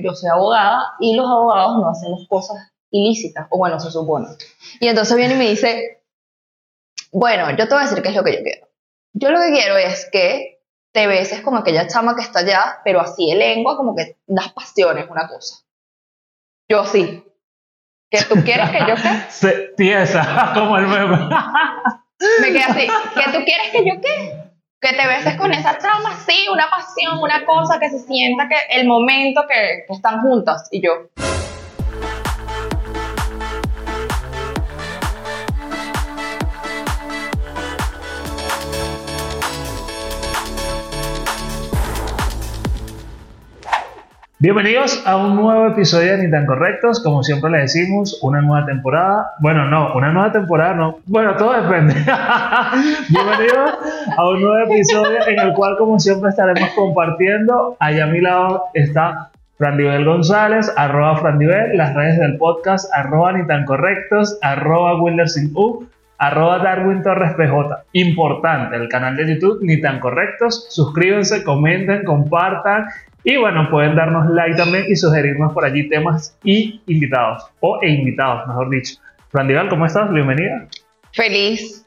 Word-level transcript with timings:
yo 0.00 0.14
soy 0.14 0.30
abogada 0.30 0.94
y 1.00 1.14
los 1.16 1.26
abogados 1.26 1.78
no 1.80 1.90
hacemos 1.90 2.26
cosas 2.28 2.72
ilícitas, 2.90 3.46
o 3.50 3.58
bueno, 3.58 3.80
se 3.80 3.90
supone. 3.90 4.28
Y 4.80 4.88
entonces 4.88 5.16
viene 5.16 5.34
y 5.34 5.38
me 5.38 5.48
dice, 5.48 6.02
bueno, 7.10 7.50
yo 7.50 7.68
te 7.68 7.74
voy 7.74 7.84
a 7.84 7.86
decir 7.86 8.02
qué 8.02 8.10
es 8.10 8.14
lo 8.14 8.22
que 8.22 8.36
yo 8.36 8.42
quiero. 8.42 8.68
Yo 9.14 9.30
lo 9.30 9.40
que 9.40 9.52
quiero 9.52 9.76
es 9.76 10.08
que 10.10 10.62
te 10.92 11.06
beses 11.06 11.40
con 11.40 11.56
aquella 11.56 11.86
chama 11.86 12.14
que 12.14 12.22
está 12.22 12.40
allá, 12.40 12.80
pero 12.84 13.00
así 13.00 13.30
de 13.30 13.36
lengua, 13.36 13.76
como 13.76 13.96
que 13.96 14.18
das 14.26 14.52
pasiones, 14.52 15.08
una 15.10 15.26
cosa. 15.28 15.64
Yo 16.68 16.84
sí. 16.84 17.24
¿Que 18.10 18.22
tú 18.24 18.34
quieres 18.44 18.70
que 18.70 18.78
yo 18.80 18.94
qué? 18.94 19.22
Se, 19.30 19.52
tiesa, 19.76 20.52
como 20.54 20.76
el 20.76 20.86
meme. 20.86 21.28
Me 22.40 22.48
quedé 22.48 22.62
así. 22.62 22.86
¿Que 23.14 23.32
tú 23.32 23.44
quieres 23.44 23.70
que 23.72 23.84
yo 23.84 24.00
qué? 24.00 24.41
Que 24.82 24.94
te 24.94 25.06
beses 25.06 25.36
con 25.36 25.52
esa 25.52 25.78
chama, 25.78 26.18
sí, 26.26 26.48
una 26.52 26.68
pasión, 26.68 27.18
una 27.20 27.44
cosa, 27.44 27.78
que 27.78 27.88
se 27.88 28.00
sienta 28.00 28.48
que 28.48 28.56
el 28.80 28.88
momento 28.88 29.42
que, 29.48 29.84
que 29.86 29.92
están 29.92 30.20
juntas. 30.22 30.66
Y 30.72 30.82
yo, 30.84 30.90
Bienvenidos 44.42 45.00
a 45.06 45.18
un 45.18 45.36
nuevo 45.36 45.68
episodio 45.68 46.16
de 46.16 46.24
Ni 46.24 46.28
tan 46.28 46.46
correctos. 46.46 47.00
Como 47.00 47.22
siempre 47.22 47.48
le 47.48 47.58
decimos, 47.58 48.18
una 48.22 48.42
nueva 48.42 48.66
temporada. 48.66 49.34
Bueno, 49.38 49.66
no, 49.66 49.94
una 49.94 50.10
nueva 50.10 50.32
temporada 50.32 50.74
no. 50.74 50.98
Bueno, 51.06 51.36
todo 51.36 51.52
depende. 51.52 51.94
Bienvenidos 53.08 53.70
a 54.16 54.28
un 54.28 54.40
nuevo 54.40 54.58
episodio 54.68 55.28
en 55.28 55.38
el 55.38 55.52
cual, 55.52 55.76
como 55.78 56.00
siempre, 56.00 56.30
estaremos 56.30 56.70
compartiendo. 56.70 57.76
Allá 57.78 58.02
a 58.02 58.06
mi 58.08 58.20
lado 58.20 58.64
está 58.74 59.30
Frandivel 59.58 60.04
González, 60.04 60.72
arroba 60.76 61.18
Frandivel, 61.18 61.76
las 61.76 61.94
redes 61.94 62.18
del 62.18 62.36
podcast, 62.36 62.90
arroba 62.92 63.34
Ni 63.34 63.46
tan 63.46 63.64
correctos, 63.64 64.40
arroba 64.42 65.00
U, 65.00 65.86
arroba 66.18 66.58
Darwin 66.58 67.04
Torres 67.04 67.34
PJ. 67.34 67.84
Importante, 67.92 68.74
el 68.74 68.88
canal 68.88 69.16
de 69.16 69.34
YouTube 69.36 69.60
Ni 69.62 69.80
tan 69.80 70.00
correctos. 70.00 70.66
Suscríbanse, 70.68 71.44
comenten, 71.44 72.02
compartan 72.02 72.86
y 73.24 73.36
bueno, 73.36 73.68
pueden 73.70 73.94
darnos 73.94 74.28
like 74.30 74.56
también 74.56 74.84
y 74.88 74.96
sugerirnos 74.96 75.52
por 75.52 75.64
allí 75.64 75.88
temas 75.88 76.36
y 76.42 76.82
invitados, 76.86 77.44
o 77.60 77.78
e 77.82 77.90
invitados, 77.90 78.46
mejor 78.48 78.70
dicho. 78.70 78.96
Frandival, 79.30 79.68
¿cómo 79.68 79.86
estás? 79.86 80.10
Bienvenida. 80.12 80.66
Feliz, 81.12 81.86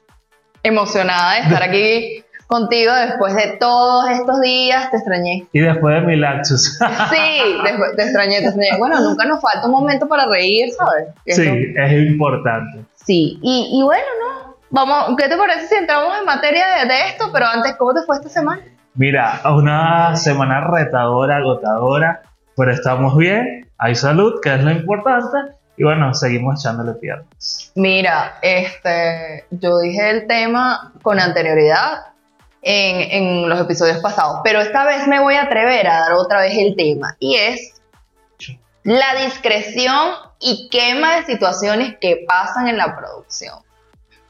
emocionada 0.64 1.33
de 1.33 1.39
estar 1.42 1.64
aquí 1.64 2.23
contigo 2.47 2.94
después 2.94 3.36
de 3.36 3.58
todos 3.59 4.09
estos 4.11 4.39
días. 4.39 4.89
Te 4.92 4.97
extrañé. 4.97 5.45
Y 5.52 5.59
después 5.59 5.95
de 5.95 6.08
mi 6.08 6.16
lapsus. 6.16 6.80
Sí, 7.09 7.58
te 7.95 8.03
extrañé, 8.03 8.39
te 8.39 8.45
extrañé. 8.45 8.77
Bueno, 8.77 9.02
nunca 9.02 9.25
nos 9.25 9.42
falta 9.42 9.66
un 9.66 9.73
momento 9.73 10.08
para 10.08 10.27
reír, 10.27 10.70
¿sabes? 10.72 11.08
Sí, 11.25 11.73
es 11.75 11.92
importante. 11.92 12.80
Sí, 12.95 13.39
y, 13.42 13.70
y, 13.73 13.83
bueno, 13.83 14.05
¿no? 14.22 14.55
Vamos, 14.70 15.16
¿qué 15.17 15.27
te 15.27 15.38
parece 15.38 15.67
si 15.67 15.75
entramos 15.75 16.17
en 16.17 16.25
materia 16.25 16.66
de, 16.80 16.88
de 16.88 17.08
esto? 17.09 17.30
Pero 17.31 17.45
antes, 17.45 17.75
¿cómo 17.75 17.94
te 17.94 18.02
fue 18.03 18.16
esta 18.16 18.30
semana? 18.30 18.64
Mira, 18.96 19.42
una 19.44 20.16
semana 20.16 20.62
retadora, 20.62 21.38
agotadora, 21.38 22.22
pero 22.56 22.72
estamos 22.72 23.18
bien, 23.18 23.70
hay 23.78 23.94
salud, 23.94 24.40
que 24.42 24.54
es 24.54 24.64
lo 24.64 24.72
importante, 24.72 25.38
y 25.76 25.84
bueno, 25.84 26.14
seguimos 26.14 26.62
echándole 26.62 26.94
piernas. 26.94 27.73
Mira, 27.76 28.40
este, 28.42 29.46
yo 29.52 29.80
dije 29.80 30.10
el 30.12 30.28
tema 30.28 30.94
con 31.02 31.20
anterioridad 31.20 32.06
en, 32.62 33.12
en 33.12 33.50
los 33.50 33.60
episodios 33.60 33.98
pasados, 33.98 34.40
pero 34.46 34.62
esta 34.62 34.86
vez 34.86 35.06
me 35.08 35.20
voy 35.20 35.36
a 35.36 35.44
atrever 35.44 35.88
a 35.88 36.00
dar 36.00 36.14
otra 36.14 36.40
vez 36.40 36.58
el 36.58 36.78
tema, 36.78 37.18
y 37.20 37.36
es 37.36 37.82
la 38.84 39.26
discreción 39.26 40.12
y 40.40 40.70
quema 40.70 41.18
de 41.18 41.26
situaciones 41.26 41.96
que 42.00 42.23
pasan 42.26 42.70
en 42.70 42.78
la 42.78 42.96
producción. 42.96 43.56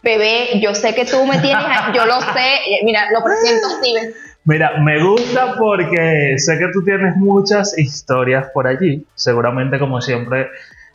Bebé, 0.02 0.60
yo 0.60 0.74
sé 0.74 0.96
que 0.96 1.06
tú 1.06 1.24
me 1.28 1.38
tienes, 1.38 1.66
yo 1.94 2.08
lo 2.08 2.20
sé, 2.22 2.82
mira, 2.84 3.12
lo 3.12 3.24
presento 3.24 3.70
Steven 3.78 4.14
Mira, 4.46 4.78
me 4.80 5.04
gusta 5.04 5.56
porque 5.58 6.36
sé 6.38 6.60
que 6.60 6.68
tú 6.72 6.84
tienes 6.84 7.18
muchas 7.18 7.76
historias 7.80 8.48
por 8.54 8.68
allí, 8.68 9.04
seguramente 9.16 9.80
como 9.80 10.00
siempre 10.02 10.50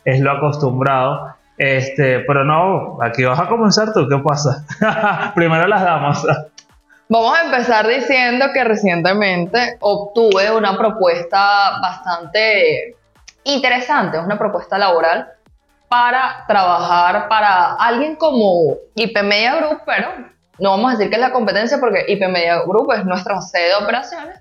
es 0.05 0.21
lo 0.21 0.31
acostumbrado, 0.31 1.35
este, 1.57 2.21
pero 2.21 2.45
no, 2.45 2.97
aquí 3.03 3.25
vas 3.25 3.39
a 3.39 3.47
comenzar 3.47 3.91
tú, 3.93 4.07
¿qué 4.07 4.17
pasa? 4.19 4.65
Primero 5.35 5.67
las 5.67 5.81
damos. 5.81 6.25
Vamos 7.09 7.37
a 7.37 7.43
empezar 7.43 7.85
diciendo 7.89 8.45
que 8.53 8.63
recientemente 8.63 9.75
obtuve 9.81 10.49
una 10.55 10.77
propuesta 10.77 11.79
bastante 11.81 12.95
interesante, 13.43 14.17
una 14.17 14.37
propuesta 14.37 14.77
laboral 14.77 15.27
para 15.89 16.45
trabajar 16.47 17.27
para 17.27 17.73
alguien 17.73 18.15
como 18.15 18.77
IP 18.95 19.21
Media 19.23 19.57
Group, 19.57 19.81
pero 19.85 20.07
no 20.61 20.69
vamos 20.69 20.93
a 20.93 20.97
decir 20.97 21.09
que 21.09 21.15
es 21.15 21.21
la 21.21 21.31
competencia 21.31 21.79
porque 21.79 22.05
IP 22.07 22.21
Media 22.27 22.61
Group 22.61 22.93
es 22.93 23.03
nuestra 23.03 23.41
sede 23.41 23.69
de 23.69 23.83
operaciones. 23.83 24.39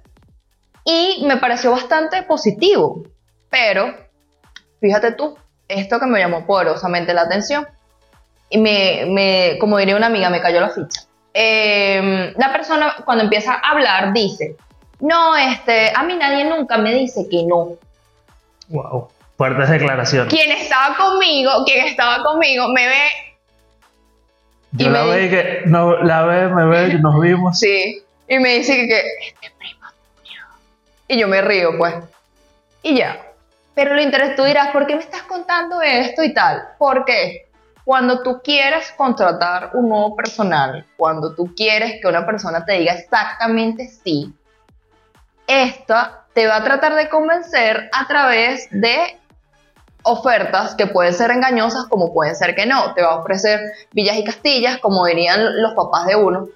Y 0.85 1.25
me 1.27 1.39
pareció 1.39 1.71
bastante 1.71 2.23
positivo. 2.25 3.05
Pero, 3.49 3.95
fíjate 4.81 5.13
tú, 5.13 5.39
esto 5.67 5.99
que 5.99 6.05
me 6.05 6.21
llamó 6.21 6.45
poderosamente 6.45 7.15
la 7.15 7.23
atención. 7.23 7.67
Y 8.51 8.59
me, 8.59 9.07
me 9.09 9.57
como 9.59 9.79
diría 9.79 9.97
una 9.97 10.09
amiga, 10.09 10.29
me 10.29 10.43
cayó 10.43 10.61
la 10.61 10.69
ficha. 10.69 11.05
Em, 11.33 12.35
la 12.37 12.53
persona 12.53 12.97
cuando 13.07 13.25
empieza 13.25 13.55
a 13.55 13.71
hablar 13.71 14.13
dice, 14.13 14.57
no, 15.01 15.35
este, 15.39 15.91
a 15.97 16.03
mí 16.03 16.17
nadie 16.17 16.45
nunca 16.45 16.77
me 16.77 16.93
dice 16.93 17.29
que 17.31 17.45
no. 17.45 17.77
Wow, 18.69 19.09
fuertes 19.39 19.71
declaraciones. 19.71 20.31
Quien 20.31 20.53
estaba 20.53 20.99
conmigo, 20.99 21.65
quien 21.65 21.87
estaba 21.87 22.23
conmigo, 22.23 22.69
me 22.69 22.87
ve 22.87 23.09
yo 24.73 24.91
la 24.91 25.05
ve 25.05 25.31
que, 25.31 25.63
no, 25.67 26.03
la 26.03 26.23
ve, 26.25 26.49
me 26.49 26.67
ve, 26.67 26.95
nos 26.95 27.21
vimos. 27.21 27.59
Sí, 27.59 28.03
y 28.29 28.39
me 28.39 28.59
dice 28.59 28.77
que, 28.77 28.87
que 28.87 29.27
este 29.27 29.51
primo 29.59 29.87
Y 31.09 31.19
yo 31.19 31.29
me 31.29 31.43
río, 31.43 31.77
pues. 31.77 31.95
Y 32.83 32.97
ya. 32.97 33.21
Pero 33.75 33.95
lo 33.95 34.03
interés, 34.03 34.37
tú 34.37 34.45
dirás, 34.45 34.69
¿por 34.69 34.87
qué 34.87 34.95
me 34.95 35.03
estás 35.03 35.23
contando 35.23 35.81
esto 35.83 36.23
y 36.23 36.35
tal? 36.35 36.63
Porque 36.79 37.49
cuando 37.85 38.23
tú 38.23 38.41
quieres 38.43 38.93
contratar 38.93 39.71
un 39.75 39.89
nuevo 39.89 40.15
personal, 40.15 40.85
cuando 40.97 41.35
tú 41.35 41.55
quieres 41.55 42.01
que 42.01 42.09
una 42.09 42.25
persona 42.27 42.65
te 42.65 42.75
diga 42.75 42.95
exactamente 42.95 43.89
sí, 43.89 44.33
esta 45.47 46.25
te 46.33 46.47
va 46.47 46.57
a 46.57 46.65
tratar 46.65 46.95
de 46.95 47.09
convencer 47.09 47.91
a 47.93 48.07
través 48.07 48.69
de 48.71 49.19
ofertas 50.03 50.75
que 50.75 50.87
pueden 50.87 51.15
ser 51.15 51.31
engañosas 51.31 51.87
como 51.89 52.13
pueden 52.13 52.35
ser 52.35 52.55
que 52.55 52.67
no. 52.67 52.95
Te 52.95 53.03
va 53.03 53.13
a 53.13 53.21
ofrecer 53.21 53.61
villas 53.93 54.17
y 54.17 54.25
castillas, 54.25 54.79
como 54.79 55.07
dirían 55.07 55.63
los 55.63 55.75
papás 55.75 56.07
de 56.07 56.17
uno, 56.17 56.49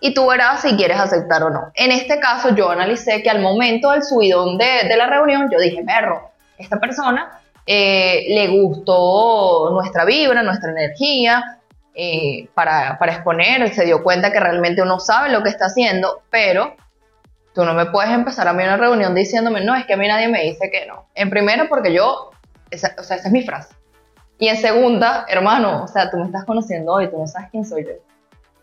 y 0.00 0.14
tú 0.14 0.26
verás 0.26 0.62
si 0.62 0.76
quieres 0.76 0.98
aceptar 0.98 1.42
o 1.42 1.50
no. 1.50 1.70
En 1.74 1.92
este 1.92 2.18
caso 2.18 2.54
yo 2.54 2.70
analicé 2.70 3.22
que 3.22 3.30
al 3.30 3.40
momento 3.40 3.90
del 3.92 4.02
subidón 4.02 4.58
de, 4.58 4.96
la 4.96 5.06
reunión, 5.06 5.48
yo 5.50 5.58
dije, 5.58 5.82
perro, 5.84 6.30
esta 6.58 6.78
persona 6.80 7.40
eh, 7.66 8.24
le 8.28 8.48
gustó 8.48 9.70
nuestra 9.72 10.04
vibra, 10.04 10.42
nuestra 10.42 10.70
energía, 10.70 11.60
eh, 11.94 12.48
para, 12.54 12.98
para 12.98 13.12
exponer, 13.12 13.72
se 13.74 13.84
dio 13.84 14.02
cuenta 14.02 14.32
que 14.32 14.40
realmente 14.40 14.82
uno 14.82 14.98
sabe 14.98 15.30
lo 15.30 15.42
que 15.42 15.50
está 15.50 15.66
haciendo, 15.66 16.22
pero 16.30 16.74
tú 17.54 17.64
no 17.64 17.74
me 17.74 17.86
puedes 17.86 18.10
empezar 18.10 18.48
a 18.48 18.52
mí 18.52 18.62
una 18.62 18.76
reunión 18.76 19.14
diciéndome, 19.14 19.62
no, 19.62 19.74
es 19.76 19.84
que 19.84 19.94
a 19.94 19.96
mí 19.96 20.08
nadie 20.08 20.28
me 20.28 20.42
dice 20.42 20.70
que 20.70 20.86
no. 20.86 21.06
En 21.14 21.30
primero, 21.30 21.68
porque 21.68 21.92
yo 21.92 22.30
esa, 22.72 22.94
o 22.98 23.02
sea, 23.02 23.16
esa 23.16 23.28
es 23.28 23.32
mi 23.32 23.42
frase. 23.42 23.74
Y 24.38 24.48
en 24.48 24.56
segunda, 24.56 25.24
hermano, 25.28 25.84
o 25.84 25.88
sea, 25.88 26.10
tú 26.10 26.16
me 26.16 26.24
estás 26.24 26.44
conociendo 26.44 26.92
hoy, 26.92 27.08
tú 27.08 27.18
no 27.18 27.28
sabes 27.28 27.48
quién 27.50 27.64
soy 27.64 27.84
yo. 27.84 27.92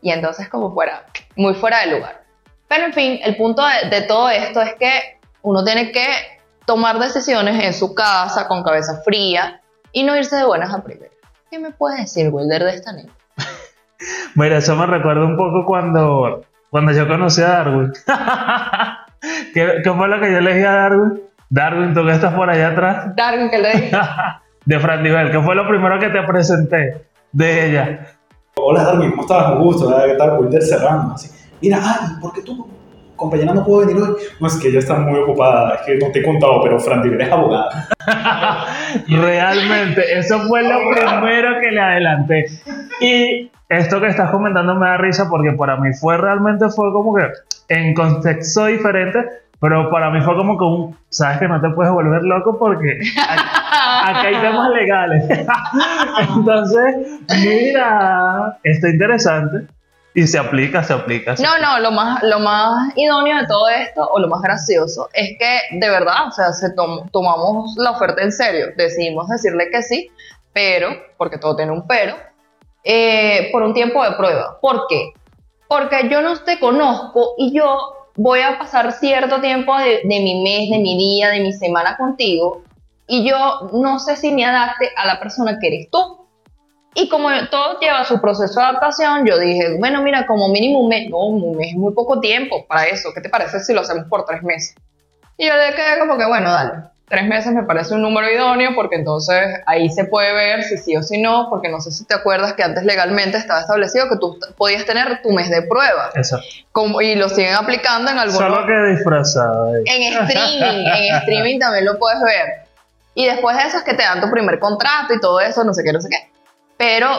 Y 0.02 0.12
entonces 0.12 0.50
como 0.50 0.74
fuera, 0.74 1.06
muy 1.38 1.54
fuera 1.54 1.86
de 1.86 1.96
lugar. 1.96 2.24
Pero 2.68 2.86
en 2.86 2.94
fin, 2.94 3.20
el 3.24 3.38
punto 3.38 3.64
de, 3.90 4.02
todo 4.02 4.30
esto 4.30 4.62
es 4.62 4.76
que 4.76 5.20
uno 5.42 5.64
tiene 5.64 5.92
que 5.92 6.06
tomar 6.66 7.00
decisiones 7.00 7.64
en 7.64 7.74
su 7.74 7.96
casa, 7.96 8.48
con 8.48 8.64
cabeza 8.64 9.02
fría, 9.04 9.62
y 9.92 10.04
no 10.04 10.18
irse 10.18 10.36
de 10.36 10.46
buenas 10.46 10.74
a 10.74 10.84
primeras. 10.84 11.16
¿Qué 11.50 11.60
me 11.60 11.72
puedes 11.72 12.00
decir, 12.00 12.30
Wilder, 12.30 12.64
de 12.64 12.76
esta 12.76 12.92
niña? 12.92 13.14
Mira, 14.36 14.58
eso 14.58 14.76
me 14.76 14.86
recuerda 14.86 15.24
un 15.24 15.38
poco 15.38 15.66
cuando, 15.66 16.42
cuando 16.70 16.92
yo 16.92 17.08
conocí 17.08 17.42
a 17.42 17.48
Darwin. 17.48 17.94
¿Qué, 19.54 19.82
¿Qué, 19.84 19.92
fue 19.94 20.08
lo 20.08 20.20
que 20.20 20.32
yo 20.32 20.42
le 20.42 20.54
dije 20.54 20.68
a 20.68 20.74
Darwin? 20.74 21.29
Darwin, 21.52 21.96
tú 21.96 22.06
que 22.06 22.12
estás 22.12 22.34
por 22.36 22.48
allá 22.48 22.70
atrás. 22.70 23.16
Darwin, 23.16 23.50
que 23.50 23.58
le 23.58 23.72
dije. 23.72 23.92
de 24.66 24.80
Fran 24.80 25.02
Nivel, 25.02 25.32
que 25.32 25.42
fue 25.42 25.56
lo 25.56 25.68
primero 25.68 25.98
que 26.00 26.10
te 26.10 26.22
presenté 26.22 27.06
de 27.32 27.70
ella. 27.70 28.08
Hola 28.56 28.84
Darwin, 28.84 29.10
¿cómo 29.12 29.24
estás? 29.24 29.54
Un 29.54 29.64
gusto, 29.64 29.96
¿qué 30.06 30.14
tal? 30.14 30.40
Wilder 30.40 30.62
Serrano. 30.62 31.14
Así. 31.16 31.30
Mira, 31.60 31.80
ay, 31.82 32.22
¿por 32.22 32.34
qué 32.34 32.42
tú, 32.44 32.68
compañera, 33.16 33.54
no 33.54 33.66
puedo 33.66 33.88
venir 33.88 34.00
hoy? 34.00 34.16
No, 34.40 34.48
es 34.48 34.58
que 34.58 34.68
ella 34.68 34.78
está 34.78 35.00
muy 35.00 35.20
ocupada, 35.20 35.74
es 35.76 35.82
que 35.82 35.98
no 35.98 36.12
te 36.12 36.20
he 36.20 36.24
contado, 36.24 36.62
pero 36.62 36.80
Fran 36.80 37.02
Nivel 37.02 37.22
es 37.22 37.32
abogada. 37.32 37.88
Realmente, 39.08 40.20
eso 40.20 40.40
fue 40.42 40.62
lo 40.62 40.78
primero 40.92 41.60
que 41.64 41.72
le 41.72 41.82
adelanté. 41.82 42.46
Y 43.02 43.52
esto 43.70 44.00
que 44.00 44.08
estás 44.08 44.30
comentando 44.30 44.76
me 44.76 44.88
da 44.88 44.98
risa 44.98 45.28
porque 45.28 45.54
para 45.54 45.78
mí 45.78 45.94
fue 45.94 46.16
realmente, 46.16 46.70
fue 46.70 46.94
como 46.94 47.16
que 47.16 47.24
en 47.70 47.96
contexto 47.96 48.68
diferente, 48.68 49.20
Pero 49.62 49.90
para 49.92 50.10
mí 50.10 50.22
fue 50.22 50.36
como 50.38 50.58
que 50.58 50.64
un, 50.64 50.98
sabes 51.10 51.40
que 51.40 51.48
no 51.48 51.60
te 51.60 51.70
puedes 51.72 51.92
volver 51.92 52.22
loco 52.24 52.58
porque 52.58 52.98
acá 53.28 54.22
hay 54.22 54.36
temas 54.36 54.70
legales. 54.70 55.26
Entonces, 56.36 56.96
mira, 57.44 58.58
está 58.64 58.90
interesante. 58.90 59.68
Y 60.14 60.26
se 60.28 60.40
aplica, 60.40 60.82
se 60.84 60.94
aplica. 60.94 61.36
se 61.38 61.44
No, 61.44 61.50
no, 61.60 61.80
lo 61.80 61.92
más, 61.92 62.24
lo 62.24 62.40
más 62.40 62.94
idóneo 62.96 63.38
de 63.38 63.48
todo 63.48 63.70
esto, 63.70 64.08
o 64.12 64.20
lo 64.20 64.28
más 64.28 64.42
gracioso, 64.42 65.08
es 65.14 65.38
que 65.38 65.78
de 65.78 65.90
verdad, 65.90 66.28
o 66.28 66.32
sea, 66.32 66.52
se 66.52 66.72
tom- 66.74 67.08
tomamos 67.12 67.76
la 67.78 67.92
oferta 67.92 68.24
en 68.24 68.32
serio, 68.32 68.68
decidimos 68.76 69.28
decirle 69.30 69.70
que 69.72 69.84
sí, 69.84 70.10
pero, 70.52 70.90
porque 71.18 71.38
todo 71.38 71.56
tiene 71.56 71.72
un 71.72 71.86
pero, 71.86 72.16
eh, 72.84 73.50
por 73.52 73.62
un 73.62 73.74
tiempo 73.74 74.04
de 74.04 74.12
prueba. 74.16 74.58
¿Por 74.60 74.88
qué? 74.88 75.12
Porque 75.68 76.10
yo 76.10 76.22
no 76.22 76.36
te 76.40 76.60
conozco 76.60 77.36
y 77.38 77.56
yo 77.56 77.68
voy 78.20 78.42
a 78.42 78.60
pasar 78.60 78.92
cierto 78.92 79.40
tiempo 79.40 79.78
de, 79.78 80.02
mi 80.04 80.44
mes, 80.44 80.70
de 80.70 80.80
mi 80.80 80.98
día, 80.98 81.30
de 81.30 81.40
mi 81.40 81.54
semana 81.54 81.96
contigo, 81.96 82.64
y 83.08 83.28
yo 83.28 83.70
no 83.72 83.98
sé 83.98 84.18
si 84.18 84.32
me 84.32 84.46
adapte 84.46 84.90
a 84.98 85.08
la 85.08 85.20
persona 85.20 85.58
que 85.60 85.68
eres 85.68 85.90
tú. 85.90 86.20
Y 86.96 87.08
como 87.08 87.30
todo 87.50 87.80
lleva 87.80 88.04
su 88.04 88.20
proceso 88.20 88.60
de 88.60 88.66
adaptación, 88.66 89.26
yo 89.26 89.40
dije, 89.40 89.78
bueno, 89.80 90.02
mira, 90.02 90.28
como 90.28 90.50
mínimo 90.50 90.80
un 90.80 90.90
mes, 90.90 91.10
no, 91.10 91.28
un 91.28 91.56
mes 91.56 91.70
es 91.70 91.78
muy 91.78 91.94
poco 91.94 92.20
tiempo 92.20 92.66
para 92.68 92.86
eso. 92.86 93.10
¿Qué 93.16 93.22
te 93.22 93.30
parece 93.30 93.62
si 93.62 93.74
lo 93.74 93.82
hacemos 93.82 94.06
por 94.10 94.26
tres 94.26 94.44
meses? 94.44 94.76
Y 95.38 95.48
yo 95.48 95.54
le 95.56 95.74
quedé 95.76 95.98
como 96.00 96.18
que, 96.18 96.26
bueno, 96.26 96.52
dale. 96.52 96.72
Tres 97.10 97.28
meses 97.28 97.54
me 97.54 97.64
parece 97.64 97.96
un 97.96 98.04
número 98.04 98.32
idóneo 98.32 98.72
porque 98.76 98.96
entonces 98.96 99.42
ahí 99.66 99.90
se 99.90 100.06
puede 100.06 100.32
ver 100.32 100.64
si 100.64 100.78
sí 100.78 100.96
o 100.96 101.02
si 101.02 101.20
no, 101.20 101.48
porque 101.50 101.68
no 101.68 101.82
sé 101.82 101.92
si 101.92 102.06
te 102.06 102.14
acuerdas 102.14 102.54
que 102.54 102.62
antes 102.64 102.84
legalmente 102.84 103.38
estaba 103.38 103.62
establecido 103.62 104.08
que 104.10 104.18
tú 104.18 104.38
podías 104.58 104.86
tener 104.86 105.22
tu 105.24 105.32
mes 105.32 105.50
de 105.50 105.64
prueba. 105.64 106.12
Exacto. 106.14 106.46
Como, 106.72 107.02
y 107.02 107.16
lo 107.16 107.28
siguen 107.30 107.56
aplicando 107.56 108.12
en 108.12 108.20
algunos... 108.20 108.48
Solo 108.48 108.66
que 108.68 108.92
disfrazado. 108.92 109.76
eh. 109.76 109.84
En 109.86 110.14
streaming, 110.24 110.86
en 110.86 111.16
streaming 111.16 111.60
también 111.60 111.86
lo 111.86 111.98
puedes 111.98 112.22
ver. 112.22 112.70
Y 113.16 113.26
después 113.26 113.58
de 113.58 113.64
eso 113.64 113.78
es 113.78 113.84
que 113.84 113.96
te 113.96 114.04
dan 114.04 114.22
tu 114.22 114.30
primer 114.30 114.60
contrato 114.60 115.14
y 115.14 115.20
todo 115.20 115.40
eso, 115.40 115.64
no 115.64 115.74
sé 115.74 115.84
qué, 115.84 115.92
no 115.92 116.02
sé 116.02 116.10
qué. 116.10 116.30
Pero 116.78 117.10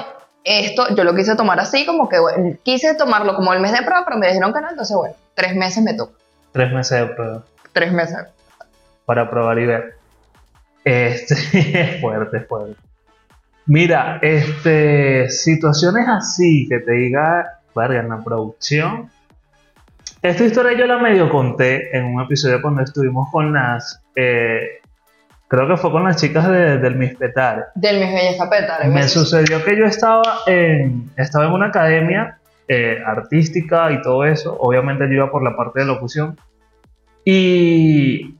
esto 0.44 0.94
yo 0.94 1.04
lo 1.04 1.14
quise 1.14 1.34
tomar 1.34 1.58
así, 1.60 1.84
como 1.84 2.08
que 2.08 2.18
bueno, 2.18 2.56
quise 2.62 2.94
tomarlo 2.94 3.34
como 3.34 3.52
el 3.52 3.60
mes 3.60 3.72
de 3.72 3.82
prueba, 3.82 4.04
pero 4.04 4.16
me 4.16 4.28
dijeron 4.28 4.52
que 4.52 4.60
no, 4.60 4.70
entonces 4.70 4.96
bueno, 4.96 5.14
tres 5.34 5.54
meses 5.54 5.82
me 5.82 5.94
toca. 5.94 6.12
Tres 6.52 6.72
meses 6.72 7.00
de 7.00 7.06
prueba 7.14 7.42
Tres 7.72 7.92
meses. 7.92 8.16
Para 9.10 9.28
probar 9.28 9.58
y 9.58 9.66
ver. 9.66 9.94
Este, 10.84 11.34
es 11.80 12.00
fuerte, 12.00 12.36
es 12.36 12.46
fuerte. 12.46 12.76
Mira, 13.66 14.20
este, 14.22 15.28
situaciones 15.28 16.06
así 16.08 16.68
que 16.68 16.78
te 16.78 16.92
diga, 16.92 17.58
verga, 17.74 17.98
en 18.02 18.08
la 18.08 18.22
producción. 18.22 19.10
Esta 20.22 20.44
historia 20.44 20.78
yo 20.78 20.86
la 20.86 20.98
medio 20.98 21.28
conté 21.28 21.96
en 21.96 22.04
un 22.04 22.22
episodio 22.22 22.62
cuando 22.62 22.82
estuvimos 22.82 23.28
con 23.32 23.52
las, 23.52 24.00
eh, 24.14 24.78
creo 25.48 25.66
que 25.66 25.76
fue 25.76 25.90
con 25.90 26.04
las 26.04 26.14
chicas 26.20 26.48
de- 26.48 26.78
del 26.78 26.94
Mispetar. 26.94 27.66
Del 27.74 27.98
mis 27.98 28.12
belleza 28.14 28.48
pétale. 28.48 28.86
Me 28.86 29.08
sucedió 29.08 29.64
que 29.64 29.76
yo 29.76 29.86
estaba 29.86 30.22
en, 30.46 31.10
estaba 31.16 31.46
en 31.46 31.52
una 31.52 31.66
academia 31.66 32.38
eh, 32.68 33.02
artística 33.04 33.90
y 33.90 34.00
todo 34.02 34.24
eso. 34.24 34.56
Obviamente 34.60 35.04
yo 35.08 35.14
iba 35.14 35.32
por 35.32 35.42
la 35.42 35.56
parte 35.56 35.80
de 35.80 35.86
locución. 35.86 36.36
Y. 37.24 38.36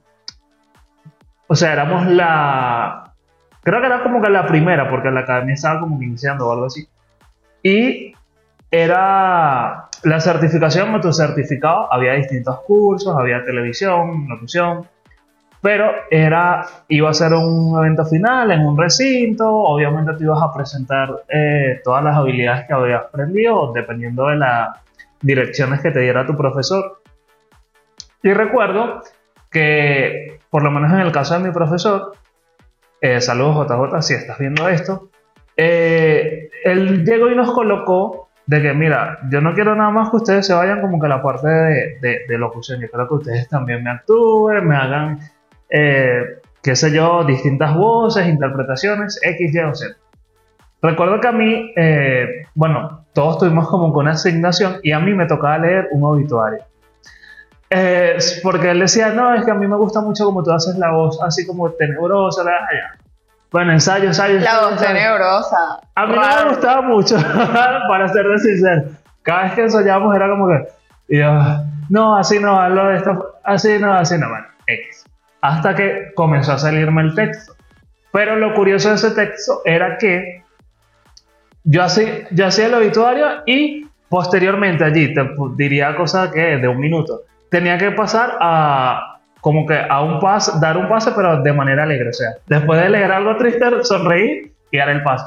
O 1.51 1.57
sea, 1.57 1.73
éramos 1.73 2.07
la. 2.07 3.13
Creo 3.63 3.81
que 3.81 3.87
era 3.87 4.05
como 4.05 4.23
que 4.23 4.31
la 4.31 4.47
primera, 4.47 4.89
porque 4.89 5.11
la 5.11 5.21
academia 5.21 5.55
estaba 5.55 5.81
como 5.81 5.99
que 5.99 6.05
iniciando 6.05 6.47
o 6.47 6.53
algo 6.53 6.67
así. 6.67 6.87
Y 7.63 8.15
era 8.71 9.89
la 10.05 10.21
certificación, 10.21 10.93
nuestro 10.93 11.13
certificado. 11.13 11.93
Había 11.93 12.13
distintos 12.13 12.61
cursos, 12.61 13.17
había 13.17 13.45
televisión, 13.45 14.29
locución 14.29 14.87
pero 15.63 15.93
era, 16.11 16.65
iba 16.89 17.11
a 17.11 17.15
ser 17.15 17.35
un 17.35 17.79
evento 17.79 18.07
final 18.07 18.51
en 18.51 18.65
un 18.65 18.79
recinto, 18.79 19.47
obviamente 19.47 20.15
te 20.15 20.25
ibas 20.25 20.43
a 20.43 20.55
presentar 20.55 21.25
eh, 21.29 21.81
todas 21.85 22.03
las 22.03 22.17
habilidades 22.17 22.67
que 22.67 22.73
habías 22.73 23.05
aprendido, 23.05 23.71
dependiendo 23.73 24.29
de 24.29 24.37
las 24.37 24.71
direcciones 25.21 25.81
que 25.83 25.91
te 25.91 26.01
diera 26.01 26.27
tu 26.27 26.35
profesor. 26.35 27.03
Y 28.23 28.33
recuerdo 28.33 29.03
que, 29.51 30.40
por 30.51 30.63
lo 30.63 30.71
menos 30.71 30.93
en 30.93 31.01
el 31.01 31.13
caso 31.13 31.35
de 31.39 31.41
mi 31.47 31.53
profesor, 31.53 32.13
eh, 33.01 33.21
saludos 33.21 33.67
JJ, 33.69 34.03
si 34.03 34.15
estás 34.15 34.39
viendo 34.39 34.69
esto, 34.69 35.09
eh, 35.57 36.51
él 36.65 37.05
llegó 37.05 37.31
y 37.31 37.37
nos 37.37 37.53
colocó 37.53 38.29
de 38.47 38.61
que, 38.63 38.73
mira, 38.75 39.19
yo 39.31 39.41
no 39.41 39.55
quiero 39.55 39.75
nada 39.77 39.91
más 39.91 40.11
que 40.11 40.17
ustedes 40.17 40.47
se 40.47 40.55
vayan 40.55 40.81
como 40.81 40.99
que 40.99 41.07
a 41.07 41.11
la 41.11 41.23
parte 41.23 41.49
de, 41.49 41.99
de- 42.01 42.21
de 42.29 42.39
locución, 42.39 42.81
yo 42.81 42.89
quiero 42.91 43.07
que 43.09 43.15
ustedes 43.15 43.49
también 43.49 43.83
me 43.85 43.91
actúen, 43.91 44.67
me 44.67 44.77
hagan 44.77 45.21
eh, 45.69 46.41
qué 46.63 46.75
sé 46.75 46.91
yo, 46.93 47.23
distintas 47.25 47.75
voces, 47.77 48.27
interpretaciones, 48.27 49.21
X, 49.23 49.55
Y 49.55 49.59
o 49.61 49.75
Z. 49.75 49.95
Recuerdo 50.83 51.21
que 51.21 51.29
a 51.29 51.33
mí, 51.33 51.73
eh, 51.77 52.47
bueno, 52.55 53.05
todos 53.13 53.39
tuvimos 53.39 53.69
como 53.69 53.93
que 53.93 53.99
una 54.01 54.13
asignación 54.13 54.77
y 54.83 54.93
a 54.93 54.99
mí 54.99 55.15
me 55.15 55.27
tocaba 55.27 55.59
leer 55.59 55.89
un 55.93 56.03
obituario. 56.05 56.61
Eh, 57.73 58.19
porque 58.43 58.71
él 58.71 58.81
decía, 58.81 59.11
no, 59.11 59.33
es 59.33 59.45
que 59.45 59.51
a 59.53 59.55
mí 59.55 59.67
me 59.69 59.77
gusta 59.77 60.01
mucho 60.01 60.25
como 60.25 60.43
tú 60.43 60.51
haces 60.51 60.77
la 60.77 60.91
voz 60.91 61.23
así 61.23 61.47
como 61.47 61.71
tenebrosa, 61.71 62.43
la, 62.43 62.51
allá. 62.51 62.99
Bueno, 63.53 63.73
ensayo, 63.73 64.07
ensayo. 64.09 64.41
La 64.41 64.69
voz 64.69 64.81
tenebrosa. 64.81 65.81
A 65.95 66.07
mí 66.07 66.15
no 66.15 66.21
Raro. 66.21 66.45
me 66.45 66.51
gustaba 66.51 66.83
mucho, 66.83 67.17
para 67.89 68.09
ser 68.09 68.27
sincero. 68.41 68.83
Cada 69.23 69.45
vez 69.45 69.53
que 69.53 69.63
ensayábamos 69.63 70.17
era 70.17 70.29
como 70.29 70.49
que, 70.49 70.69
y 71.09 71.19
yo, 71.19 71.31
no, 71.89 72.17
así 72.17 72.41
no, 72.41 72.61
hazlo 72.61 72.87
de 72.87 72.97
esto, 72.97 73.35
así 73.45 73.79
no, 73.79 73.95
así 73.95 74.19
no, 74.19 74.29
bueno, 74.29 74.47
X. 74.67 75.05
Hasta 75.41 75.75
que 75.75 76.13
comenzó 76.15 76.53
a 76.53 76.59
salirme 76.59 77.03
el 77.03 77.15
texto. 77.15 77.55
Pero 78.13 78.37
lo 78.37 78.55
curioso 78.55 78.89
de 78.89 78.97
ese 78.97 79.13
texto 79.13 79.63
era 79.65 79.97
que 79.97 80.43
yo 81.63 81.83
hacía, 81.85 82.29
yo 82.31 82.47
hacía 82.47 82.67
el 82.67 82.75
obituario 82.75 83.27
y 83.47 83.87
posteriormente 84.09 84.85
allí, 84.85 85.15
te 85.15 85.23
diría 85.57 85.95
cosa 85.95 86.31
que 86.31 86.57
de 86.57 86.67
un 86.67 86.79
minuto, 86.79 87.23
tenía 87.51 87.77
que 87.79 87.91
pasar 87.93 88.37
a 88.41 89.19
como 89.41 89.67
que 89.67 89.79
a 89.79 90.03
un 90.03 90.21
paso, 90.21 90.59
dar 90.61 90.77
un 90.77 90.89
pase, 90.89 91.13
pero 91.17 91.43
de 91.43 91.53
manera 91.53 91.85
alegre. 91.85 92.11
O 92.11 92.13
sea, 92.13 92.31
después 92.47 92.81
de 92.81 92.91
leer 92.91 93.11
algo 93.11 93.37
triste, 93.37 93.65
sonreír 93.83 94.53
y 94.71 94.79
dar 94.79 94.91
el 94.91 95.03
paso. 95.03 95.25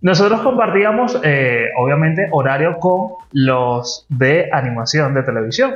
Nosotros 0.00 0.40
compartíamos, 0.42 1.18
eh, 1.24 1.68
obviamente, 1.76 2.28
horario 2.30 2.78
con 2.78 3.12
los 3.32 4.06
de 4.10 4.48
animación 4.52 5.14
de 5.14 5.22
televisión. 5.22 5.74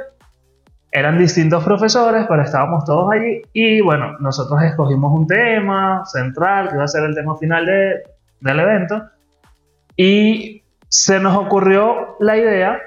Eran 0.93 1.17
distintos 1.19 1.65
profesores, 1.65 2.27
pero 2.29 2.43
estábamos 2.43 2.85
todos 2.85 3.11
allí 3.11 3.41
y 3.55 3.81
bueno, 3.81 4.19
nosotros 4.21 4.63
escogimos 4.63 5.11
un 5.13 5.27
tema 5.27 6.05
central, 6.05 6.69
que 6.69 6.75
iba 6.75 6.85
a 6.85 6.89
ser 6.89 7.05
el 7.05 7.15
tema 7.15 7.37
final 7.39 7.65
de- 7.65 8.03
del 8.41 8.61
evento, 8.61 9.03
y 9.97 10.63
se 10.89 11.19
nos 11.19 11.35
ocurrió 11.37 12.17
la 12.21 12.37
idea, 12.37 12.79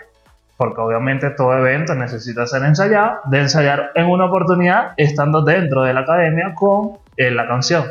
porque 0.57 0.79
obviamente 0.81 1.29
todo 1.31 1.57
evento 1.57 1.95
necesita 1.95 2.45
ser 2.47 2.63
ensayado, 2.63 3.19
de 3.25 3.41
ensayar 3.41 3.91
en 3.95 4.07
una 4.09 4.25
oportunidad 4.25 4.93
estando 4.97 5.41
dentro 5.41 5.83
de 5.83 5.93
la 5.93 6.01
academia 6.01 6.53
con 6.55 6.91
eh, 7.17 7.31
la 7.31 7.47
canción. 7.47 7.83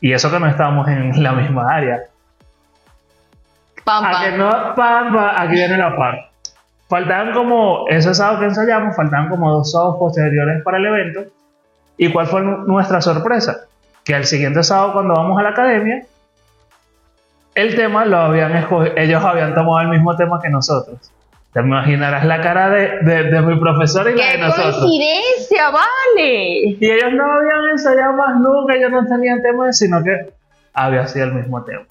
Y 0.00 0.12
eso 0.12 0.30
que 0.30 0.38
no 0.40 0.46
estábamos 0.46 0.88
en 0.88 1.22
la 1.22 1.32
misma 1.32 1.74
área. 1.74 2.02
Pam, 3.84 4.04
A 4.04 4.20
que 4.24 4.36
no, 4.36 4.48
aquí 4.50 5.52
viene 5.54 5.76
la 5.78 5.96
parte. 5.96 6.22
Faltaban 6.88 7.32
como, 7.34 7.86
ese 7.88 8.14
sábado 8.14 8.40
que 8.40 8.46
ensayamos, 8.46 8.96
faltaban 8.96 9.28
como 9.28 9.50
dos 9.52 9.72
sábados 9.72 9.96
posteriores 9.98 10.62
para 10.62 10.78
el 10.78 10.86
evento. 10.86 11.20
¿Y 11.98 12.10
cuál 12.12 12.26
fue 12.26 12.40
nu- 12.42 12.64
nuestra 12.66 13.00
sorpresa? 13.02 13.66
Que 14.04 14.14
al 14.14 14.24
siguiente 14.24 14.62
sábado, 14.62 14.94
cuando 14.94 15.14
vamos 15.14 15.38
a 15.38 15.42
la 15.42 15.50
academia, 15.50 16.02
el 17.54 17.74
tema 17.76 18.04
lo 18.06 18.16
habían 18.18 18.56
escogido, 18.56 18.94
ellos 18.96 19.22
habían 19.22 19.54
tomado 19.54 19.80
el 19.80 19.88
mismo 19.88 20.16
tema 20.16 20.40
que 20.40 20.48
nosotros. 20.48 21.12
Te 21.52 21.60
imaginarás 21.60 22.24
la 22.24 22.40
cara 22.42 22.68
de, 22.70 22.98
de- 23.02 23.24
de 23.30 23.40
mi 23.40 23.58
profesor 23.58 24.08
y 24.10 24.14
la 24.16 24.24
de 24.26 24.32
¡Qué 24.32 24.38
nosotros. 24.38 24.76
coincidencia, 24.80 25.70
vale! 25.70 26.58
Y 26.78 26.90
ellos 26.90 27.12
no 27.14 27.24
habían 27.32 27.70
ensayado 27.72 28.12
más 28.12 28.36
nunca, 28.38 28.74
ellos 28.74 28.90
no 28.90 29.06
tenían 29.06 29.40
tema, 29.42 29.72
sino 29.72 30.02
que 30.04 30.30
había 30.74 31.06
sido 31.06 31.26
el 31.26 31.34
mismo 31.34 31.64
tema. 31.64 31.82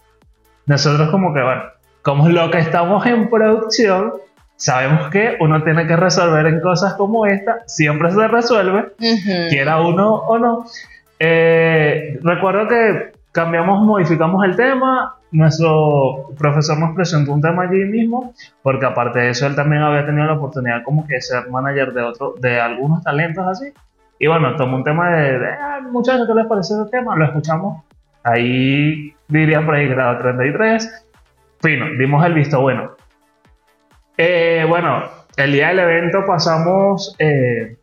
Nosotros 0.67 1.09
como 1.09 1.33
que, 1.33 1.41
bueno, 1.41 1.63
como 2.03 2.29
lo 2.29 2.51
que 2.51 2.59
estamos 2.59 3.05
en 3.07 3.29
producción, 3.29 4.13
sabemos 4.55 5.09
que 5.09 5.37
uno 5.39 5.63
tiene 5.63 5.87
que 5.87 5.95
resolver 5.95 6.45
en 6.45 6.61
cosas 6.61 6.93
como 6.93 7.25
esta, 7.25 7.59
siempre 7.65 8.11
se 8.11 8.27
resuelve, 8.27 8.79
Ujú. 8.99 9.49
quiera 9.49 9.81
uno 9.81 10.13
o 10.13 10.37
no. 10.37 10.65
Eh, 11.19 12.19
recuerdo 12.23 12.67
que 12.67 13.11
cambiamos, 13.31 13.81
modificamos 13.81 14.45
el 14.45 14.55
tema, 14.55 15.15
nuestro 15.31 16.29
profesor 16.37 16.79
nos 16.79 16.95
presentó 16.95 17.33
un 17.33 17.41
tema 17.41 17.63
allí 17.63 17.83
mismo, 17.85 18.33
porque 18.61 18.85
aparte 18.85 19.19
de 19.19 19.29
eso 19.29 19.47
él 19.47 19.55
también 19.55 19.81
había 19.81 20.05
tenido 20.05 20.25
la 20.25 20.33
oportunidad 20.33 20.83
como 20.83 21.05
que 21.05 21.21
ser 21.21 21.49
manager 21.49 21.93
de 21.93 22.01
otro, 22.01 22.35
de 22.39 22.59
algunos 22.59 23.03
talentos 23.03 23.45
así. 23.47 23.73
Y 24.19 24.27
bueno, 24.27 24.55
tomó 24.55 24.77
un 24.77 24.83
tema 24.83 25.09
de, 25.11 25.39
de 25.39 25.49
ah, 25.49 25.79
muchachos, 25.91 26.27
¿qué 26.27 26.33
les 26.33 26.47
parece 26.47 26.73
ese 26.73 26.89
tema? 26.89 27.15
Lo 27.15 27.25
escuchamos. 27.25 27.83
Ahí 28.23 29.13
dirían 29.27 29.65
por 29.65 29.75
ahí 29.75 29.87
grado 29.87 30.17
33. 30.17 31.05
Fino, 31.61 31.85
dimos 31.97 32.25
el 32.25 32.33
visto 32.33 32.59
bueno. 32.61 32.91
Eh, 34.17 34.65
bueno, 34.67 35.03
el 35.37 35.51
día 35.51 35.67
del 35.67 35.79
evento 35.79 36.25
pasamos, 36.25 37.15
eh, 37.19 37.77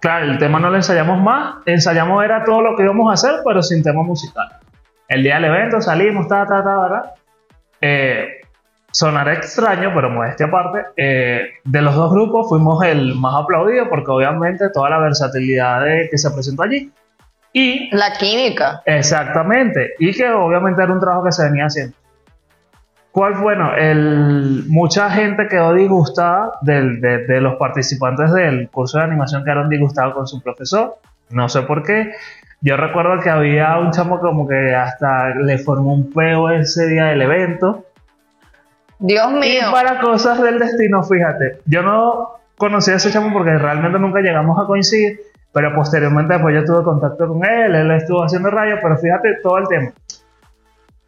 claro, 0.00 0.26
el 0.26 0.38
tema 0.38 0.58
no 0.58 0.70
lo 0.70 0.76
ensayamos 0.76 1.22
más, 1.22 1.58
ensayamos 1.66 2.24
era 2.24 2.42
todo 2.44 2.60
lo 2.62 2.76
que 2.76 2.82
íbamos 2.82 3.10
a 3.10 3.14
hacer, 3.14 3.40
pero 3.44 3.62
sin 3.62 3.82
tema 3.82 4.02
musical. 4.02 4.48
El 5.10 5.22
día 5.24 5.34
del 5.34 5.44
evento 5.46 5.80
salimos, 5.80 6.26
ta, 6.28 6.46
ta, 6.46 6.62
ta, 6.64 6.76
¿verdad? 6.80 7.02
Eh, 7.80 8.26
sonará 8.92 9.34
extraño, 9.34 9.90
pero 9.94 10.08
modestia 10.10 10.46
aparte, 10.46 10.84
eh, 10.96 11.42
de 11.64 11.82
los 11.82 11.94
dos 11.94 12.10
grupos 12.12 12.48
fuimos 12.48 12.82
el 12.84 13.14
más 13.16 13.34
aplaudido 13.42 13.88
porque 13.88 14.10
obviamente 14.10 14.70
toda 14.72 14.90
la 14.90 14.98
versatilidad 14.98 15.84
de, 15.84 16.08
que 16.10 16.16
se 16.18 16.30
presentó 16.30 16.62
allí. 16.62 16.90
Y 17.52 17.94
La 17.94 18.12
química. 18.12 18.82
Exactamente, 18.86 19.94
y 19.98 20.12
que 20.12 20.28
obviamente 20.30 20.82
era 20.82 20.92
un 20.92 21.00
trabajo 21.00 21.24
que 21.24 21.32
se 21.32 21.44
venía 21.48 21.66
haciendo. 21.66 21.96
¿Cuál? 23.10 23.34
Bueno, 23.34 23.74
el, 23.74 24.64
mucha 24.68 25.10
gente 25.10 25.48
quedó 25.48 25.74
disgustada 25.74 26.52
del- 26.62 27.00
de, 27.00 27.26
de 27.26 27.40
los 27.40 27.56
participantes 27.56 28.32
del 28.32 28.68
curso 28.70 28.98
de 28.98 29.04
animación 29.04 29.42
quedaron 29.42 29.68
disgustados 29.68 30.14
con 30.14 30.28
su 30.28 30.40
profesor. 30.40 30.94
No 31.30 31.48
sé 31.48 31.62
por 31.62 31.82
qué. 31.82 32.12
Yo 32.62 32.76
recuerdo 32.76 33.20
que 33.22 33.30
había 33.30 33.78
un 33.78 33.90
chamo 33.90 34.20
como 34.20 34.46
que 34.46 34.74
hasta 34.74 35.30
le 35.30 35.58
formó 35.58 35.94
un 35.94 36.12
peo 36.12 36.50
ese 36.50 36.86
día 36.88 37.04
del 37.06 37.22
evento. 37.22 37.86
Dios 38.98 39.32
mío. 39.32 39.60
Y 39.68 39.72
para 39.72 39.98
cosas 40.00 40.42
del 40.42 40.58
destino, 40.58 41.02
fíjate, 41.02 41.60
yo 41.64 41.82
no 41.82 42.28
conocí 42.58 42.90
a 42.90 42.96
ese 42.96 43.10
chamo 43.10 43.32
porque 43.32 43.56
realmente 43.56 43.98
nunca 43.98 44.20
llegamos 44.20 44.58
a 44.62 44.66
coincidir, 44.66 45.20
pero 45.52 45.74
posteriormente 45.74 46.34
después 46.34 46.54
yo 46.54 46.64
tuve 46.64 46.84
contacto 46.84 47.28
con 47.28 47.42
él, 47.44 47.74
él 47.74 47.90
estuvo 47.92 48.22
haciendo 48.22 48.50
radio, 48.50 48.76
pero 48.82 48.98
fíjate 48.98 49.38
todo 49.42 49.56
el 49.58 49.66
tema. 49.68 49.90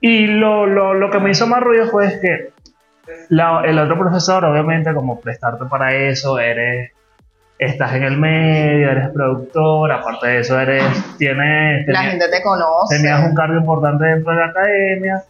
Y 0.01 0.27
lo, 0.29 0.67
lo, 0.67 0.95
lo 0.95 1.11
que 1.11 1.19
me 1.21 1.31
hizo 1.31 1.47
más 1.47 1.61
ruido 1.61 1.87
fue 1.89 2.19
que 2.19 2.51
la- 3.29 3.63
el 3.65 3.79
otro 3.79 3.99
profesor, 3.99 4.43
obviamente, 4.47 4.93
como 4.95 5.21
prestarte 5.21 5.67
para 5.67 5.95
eso, 5.95 6.39
eres, 6.41 6.93
estás 7.59 7.95
en 7.95 8.03
el 8.05 8.17
medio, 8.19 8.91
eres 8.91 9.09
productor, 9.11 9.93
aparte 9.93 10.27
de 10.27 10.39
eso, 10.41 10.59
eres, 10.61 10.85
tienes, 11.19 11.87
La 11.87 12.01
tenías- 12.01 12.11
gente 12.11 12.29
te 12.29 12.43
conoce. 12.43 12.97
tenías 12.97 13.25
un 13.25 13.35
cargo 13.35 13.57
importante 13.59 14.05
dentro 14.05 14.33
de 14.33 14.39
la 14.39 14.47
academia. 14.47 15.23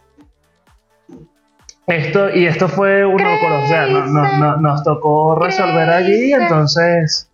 Esto, 1.85 2.29
y 2.33 2.45
esto 2.47 2.69
fue 2.69 3.05
uno, 3.05 3.23
o 3.63 3.67
sea, 3.67 3.85
no- 3.87 4.05
no- 4.05 4.37
no- 4.37 4.57
nos 4.57 4.83
tocó 4.83 5.35
resolver 5.35 5.89
allí, 5.89 6.33
entonces... 6.33 7.29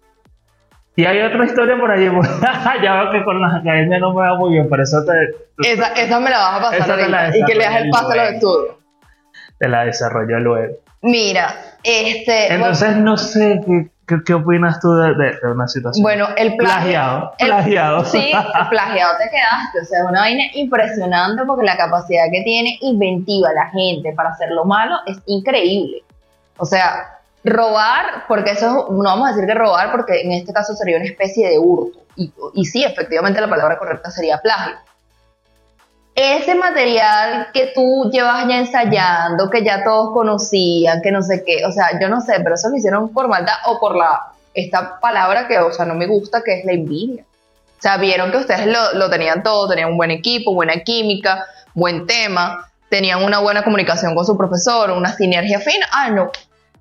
Y 0.95 1.05
hay 1.05 1.21
otra 1.21 1.45
historia 1.45 1.77
por 1.79 1.89
allí, 1.91 2.05
ya 2.83 2.93
veo 3.03 3.11
que 3.11 3.23
con 3.23 3.39
las 3.39 3.53
academias 3.61 4.01
no 4.01 4.13
me 4.13 4.21
va 4.21 4.35
muy 4.37 4.53
bien, 4.53 4.67
por 4.67 4.81
eso 4.81 4.97
te, 5.05 5.69
Esa, 5.71 5.93
esa 5.93 6.19
me 6.19 6.29
la 6.29 6.39
vas 6.39 6.59
a 6.59 6.71
pasar 6.77 6.99
ahorita. 6.99 7.37
Y 7.37 7.45
que 7.45 7.55
le 7.55 7.63
das 7.63 7.75
el 7.83 7.89
pase 7.89 8.19
a 8.19 8.23
los 8.25 8.33
estudios. 8.33 8.75
te 9.59 9.67
la 9.69 9.85
desarrollo 9.85 10.39
luego. 10.39 10.75
Mira, 11.01 11.55
este. 11.83 12.53
Entonces, 12.53 12.97
no 12.97 13.15
sé, 13.15 13.61
¿qué, 13.65 13.87
qué, 14.09 14.15
qué 14.25 14.33
opinas 14.33 14.79
tú 14.81 14.91
de, 14.95 15.13
de- 15.13 15.37
de 15.41 15.51
una 15.51 15.67
situación? 15.67 16.01
bueno, 16.03 16.27
el 16.35 16.55
plagio. 16.57 16.79
plagiado, 16.81 17.33
el- 17.37 17.47
plagiado. 17.47 18.05
Sí, 18.05 18.31
plagiado 18.69 19.13
te 19.17 19.29
quedaste. 19.29 19.79
O 19.81 19.85
sea, 19.85 19.99
es 19.99 20.05
una 20.05 20.21
vaina 20.21 20.43
impresionante 20.55 21.43
porque 21.45 21.63
la 21.65 21.77
capacidad 21.77 22.23
que 22.31 22.41
tiene 22.43 22.77
inventiva 22.81 23.53
la 23.53 23.67
gente 23.69 24.11
para 24.13 24.29
hacer 24.31 24.49
lo 24.51 24.65
malo 24.65 24.95
es 25.05 25.17
increíble. 25.27 26.03
O 26.57 26.65
sea, 26.65 27.17
robar, 27.43 28.25
porque 28.27 28.51
eso 28.51 28.67
es- 28.67 28.91
no 28.91 29.03
vamos 29.03 29.27
a 29.29 29.31
decir 29.33 29.45
que 29.47 29.53
robar, 29.53 29.91
porque 29.91 30.21
en 30.21 30.31
este 30.33 30.51
caso 30.51 30.73
sería 30.73 30.97
una 30.97 31.05
especie 31.05 31.47
de 31.49 31.57
hurto. 31.59 31.99
Y, 32.15 32.33
y 32.53 32.65
sí, 32.65 32.83
efectivamente 32.83 33.39
la 33.39 33.49
palabra 33.49 33.77
correcta 33.77 34.11
sería 34.11 34.39
plagio. 34.39 34.73
Ese 36.21 36.53
material 36.53 37.47
que 37.53 37.71
tú 37.73 38.09
llevas 38.11 38.45
ya 38.47 38.59
ensayando, 38.59 39.49
que 39.49 39.63
ya 39.63 39.83
todos 39.85 40.11
conocían, 40.11 41.01
que 41.01 41.11
no 41.11 41.21
sé 41.21 41.43
qué, 41.45 41.65
o 41.65 41.71
sea, 41.71 41.97
yo 41.99 42.09
no 42.09 42.19
sé, 42.19 42.33
pero 42.43 42.55
eso 42.55 42.69
lo 42.69 42.75
hicieron 42.75 43.13
por 43.13 43.29
maldad 43.29 43.55
o 43.67 43.79
por 43.79 43.95
la 43.95 44.33
esta 44.53 44.99
palabra 44.99 45.47
que, 45.47 45.57
o 45.59 45.71
sea, 45.71 45.85
no 45.85 45.95
me 45.95 46.07
gusta, 46.07 46.41
que 46.43 46.59
es 46.59 46.65
la 46.65 46.73
envidia. 46.73 47.23
O 47.23 47.81
sea, 47.81 47.95
vieron 47.97 48.31
que 48.31 48.37
ustedes 48.37 48.67
lo, 48.67 48.99
lo 48.99 49.09
tenían 49.09 49.43
todo, 49.43 49.69
tenían 49.69 49.91
un 49.91 49.97
buen 49.97 50.11
equipo, 50.11 50.53
buena 50.53 50.81
química, 50.83 51.45
buen 51.73 52.05
tema, 52.05 52.69
tenían 52.89 53.23
una 53.23 53.39
buena 53.39 53.63
comunicación 53.63 54.15
con 54.15 54.25
su 54.25 54.37
profesor, 54.37 54.91
una 54.91 55.13
sinergia 55.13 55.59
fina. 55.59 55.85
Ah, 55.93 56.09
no, 56.09 56.31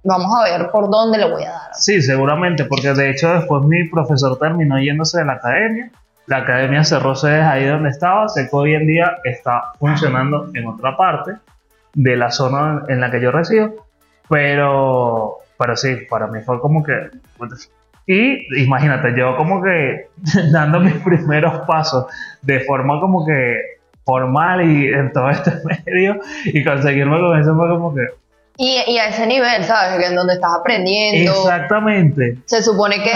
vamos 0.03 0.33
a 0.37 0.45
ver 0.45 0.71
por 0.71 0.91
dónde 0.91 1.19
le 1.19 1.31
voy 1.31 1.45
a 1.45 1.51
dar. 1.51 1.75
Sí, 1.75 2.03
seguramente, 2.03 2.65
porque 2.65 2.93
de 2.93 3.11
hecho 3.11 3.33
después 3.33 3.65
mi 3.65 3.89
profesor 3.89 4.37
terminó 4.39 4.81
yéndose 4.81 5.19
de 5.19 5.27
la 5.27 5.35
academia. 5.35 5.91
La 6.29 6.39
academia 6.39 6.85
cerró 6.85 7.15
sedes 7.15 7.45
ahí 7.45 7.67
donde 7.67 7.89
estaba. 7.89 8.27
Que 8.35 8.47
hoy 8.53 8.75
en 8.75 8.87
día 8.87 9.17
está 9.25 9.73
funcionando 9.79 10.51
en 10.55 10.67
otra 10.67 10.97
parte 10.97 11.33
de 11.95 12.17
la 12.17 12.31
zona 12.31 12.85
en 12.89 13.01
la 13.01 13.11
que 13.11 13.21
yo 13.21 13.31
resido. 13.31 13.75
Pero, 14.29 15.39
pero 15.59 15.77
sí, 15.77 15.97
para 16.09 16.27
mí 16.27 16.41
fue 16.45 16.61
como 16.61 16.85
que. 16.85 17.11
Y 18.07 18.63
imagínate, 18.63 19.15
yo 19.17 19.37
como 19.37 19.63
que 19.63 20.09
dando 20.53 20.81
mis 20.81 20.95
primeros 20.95 21.61
pasos 21.67 22.07
de 22.43 22.61
forma 22.61 23.01
como 23.01 23.27
que 23.27 23.79
formal 24.05 24.63
y 24.67 24.89
en 24.89 25.13
todo 25.13 25.29
este 25.29 25.53
medio 25.87 26.19
y 26.47 26.65
conseguirme 26.65 27.21
con 27.21 27.39
eso 27.39 27.55
fue 27.55 27.69
como 27.69 27.95
que 27.95 28.07
Y, 28.57 28.83
y 28.87 28.97
a 28.97 29.09
ese 29.09 29.27
nivel, 29.27 29.63
¿sabes? 29.65 30.03
En 30.09 30.15
donde 30.15 30.35
estás 30.35 30.53
aprendiendo. 30.59 31.31
exactamente 31.33 32.39
Se 32.47 32.63
supone 32.63 33.03
que 33.03 33.13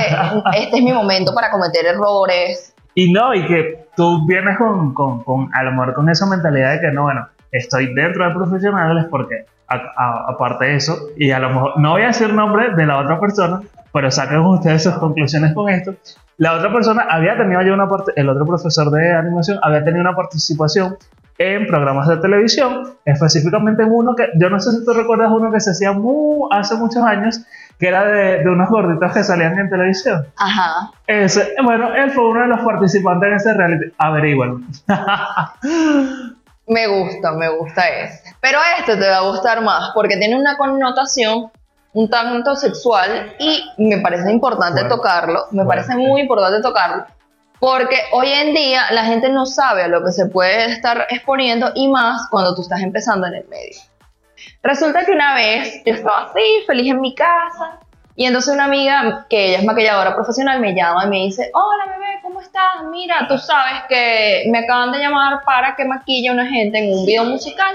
este 0.59 0.77
es 0.77 0.83
mi 0.83 0.93
momento 0.93 1.35
para 1.35 1.51
cometer 1.51 1.87
errores. 1.87 2.75
Y 2.95 3.13
no, 3.13 3.35
y 3.35 3.47
que 3.47 3.87
tú 3.97 4.27
vienes 4.27 4.59
con, 4.59 4.93
con, 4.95 5.23
con, 5.25 5.49
a 5.55 5.63
lo 5.63 5.71
mejor 5.73 5.95
con 5.95 6.09
esa 6.11 6.27
mentalidad 6.27 6.73
de 6.75 6.81
que 6.81 6.93
no, 6.93 7.05
bueno, 7.05 7.27
estoy 7.51 7.95
dentro 7.95 8.27
de 8.27 8.35
profesionales 8.35 9.07
porque 9.11 9.45
aparte 9.69 10.67
de 10.67 10.77
eso, 10.77 10.99
y 11.17 11.31
a 11.31 11.39
lo 11.39 11.49
mejor 11.49 11.79
no 11.81 11.93
voy 11.93 12.03
a 12.03 12.09
decir 12.09 12.33
nombre 12.35 12.75
de 12.75 12.85
la 12.87 12.99
otra 12.99 13.19
persona, 13.19 13.61
pero 13.93 14.11
saquen 14.11 14.41
ustedes 14.41 14.83
sus 14.83 14.95
conclusiones 14.95 15.55
con 15.55 15.69
esto. 15.71 15.95
La 16.37 16.55
otra 16.55 16.73
persona 16.73 17.07
había 17.09 17.37
tenido 17.37 17.63
ya 17.63 17.73
una 17.73 17.89
parte, 17.89 18.13
el 18.17 18.29
otro 18.29 18.45
profesor 18.47 18.91
de 18.91 19.13
animación 19.13 19.59
había 19.63 19.83
tenido 19.85 20.03
una 20.03 20.15
participación 20.15 20.97
en 21.39 21.67
programas 21.67 22.07
de 22.09 22.19
televisión, 22.19 22.91
específicamente 23.07 23.83
en 23.83 23.91
uno 23.93 24.15
que, 24.15 24.29
yo 24.39 24.51
no 24.51 24.61
sé 24.61 24.71
si 24.73 24.85
tú 24.85 24.93
recuerdas 24.93 25.31
uno 25.33 25.51
que 25.51 25.61
se 25.61 25.71
hacía 25.71 25.93
mu- 25.93 26.49
hace 26.53 26.75
muchos 26.77 27.03
años, 27.03 27.43
que 27.83 27.89
era 27.89 28.05
de, 28.05 28.45
de 28.45 28.49
unos 28.49 28.71
gorditos 28.71 29.13
que 29.13 29.25
salían 29.25 29.59
en 29.59 29.69
televisión. 29.69 30.25
Ajá. 30.37 30.93
Ese, 31.09 31.53
bueno, 31.65 31.93
él 31.93 32.13
fue 32.13 32.29
uno 32.29 32.43
de 32.43 32.47
los 32.47 32.61
participantes 32.61 33.29
en 33.29 33.35
ese 33.35 33.55
reality. 33.55 33.93
Averígualo. 33.99 34.61
Me 36.69 36.87
gusta, 36.87 37.33
me 37.33 37.49
gusta 37.49 37.89
ese. 37.89 38.37
Pero 38.41 38.61
este 38.79 38.97
te 38.97 39.09
va 39.09 39.17
a 39.17 39.29
gustar 39.29 39.63
más 39.63 39.91
porque 39.95 40.17
tiene 40.17 40.39
una 40.39 40.57
connotación 40.57 41.51
un 41.93 42.09
tanto 42.09 42.55
sexual 42.55 43.35
y 43.41 43.65
me 43.79 43.99
parece 43.99 44.31
importante 44.31 44.83
Bueno, 44.83 44.97
tocarlo. 44.97 45.41
Me 45.51 45.65
bueno, 45.65 45.69
parece 45.69 45.97
muy 45.97 46.21
importante 46.21 46.63
tocarlo. 46.63 47.05
Porque 47.59 47.97
hoy 48.13 48.29
en 48.29 48.55
día 48.55 48.93
la 48.93 49.05
gente 49.05 49.29
no 49.29 49.45
sabe 49.45 49.83
a 49.83 49.89
lo 49.89 50.05
que 50.05 50.13
se 50.13 50.27
puede 50.27 50.67
estar 50.67 51.09
exponiendo 51.11 51.73
y 51.75 51.89
más 51.89 52.29
cuando 52.31 52.55
tú 52.55 52.63
estás 52.63 52.81
empezando 52.81 53.27
en 53.27 53.35
el 53.35 53.49
medio. 53.49 53.81
Resulta 54.63 55.05
que 55.05 55.13
una 55.13 55.35
vez 55.35 55.83
yo 55.85 55.95
estaba 55.95 56.25
así, 56.31 56.41
feliz 56.67 56.91
en 56.93 57.01
mi 57.01 57.15
casa, 57.15 57.81
y 58.15 58.27
entonces 58.27 58.53
una 58.55 58.65
amiga, 58.65 59.27
que 59.29 59.47
ella 59.49 59.59
es 59.59 59.65
maquilladora 59.65 60.15
profesional, 60.15 60.61
me 60.61 60.75
llama 60.75 61.07
y 61.07 61.09
me 61.09 61.17
dice, 61.25 61.51
hola 61.55 61.87
bebé, 61.87 62.21
¿cómo 62.23 62.41
estás? 62.41 62.85
Mira, 62.91 63.27
tú 63.29 63.39
sabes 63.39 63.83
que 63.89 64.45
me 64.51 64.59
acaban 64.59 64.93
de 64.93 64.99
llamar 64.99 65.43
para 65.45 65.75
que 65.75 65.85
maquille 65.87 66.29
a 66.29 66.33
una 66.33 66.47
gente 66.47 66.79
en 66.79 66.93
un 66.99 67.07
video 67.07 67.25
musical. 67.25 67.75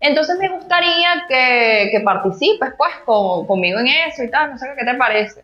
Entonces 0.00 0.38
me 0.38 0.48
gustaría 0.48 1.24
que, 1.28 1.88
que 1.92 2.00
participes 2.00 2.70
pues 2.76 2.90
con- 3.04 3.46
conmigo 3.46 3.78
en 3.78 3.86
eso 3.86 4.24
y 4.24 4.30
tal, 4.30 4.50
no 4.50 4.58
sé 4.58 4.66
qué, 4.70 4.84
¿qué 4.84 4.90
te 4.92 4.98
parece? 4.98 5.40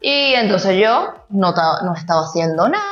Y 0.00 0.34
entonces 0.34 0.76
yo 0.78 1.14
no, 1.30 1.52
no 1.82 1.94
estaba 1.94 2.22
haciendo 2.22 2.68
nada. 2.68 2.84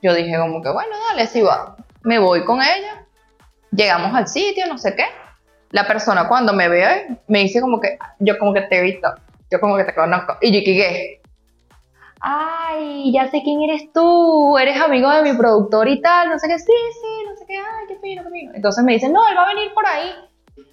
Yo 0.00 0.14
dije 0.14 0.36
como 0.38 0.62
que 0.62 0.70
bueno, 0.70 0.94
dale, 1.08 1.26
sí 1.26 1.42
va. 1.42 1.76
Me 2.02 2.18
voy 2.18 2.44
con 2.44 2.60
ella. 2.62 3.04
Llegamos 3.72 4.14
al 4.14 4.28
sitio, 4.28 4.66
no 4.66 4.78
sé 4.78 4.94
qué. 4.94 5.06
La 5.72 5.86
persona 5.86 6.28
cuando 6.28 6.52
me 6.52 6.68
ve 6.68 7.18
me 7.26 7.40
dice 7.40 7.60
como 7.60 7.80
que 7.80 7.98
yo 8.20 8.38
como 8.38 8.54
que 8.54 8.62
te 8.62 8.78
he 8.78 8.82
visto, 8.82 9.08
yo 9.50 9.58
como 9.60 9.76
que 9.76 9.84
te 9.84 9.94
conozco. 9.94 10.36
Y 10.40 10.52
yo 10.52 10.60
¿qué? 10.64 11.20
Ay, 12.20 13.10
ya 13.12 13.28
sé 13.30 13.42
quién 13.42 13.62
eres 13.62 13.92
tú, 13.92 14.56
eres 14.56 14.80
amigo 14.80 15.10
de 15.10 15.22
mi 15.22 15.36
productor 15.36 15.88
y 15.88 16.00
tal, 16.00 16.28
no 16.28 16.38
sé 16.38 16.46
qué, 16.46 16.58
sí, 16.58 16.72
sí, 16.92 17.26
no 17.28 17.36
sé 17.36 17.44
qué, 17.48 17.56
ay, 17.56 17.86
qué 17.88 17.96
fino, 17.96 18.22
qué 18.22 18.30
fino. 18.30 18.52
Entonces 18.54 18.84
me 18.84 18.92
dice, 18.92 19.08
no, 19.08 19.26
él 19.28 19.36
va 19.36 19.42
a 19.42 19.48
venir 19.48 19.74
por 19.74 19.84
ahí. 19.84 20.14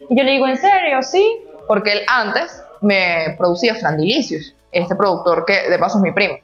Y 0.10 0.16
yo 0.16 0.24
le 0.24 0.32
digo, 0.34 0.48
¿en 0.48 0.58
serio? 0.58 1.02
Sí, 1.02 1.42
porque 1.68 1.94
él 1.94 2.02
antes 2.08 2.64
me 2.82 3.36
producía 3.38 3.74
Frandilicious, 3.76 4.54
este 4.72 4.96
productor 4.96 5.46
que 5.46 5.70
de 5.70 5.80
paso 5.80 5.98
es 5.98 6.04
mi 6.04 6.12
primo. 6.12 6.36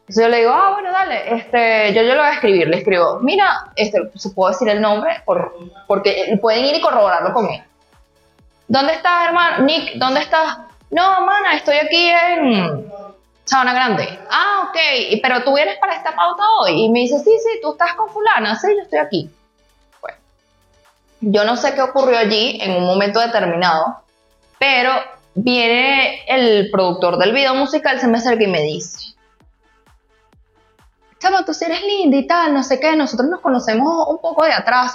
Entonces 0.00 0.24
yo 0.24 0.28
le 0.28 0.38
digo, 0.40 0.50
ah, 0.52 0.72
bueno, 0.72 0.92
dale, 0.92 1.34
este, 1.34 1.94
yo, 1.94 2.02
yo 2.02 2.14
lo 2.14 2.20
voy 2.20 2.28
a 2.28 2.34
escribir, 2.34 2.68
le 2.68 2.76
escribo, 2.76 3.20
mira, 3.20 3.72
este, 3.76 4.02
puedo 4.34 4.50
decir 4.50 4.68
el 4.68 4.82
nombre 4.82 5.22
por, 5.24 5.54
porque 5.86 6.38
pueden 6.42 6.66
ir 6.66 6.74
y 6.74 6.82
corroborarlo 6.82 7.32
conmigo. 7.32 7.64
¿Dónde 8.68 8.94
estás, 8.94 9.26
hermano? 9.26 9.64
Nick, 9.64 9.94
¿dónde 9.96 10.20
estás? 10.20 10.58
No, 10.90 11.20
mana, 11.26 11.54
estoy 11.54 11.76
aquí 11.76 12.08
en 12.08 12.86
Sabana 13.44 13.74
Grande. 13.74 14.18
Ah, 14.30 14.68
ok, 14.68 15.20
pero 15.22 15.44
tú 15.44 15.54
vienes 15.54 15.78
para 15.78 15.94
esta 15.96 16.14
pauta 16.14 16.42
hoy. 16.60 16.84
Y 16.84 16.88
me 16.88 17.00
dice, 17.00 17.18
sí, 17.18 17.30
sí, 17.30 17.60
tú 17.62 17.72
estás 17.72 17.94
con 17.94 18.10
fulana, 18.10 18.56
sí, 18.56 18.68
yo 18.74 18.82
estoy 18.82 18.98
aquí. 18.98 19.30
Bueno, 20.00 20.16
yo 21.20 21.44
no 21.44 21.56
sé 21.56 21.74
qué 21.74 21.82
ocurrió 21.82 22.18
allí 22.18 22.58
en 22.62 22.72
un 22.72 22.86
momento 22.86 23.20
determinado, 23.20 24.02
pero 24.58 24.92
viene 25.34 26.24
el 26.26 26.70
productor 26.70 27.18
del 27.18 27.32
video 27.32 27.54
musical, 27.54 28.00
se 28.00 28.08
me 28.08 28.18
acerca 28.18 28.44
y 28.44 28.48
me 28.48 28.62
dice, 28.62 29.14
chama, 31.18 31.44
tú 31.44 31.52
sí 31.52 31.64
eres 31.64 31.82
linda 31.82 32.16
y 32.16 32.26
tal, 32.26 32.54
no 32.54 32.62
sé 32.62 32.80
qué, 32.80 32.96
nosotros 32.96 33.28
nos 33.28 33.40
conocemos 33.40 34.06
un 34.08 34.18
poco 34.20 34.44
de 34.44 34.52
atrás. 34.52 34.92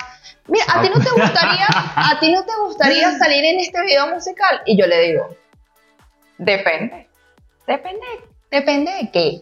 Mira, 0.50 0.66
¿a 0.68 0.82
ti 0.82 0.90
no 0.90 1.00
te 1.00 1.12
gustaría, 1.12 1.68
a 1.68 2.20
ti 2.20 2.32
no 2.32 2.44
te 2.44 2.52
gustaría 2.66 3.12
salir 3.20 3.46
en 3.46 3.60
este 3.60 3.82
video 3.82 4.08
musical? 4.08 4.62
Y 4.66 4.78
yo 4.78 4.88
le 4.88 5.00
digo, 5.02 5.36
depende. 6.38 7.08
Depende, 7.68 8.06
depende 8.50 8.92
de 8.92 9.12
qué. 9.12 9.42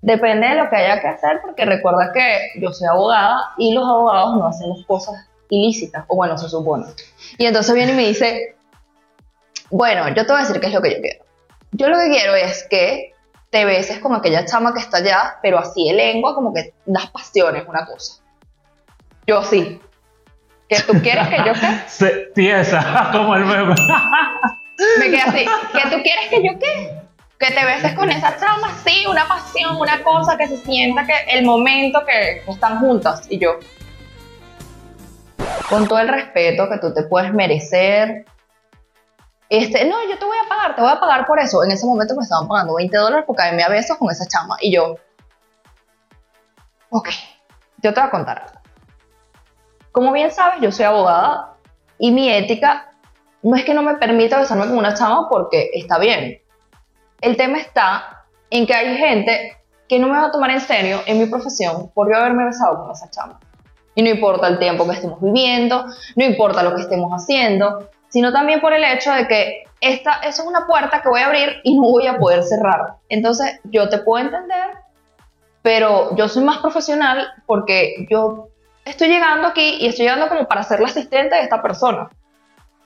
Depende 0.00 0.48
de 0.48 0.54
lo 0.56 0.68
que 0.68 0.76
haya 0.76 1.00
que 1.00 1.08
hacer, 1.08 1.40
porque 1.42 1.64
recuerda 1.64 2.12
que 2.12 2.60
yo 2.60 2.72
soy 2.72 2.88
abogada 2.88 3.52
y 3.58 3.72
los 3.74 3.84
abogados 3.84 4.36
no 4.36 4.46
hacen 4.46 4.70
las 4.70 4.84
cosas 4.86 5.28
ilícitas, 5.50 6.04
o 6.08 6.16
bueno, 6.16 6.36
se 6.36 6.48
supone. 6.48 6.86
Y 7.36 7.46
entonces 7.46 7.74
viene 7.74 7.92
y 7.92 7.96
me 7.96 8.06
dice, 8.06 8.56
bueno, 9.70 10.08
yo 10.08 10.26
te 10.26 10.32
voy 10.32 10.42
a 10.42 10.44
decir 10.44 10.60
qué 10.60 10.66
es 10.66 10.72
lo 10.72 10.82
que 10.82 10.94
yo 10.94 11.00
quiero. 11.00 11.24
Yo 11.72 11.88
lo 11.88 11.98
que 11.98 12.10
quiero 12.10 12.34
es 12.34 12.66
que 12.68 13.14
te 13.50 13.64
beses 13.64 13.98
con 13.98 14.14
aquella 14.14 14.44
chama 14.44 14.72
que 14.72 14.80
está 14.80 14.98
allá, 14.98 15.38
pero 15.42 15.58
así 15.58 15.88
de 15.88 15.94
lengua, 15.94 16.34
como 16.34 16.52
que 16.52 16.74
das 16.86 17.10
pasiones, 17.10 17.66
una 17.68 17.86
cosa. 17.86 18.22
Yo 19.28 19.42
sí. 19.42 19.78
¿Que 20.70 20.80
tú 20.80 20.94
quieres 21.02 21.28
que 21.28 21.36
yo 21.36 21.52
qué? 21.52 21.82
Se, 21.86 22.10
tiesa, 22.34 23.10
como 23.12 23.36
el 23.36 23.44
meme. 23.44 23.74
Me 24.98 25.04
quedé 25.04 25.20
así. 25.20 25.44
¿Que 25.72 25.90
tú 25.90 26.02
quieres 26.02 26.28
que 26.30 26.42
yo 26.42 26.58
qué? 26.58 27.02
Que 27.38 27.52
te 27.52 27.64
beses 27.64 27.92
con 27.92 28.10
esa 28.10 28.38
chama, 28.38 28.74
sí, 28.84 29.04
una 29.06 29.28
pasión, 29.28 29.76
una 29.76 30.02
cosa 30.02 30.38
que 30.38 30.48
se 30.48 30.56
sienta 30.56 31.06
que 31.06 31.12
el 31.28 31.44
momento 31.44 32.04
que, 32.06 32.42
están 32.50 32.80
juntas. 32.80 33.26
Y 33.28 33.38
yo, 33.38 33.58
con 35.68 35.86
todo 35.86 35.98
el 35.98 36.08
respeto 36.08 36.68
que 36.70 36.78
tú 36.78 36.94
te 36.94 37.02
puedes 37.02 37.32
merecer, 37.34 38.24
este, 39.50 39.84
no, 39.84 39.96
yo 40.08 40.18
te 40.18 40.24
voy 40.24 40.38
a 40.42 40.48
pagar, 40.48 40.74
te 40.74 40.80
voy 40.80 40.90
a 40.90 40.98
pagar 40.98 41.26
por 41.26 41.38
eso. 41.38 41.62
En 41.62 41.70
ese 41.70 41.84
momento 41.84 42.16
me 42.16 42.22
estaban 42.22 42.48
pagando 42.48 42.76
20 42.76 42.96
dólares 42.96 43.26
por 43.26 43.36
caerme 43.36 43.62
a 43.62 43.68
besos 43.68 43.98
con 43.98 44.10
esa 44.10 44.26
chama. 44.26 44.56
Y 44.60 44.72
yo, 44.72 44.96
ok, 46.88 47.10
yo 47.82 47.92
te 47.92 48.00
voy 48.00 48.08
a 48.08 48.10
contar 48.10 48.38
algo. 48.38 48.57
Como 49.98 50.12
bien 50.12 50.30
sabes, 50.30 50.60
yo 50.60 50.70
soy 50.70 50.84
abogada 50.84 51.54
y 51.98 52.12
mi 52.12 52.30
ética 52.30 52.92
no 53.42 53.56
es 53.56 53.64
que 53.64 53.74
no 53.74 53.82
me 53.82 53.96
permita 53.96 54.38
besarme 54.38 54.68
con 54.68 54.78
una 54.78 54.94
chama 54.94 55.28
porque 55.28 55.70
está 55.74 55.98
bien. 55.98 56.40
El 57.20 57.36
tema 57.36 57.58
está 57.58 58.24
en 58.48 58.64
que 58.64 58.74
hay 58.74 58.96
gente 58.96 59.56
que 59.88 59.98
no 59.98 60.06
me 60.06 60.12
va 60.12 60.26
a 60.26 60.30
tomar 60.30 60.50
en 60.50 60.60
serio 60.60 61.00
en 61.06 61.18
mi 61.18 61.26
profesión 61.26 61.90
por 61.94 62.08
yo 62.08 62.16
haberme 62.16 62.44
besado 62.44 62.80
con 62.80 62.92
esa 62.92 63.10
chama. 63.10 63.40
Y 63.96 64.02
no 64.02 64.10
importa 64.10 64.46
el 64.46 64.60
tiempo 64.60 64.86
que 64.86 64.92
estemos 64.92 65.20
viviendo, 65.20 65.86
no 66.14 66.24
importa 66.24 66.62
lo 66.62 66.76
que 66.76 66.82
estemos 66.82 67.10
haciendo, 67.10 67.90
sino 68.08 68.32
también 68.32 68.60
por 68.60 68.72
el 68.74 68.84
hecho 68.84 69.10
de 69.10 69.26
que 69.26 69.64
esta, 69.80 70.20
eso 70.20 70.42
es 70.42 70.48
una 70.48 70.64
puerta 70.68 71.02
que 71.02 71.08
voy 71.08 71.22
a 71.22 71.26
abrir 71.26 71.56
y 71.64 71.74
no 71.74 71.82
voy 71.82 72.06
a 72.06 72.18
poder 72.18 72.44
cerrar. 72.44 72.98
Entonces, 73.08 73.58
yo 73.64 73.88
te 73.88 73.98
puedo 73.98 74.24
entender, 74.24 74.76
pero 75.62 76.14
yo 76.14 76.28
soy 76.28 76.44
más 76.44 76.58
profesional 76.58 77.26
porque 77.46 78.06
yo 78.08 78.50
estoy 78.90 79.08
llegando 79.08 79.48
aquí 79.48 79.76
y 79.80 79.86
estoy 79.86 80.06
llegando 80.06 80.28
como 80.28 80.46
para 80.46 80.62
ser 80.62 80.80
la 80.80 80.86
asistente 80.86 81.36
de 81.36 81.42
esta 81.42 81.62
persona, 81.62 82.08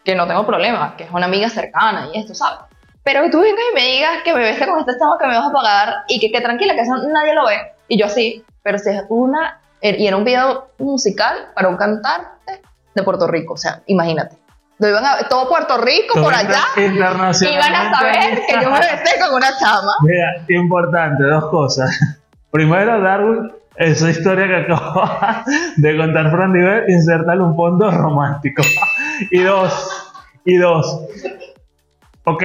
que 0.04 0.14
no 0.14 0.26
tengo 0.26 0.46
problema, 0.46 0.94
que 0.96 1.04
es 1.04 1.10
una 1.10 1.26
amiga 1.26 1.48
cercana 1.48 2.08
y 2.12 2.18
esto, 2.18 2.34
¿sabes? 2.34 2.60
Pero 3.04 3.22
que 3.22 3.30
tú 3.30 3.40
vengas 3.40 3.64
y 3.70 3.74
me 3.74 3.80
digas 3.82 4.22
que 4.24 4.32
me 4.34 4.40
bese 4.40 4.66
con 4.66 4.78
este 4.78 4.98
chavo 4.98 5.18
que 5.18 5.26
me 5.26 5.36
vas 5.36 5.48
a 5.48 5.52
pagar 5.52 5.94
y 6.08 6.20
que, 6.20 6.30
que 6.30 6.40
tranquila, 6.40 6.74
que 6.74 6.82
eso 6.82 6.96
nadie 7.08 7.34
lo 7.34 7.46
ve. 7.46 7.72
Y 7.88 7.98
yo 7.98 8.08
sí, 8.08 8.44
pero 8.62 8.78
si 8.78 8.90
es 8.90 9.02
una, 9.08 9.60
y 9.80 10.06
era 10.06 10.16
un 10.16 10.24
video 10.24 10.68
musical 10.78 11.48
para 11.54 11.68
un 11.68 11.76
cantante 11.76 12.62
de 12.94 13.02
Puerto 13.02 13.26
Rico, 13.26 13.54
o 13.54 13.56
sea, 13.56 13.82
imagínate. 13.86 14.36
Lo 14.78 14.88
iban 14.88 15.04
a, 15.04 15.28
todo 15.28 15.48
Puerto 15.48 15.78
Rico 15.78 16.20
por 16.20 16.34
allá 16.34 16.60
iban 16.76 17.20
a 17.20 17.32
saber 17.32 18.42
que 18.46 18.52
yo 18.60 18.70
me 18.70 18.78
besé 18.80 19.20
con 19.20 19.34
una 19.34 19.56
chama. 19.56 19.94
Mira, 20.02 20.44
importante, 20.48 21.22
dos 21.22 21.50
cosas. 21.50 22.18
Primero, 22.50 23.00
Darwin, 23.00 23.52
esa 23.76 24.10
historia 24.10 24.46
que 24.46 24.56
acaba 24.56 25.44
de 25.76 25.96
contar 25.96 26.30
Fran 26.30 26.52
Diver, 26.52 26.90
insertarle 26.90 27.42
un 27.42 27.56
fondo 27.56 27.90
romántico. 27.90 28.62
y 29.30 29.42
dos, 29.42 29.72
y 30.44 30.56
dos. 30.56 31.00
Ok, 32.24 32.44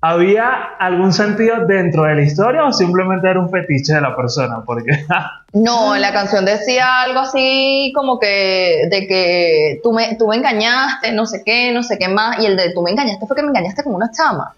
¿había 0.00 0.50
algún 0.78 1.12
sentido 1.12 1.66
dentro 1.66 2.04
de 2.04 2.14
la 2.16 2.22
historia 2.22 2.64
o 2.64 2.72
simplemente 2.72 3.28
era 3.28 3.40
un 3.40 3.50
fetiche 3.50 3.94
de 3.94 4.00
la 4.00 4.14
persona? 4.14 4.62
Porque 4.64 5.04
No, 5.52 5.96
la 5.96 6.12
canción 6.12 6.44
decía 6.44 7.02
algo 7.02 7.20
así 7.20 7.92
como 7.94 8.18
que 8.18 8.88
de 8.90 9.06
que 9.06 9.80
tú 9.82 9.92
me, 9.92 10.16
tú 10.16 10.28
me 10.28 10.36
engañaste, 10.36 11.12
no 11.12 11.24
sé 11.24 11.42
qué, 11.44 11.72
no 11.72 11.82
sé 11.82 11.98
qué 11.98 12.08
más, 12.08 12.38
y 12.40 12.46
el 12.46 12.56
de 12.56 12.72
tú 12.74 12.82
me 12.82 12.90
engañaste 12.90 13.26
fue 13.26 13.36
que 13.36 13.42
me 13.42 13.48
engañaste 13.48 13.82
con 13.82 13.94
una 13.94 14.10
chama. 14.10 14.54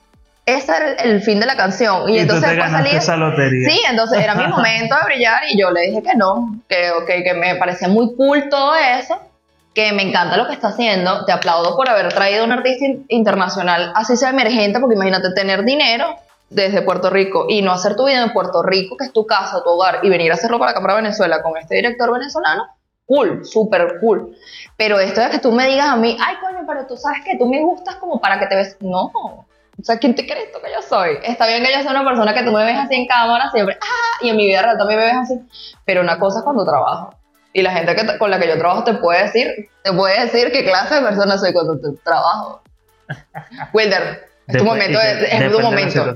Ese 0.48 0.72
era 0.76 0.90
el, 1.02 1.10
el 1.12 1.22
fin 1.22 1.38
de 1.40 1.46
la 1.46 1.56
canción. 1.56 2.08
Y, 2.08 2.12
y 2.12 2.16
tú 2.16 2.22
entonces 2.34 2.50
te 2.50 2.56
ganaste 2.56 2.84
salía- 2.88 2.98
esa 2.98 3.16
lotería. 3.16 3.70
Sí, 3.70 3.80
entonces 3.90 4.18
era 4.22 4.34
mi 4.34 4.46
momento 4.48 4.94
de 4.96 5.04
brillar 5.04 5.42
y 5.50 5.60
yo 5.60 5.70
le 5.70 5.80
dije 5.82 6.02
que 6.02 6.14
no, 6.14 6.60
que, 6.68 6.90
ok, 6.92 7.06
que 7.24 7.34
me 7.34 7.56
parecía 7.56 7.88
muy 7.88 8.14
cool 8.16 8.48
todo 8.48 8.74
eso, 8.76 9.20
que 9.74 9.92
me 9.92 10.02
encanta 10.02 10.36
lo 10.36 10.46
que 10.46 10.54
está 10.54 10.68
haciendo, 10.68 11.24
te 11.24 11.32
aplaudo 11.32 11.76
por 11.76 11.88
haber 11.88 12.12
traído 12.12 12.44
un 12.44 12.52
artista 12.52 12.84
in- 12.86 13.04
internacional, 13.08 13.92
así 13.94 14.16
sea 14.16 14.30
emergente, 14.30 14.80
porque 14.80 14.94
imagínate 14.96 15.32
tener 15.34 15.64
dinero 15.64 16.16
desde 16.50 16.80
Puerto 16.82 17.10
Rico 17.10 17.46
y 17.48 17.60
no 17.62 17.72
hacer 17.72 17.94
tu 17.94 18.06
vida 18.06 18.22
en 18.22 18.32
Puerto 18.32 18.62
Rico, 18.62 18.96
que 18.96 19.04
es 19.04 19.12
tu 19.12 19.26
casa, 19.26 19.62
tu 19.62 19.70
hogar, 19.70 20.00
y 20.02 20.08
venir 20.08 20.30
a 20.30 20.34
hacerlo 20.34 20.58
para 20.58 20.70
acá, 20.72 20.80
para 20.80 20.94
Venezuela, 20.94 21.42
con 21.42 21.56
este 21.58 21.74
director 21.76 22.10
venezolano, 22.12 22.64
cool, 23.06 23.44
súper 23.44 23.98
cool. 24.00 24.34
Pero 24.76 24.98
esto 24.98 25.20
de 25.20 25.30
que 25.30 25.38
tú 25.38 25.52
me 25.52 25.66
digas 25.68 25.88
a 25.88 25.96
mí, 25.96 26.16
ay, 26.20 26.36
coño, 26.40 26.64
pero 26.66 26.86
tú 26.86 26.96
sabes 26.96 27.20
que 27.24 27.36
tú 27.36 27.46
me 27.46 27.60
gustas 27.60 27.96
como 27.96 28.18
para 28.20 28.38
que 28.40 28.46
te 28.46 28.56
ves, 28.56 28.76
no. 28.80 29.12
O 29.80 29.84
sea, 29.84 29.98
¿quién 29.98 30.14
te 30.14 30.26
crees 30.26 30.50
tú 30.52 30.58
que 30.60 30.70
yo 30.72 30.82
soy? 30.82 31.18
Está 31.22 31.46
bien 31.46 31.62
que 31.64 31.70
yo 31.72 31.78
soy 31.82 31.90
una 31.92 32.04
persona 32.04 32.34
que 32.34 32.42
tú 32.42 32.50
me 32.52 32.64
ves 32.64 32.76
así 32.76 32.94
en 32.96 33.06
cámara 33.06 33.48
siempre, 33.52 33.78
ah, 33.80 34.18
y 34.22 34.30
en 34.30 34.36
mi 34.36 34.46
vida 34.46 34.62
real 34.62 34.76
también 34.78 34.98
me 35.00 35.06
ves 35.06 35.14
así. 35.22 35.40
Pero 35.84 36.00
una 36.00 36.18
cosa 36.18 36.38
es 36.38 36.44
cuando 36.44 36.64
trabajo. 36.64 37.14
Y 37.52 37.62
la 37.62 37.70
gente 37.72 37.94
que 37.94 38.18
con 38.18 38.30
la 38.30 38.38
que 38.40 38.48
yo 38.48 38.58
trabajo 38.58 38.84
te 38.84 38.94
puede 38.94 39.22
decir, 39.22 39.68
te 39.82 39.92
puede 39.92 40.20
decir 40.24 40.50
qué 40.52 40.64
clase 40.64 40.96
de 40.96 41.02
persona 41.02 41.38
soy 41.38 41.52
cuando 41.52 41.78
te 41.78 41.96
trabajo. 42.04 42.62
Wilder, 43.72 44.28
es 44.48 44.56
tu 44.58 44.64
momento, 44.64 44.98
de- 44.98 45.24
es 45.46 45.52
tu 45.52 45.60
momento. 45.60 46.12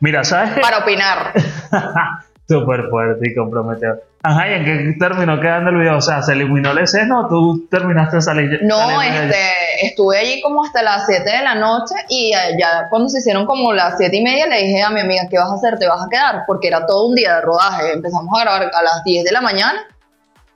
Mira, 0.00 0.24
¿sabes 0.24 0.58
para 0.60 0.78
opinar. 0.78 1.32
Súper 2.60 2.88
fuerte 2.90 3.30
y 3.30 3.34
comprometedor. 3.34 4.02
Ajá, 4.24 4.48
¿y 4.48 4.54
en 4.54 4.64
qué 4.64 4.94
terminó 5.00 5.40
quedando 5.40 5.70
el 5.70 5.78
video? 5.78 5.96
O 5.96 6.00
sea, 6.00 6.22
¿se 6.22 6.32
eliminó 6.32 6.72
la 6.72 6.82
escena 6.82 7.20
o 7.20 7.28
tú 7.28 7.66
terminaste? 7.68 8.16
No, 8.16 8.22
saliendo 8.22 8.62
de- 8.62 9.26
este, 9.26 9.86
estuve 9.86 10.18
allí 10.18 10.40
como 10.42 10.64
hasta 10.64 10.80
las 10.82 11.06
7 11.06 11.28
de 11.28 11.42
la 11.42 11.56
noche 11.56 11.94
y 12.08 12.32
eh, 12.32 12.56
ya 12.58 12.86
cuando 12.88 13.08
se 13.08 13.18
hicieron 13.18 13.46
como 13.46 13.72
las 13.72 13.96
7 13.98 14.16
y 14.16 14.22
media 14.22 14.46
le 14.46 14.58
dije 14.62 14.80
a 14.82 14.90
mi 14.90 15.00
amiga, 15.00 15.22
¿qué 15.28 15.38
vas 15.38 15.50
a 15.50 15.54
hacer? 15.54 15.76
¿Te 15.78 15.88
vas 15.88 16.04
a 16.06 16.08
quedar? 16.08 16.42
Porque 16.46 16.68
era 16.68 16.86
todo 16.86 17.08
un 17.08 17.14
día 17.16 17.34
de 17.36 17.40
rodaje. 17.40 17.92
Empezamos 17.94 18.28
a 18.38 18.42
grabar 18.44 18.62
a 18.62 18.82
las 18.82 19.02
10 19.04 19.24
de 19.24 19.32
la 19.32 19.40
mañana 19.40 19.80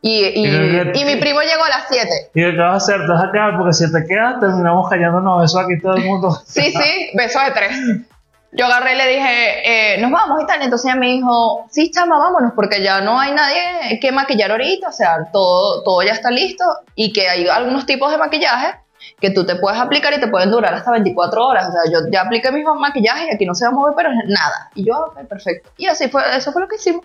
y, 0.00 0.24
y, 0.26 0.46
Y 0.46 0.50
que- 0.92 0.92
y 1.00 1.04
mi 1.04 1.16
primo 1.16 1.40
llegó 1.40 1.64
a 1.64 1.68
las 1.68 1.86
7. 1.90 2.08
¿Y 2.34 2.42
qué 2.52 2.56
vas 2.56 2.74
a 2.74 2.76
hacer? 2.76 3.00
¿Te 3.04 3.12
vas 3.12 3.24
a 3.24 3.32
quedar? 3.32 3.56
Porque 3.56 3.72
si 3.72 3.90
te 3.90 4.04
quedas, 4.06 4.38
terminamos 4.38 4.88
callándonos 4.88 5.40
besos 5.40 5.60
aquí 5.64 5.80
todo 5.80 5.96
el 5.96 6.04
mundo. 6.04 6.38
Sí, 6.46 6.70
sí, 6.72 7.10
beso 7.14 7.40
de 7.40 7.50
tres. 7.50 7.70
Yo 8.56 8.64
agarré 8.64 8.94
y 8.94 8.96
le 8.96 9.08
dije, 9.08 9.94
eh, 9.94 10.00
nos 10.00 10.10
vamos 10.10 10.42
y 10.42 10.46
tal. 10.46 10.62
Entonces 10.62 10.86
ella 10.86 10.98
me 10.98 11.08
dijo, 11.08 11.66
sí, 11.70 11.90
chama, 11.90 12.18
vámonos, 12.18 12.52
porque 12.54 12.82
ya 12.82 13.02
no 13.02 13.20
hay 13.20 13.32
nadie 13.32 14.00
que 14.00 14.12
maquillar 14.12 14.50
ahorita. 14.50 14.88
O 14.88 14.92
sea, 14.92 15.18
todo, 15.30 15.82
todo 15.82 16.02
ya 16.02 16.12
está 16.12 16.30
listo 16.30 16.64
y 16.94 17.12
que 17.12 17.28
hay 17.28 17.46
algunos 17.48 17.84
tipos 17.84 18.10
de 18.10 18.16
maquillaje 18.16 18.74
que 19.20 19.30
tú 19.30 19.44
te 19.44 19.56
puedes 19.56 19.78
aplicar 19.78 20.14
y 20.14 20.20
te 20.20 20.28
pueden 20.28 20.50
durar 20.50 20.72
hasta 20.72 20.90
24 20.90 21.44
horas. 21.44 21.68
O 21.68 21.72
sea, 21.72 21.82
yo 21.92 22.06
ya 22.10 22.22
apliqué 22.22 22.50
mis 22.50 22.64
maquillajes 22.64 23.28
y 23.30 23.34
aquí 23.34 23.44
no 23.44 23.54
se 23.54 23.66
va 23.66 23.72
a 23.72 23.74
mover, 23.74 23.94
pero 23.94 24.10
nada. 24.26 24.70
Y 24.74 24.86
yo, 24.86 24.94
ok, 24.98 25.26
perfecto. 25.28 25.70
Y 25.76 25.86
así 25.86 26.08
fue, 26.08 26.22
eso 26.34 26.50
fue 26.50 26.62
lo 26.62 26.68
que 26.68 26.76
hicimos. 26.76 27.04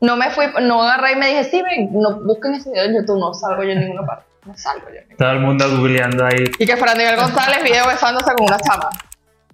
No 0.00 0.16
me 0.16 0.30
fui, 0.30 0.46
no 0.62 0.82
agarré 0.82 1.12
y 1.12 1.16
me 1.16 1.28
dije, 1.28 1.44
sí, 1.44 1.62
ven, 1.62 1.90
no, 1.92 2.20
busquen 2.20 2.54
ese 2.54 2.70
video 2.70 2.84
en 2.84 2.94
YouTube, 2.94 3.18
no 3.18 3.34
salgo 3.34 3.62
yo 3.62 3.70
en 3.70 3.80
ninguna 3.80 4.06
parte. 4.06 4.24
No 4.46 4.56
salgo 4.56 4.86
yo. 4.88 5.16
Todo 5.18 5.32
el 5.32 5.40
mundo 5.40 5.68
googleando 5.76 6.24
ahí. 6.24 6.44
Y 6.58 6.66
que 6.66 6.76
Fran 6.76 6.96
Miguel 6.96 7.16
González 7.16 7.62
video 7.62 7.86
besándose 7.86 8.32
con 8.34 8.46
una 8.46 8.58
chama. 8.58 8.88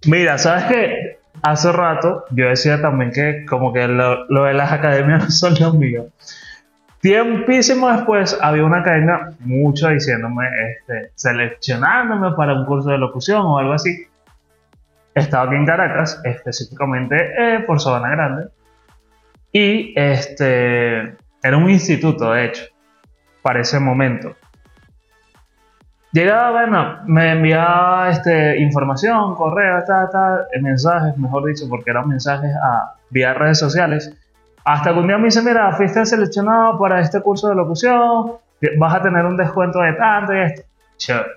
Mira, 0.06 0.36
¿sabes 0.36 0.64
qué? 0.64 1.23
Hace 1.44 1.72
rato 1.72 2.24
yo 2.30 2.48
decía 2.48 2.80
también 2.80 3.12
que 3.12 3.44
como 3.44 3.70
que 3.70 3.86
lo, 3.86 4.24
lo 4.30 4.44
de 4.44 4.54
las 4.54 4.72
academias 4.72 5.24
no 5.24 5.30
son 5.30 5.54
los 5.60 5.74
míos. 5.74 6.06
Tiempísimo 7.00 7.92
después 7.92 8.38
había 8.40 8.64
una 8.64 8.78
academia 8.78 9.28
mucho 9.40 9.90
diciéndome, 9.90 10.46
este, 10.70 11.10
seleccionándome 11.14 12.34
para 12.34 12.54
un 12.54 12.64
curso 12.64 12.88
de 12.88 12.96
locución 12.96 13.42
o 13.42 13.58
algo 13.58 13.74
así. 13.74 14.06
Estaba 15.14 15.44
aquí 15.44 15.56
en 15.56 15.66
Caracas, 15.66 16.18
específicamente 16.24 17.16
eh, 17.38 17.60
por 17.66 17.78
Sabana 17.78 18.08
Grande. 18.08 18.48
Y 19.52 19.92
este, 20.00 21.14
era 21.42 21.56
un 21.58 21.68
instituto, 21.68 22.32
de 22.32 22.46
hecho, 22.46 22.64
para 23.42 23.60
ese 23.60 23.78
momento. 23.78 24.34
Llegaba, 26.14 26.52
bueno, 26.52 26.98
me 27.06 27.32
enviaba 27.32 28.08
este, 28.08 28.60
información, 28.60 29.34
correo, 29.34 29.82
ta, 29.84 30.08
ta, 30.08 30.46
eh, 30.52 30.60
mensajes, 30.60 31.18
mejor 31.18 31.44
dicho, 31.44 31.64
porque 31.68 31.90
eran 31.90 32.06
mensajes 32.06 32.54
a, 32.54 32.94
vía 33.10 33.34
redes 33.34 33.58
sociales. 33.58 34.16
Hasta 34.64 34.92
que 34.92 35.00
un 35.00 35.08
día 35.08 35.18
me 35.18 35.24
dice, 35.24 35.42
mira, 35.42 35.72
fuiste 35.72 36.06
seleccionado 36.06 36.78
para 36.78 37.00
este 37.00 37.20
curso 37.20 37.48
de 37.48 37.56
locución, 37.56 38.34
vas 38.78 38.94
a 38.94 39.02
tener 39.02 39.24
un 39.24 39.36
descuento 39.36 39.80
de 39.80 39.94
tanto 39.94 40.32
y 40.34 40.38
esto. 40.38 40.62
Chévere. 40.98 41.30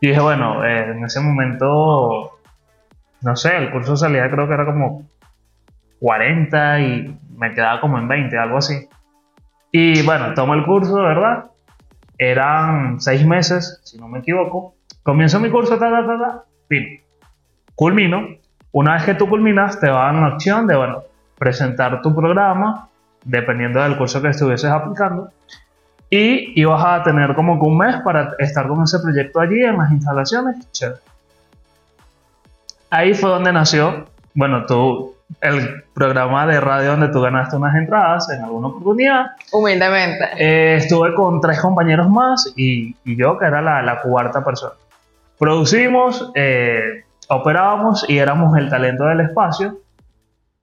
Y 0.00 0.08
dije, 0.08 0.20
bueno, 0.20 0.64
eh, 0.64 0.90
en 0.90 1.04
ese 1.04 1.20
momento, 1.20 2.40
no 3.22 3.36
sé, 3.36 3.56
el 3.56 3.70
curso 3.70 3.92
de 3.92 3.98
salida 3.98 4.28
creo 4.28 4.48
que 4.48 4.54
era 4.54 4.66
como 4.66 5.04
40 6.00 6.80
y 6.80 7.20
me 7.36 7.54
quedaba 7.54 7.80
como 7.80 7.98
en 7.98 8.08
20, 8.08 8.36
algo 8.36 8.58
así. 8.58 8.88
Y 9.70 10.02
bueno, 10.02 10.34
tomo 10.34 10.54
el 10.54 10.64
curso, 10.64 10.96
¿verdad? 10.96 11.50
Eran 12.18 13.00
seis 13.00 13.26
meses, 13.26 13.80
si 13.84 13.98
no 13.98 14.08
me 14.08 14.20
equivoco. 14.20 14.74
Comienzo 15.02 15.40
mi 15.40 15.50
curso, 15.50 15.78
ta, 15.78 15.90
ta, 15.90 16.06
ta, 16.06 16.18
ta, 16.18 16.44
fin. 16.68 17.00
Culmino. 17.74 18.28
Una 18.72 18.94
vez 18.94 19.04
que 19.04 19.14
tú 19.14 19.28
culminas, 19.28 19.80
te 19.80 19.88
va 19.88 20.08
a 20.08 20.12
una 20.12 20.34
opción 20.34 20.66
de, 20.66 20.76
bueno, 20.76 21.02
presentar 21.38 22.02
tu 22.02 22.14
programa, 22.14 22.88
dependiendo 23.24 23.82
del 23.82 23.96
curso 23.96 24.20
que 24.20 24.28
estuvieses 24.28 24.70
aplicando. 24.70 25.30
Y 26.08 26.60
ibas 26.60 26.84
a 26.84 27.02
tener 27.02 27.34
como 27.34 27.58
que 27.58 27.66
un 27.66 27.78
mes 27.78 27.96
para 28.02 28.34
estar 28.38 28.68
con 28.68 28.82
ese 28.82 29.00
proyecto 29.00 29.40
allí 29.40 29.62
en 29.62 29.78
las 29.78 29.90
instalaciones. 29.90 30.70
Chévere. 30.72 31.00
Ahí 32.90 33.14
fue 33.14 33.30
donde 33.30 33.52
nació, 33.52 34.06
bueno, 34.34 34.64
tú, 34.66 35.15
el 35.40 35.84
programa 35.94 36.46
de 36.46 36.60
radio 36.60 36.92
donde 36.92 37.08
tú 37.08 37.20
ganaste 37.20 37.56
unas 37.56 37.74
entradas 37.74 38.30
en 38.30 38.42
alguna 38.42 38.68
oportunidad. 38.68 39.26
Humildemente. 39.52 40.24
Eh, 40.38 40.76
estuve 40.76 41.14
con 41.14 41.40
tres 41.40 41.60
compañeros 41.60 42.08
más 42.08 42.52
y, 42.56 42.96
y 43.04 43.16
yo, 43.16 43.38
que 43.38 43.46
era 43.46 43.60
la, 43.60 43.82
la 43.82 44.00
cuarta 44.00 44.44
persona. 44.44 44.74
Producimos, 45.38 46.30
eh, 46.34 47.04
operábamos 47.28 48.08
y 48.08 48.18
éramos 48.18 48.56
el 48.56 48.68
talento 48.68 49.04
del 49.04 49.20
espacio. 49.20 49.78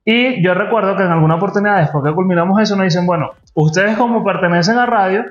Y 0.05 0.43
yo 0.43 0.53
recuerdo 0.53 0.95
que 0.97 1.03
en 1.03 1.11
alguna 1.11 1.35
oportunidad, 1.35 1.79
después 1.79 2.03
que 2.03 2.13
culminamos 2.13 2.59
eso, 2.61 2.75
nos 2.75 2.85
dicen, 2.85 3.05
bueno, 3.05 3.31
ustedes 3.53 3.97
como 3.97 4.23
pertenecen 4.23 4.77
a 4.77 4.85
radio, 4.85 5.23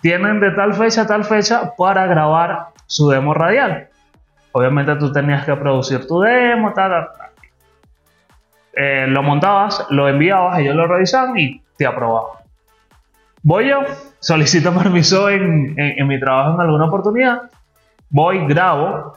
tienen 0.00 0.40
de 0.40 0.50
tal 0.50 0.74
fecha 0.74 1.02
a 1.02 1.06
tal 1.06 1.24
fecha 1.24 1.72
para 1.76 2.06
grabar 2.06 2.68
su 2.86 3.08
demo 3.08 3.34
radial. 3.34 3.88
Obviamente 4.52 4.96
tú 4.96 5.12
tenías 5.12 5.44
que 5.44 5.54
producir 5.54 6.06
tu 6.06 6.20
demo, 6.20 6.72
tal, 6.72 6.90
tal, 6.90 7.08
tal. 7.16 7.28
Eh, 8.80 9.06
lo 9.08 9.22
montabas, 9.24 9.86
lo 9.90 10.08
enviabas, 10.08 10.60
ellos 10.60 10.74
lo 10.76 10.86
revisaban 10.86 11.36
y 11.38 11.60
te 11.76 11.84
aprobaban. 11.86 12.38
Voy 13.42 13.68
yo, 13.68 13.80
solicito 14.20 14.72
permiso 14.72 15.28
en, 15.30 15.74
en- 15.78 15.98
en 15.98 16.06
mi 16.06 16.18
trabajo 16.20 16.54
en 16.54 16.60
alguna 16.60 16.84
oportunidad, 16.86 17.42
voy, 18.10 18.46
grabo. 18.46 19.16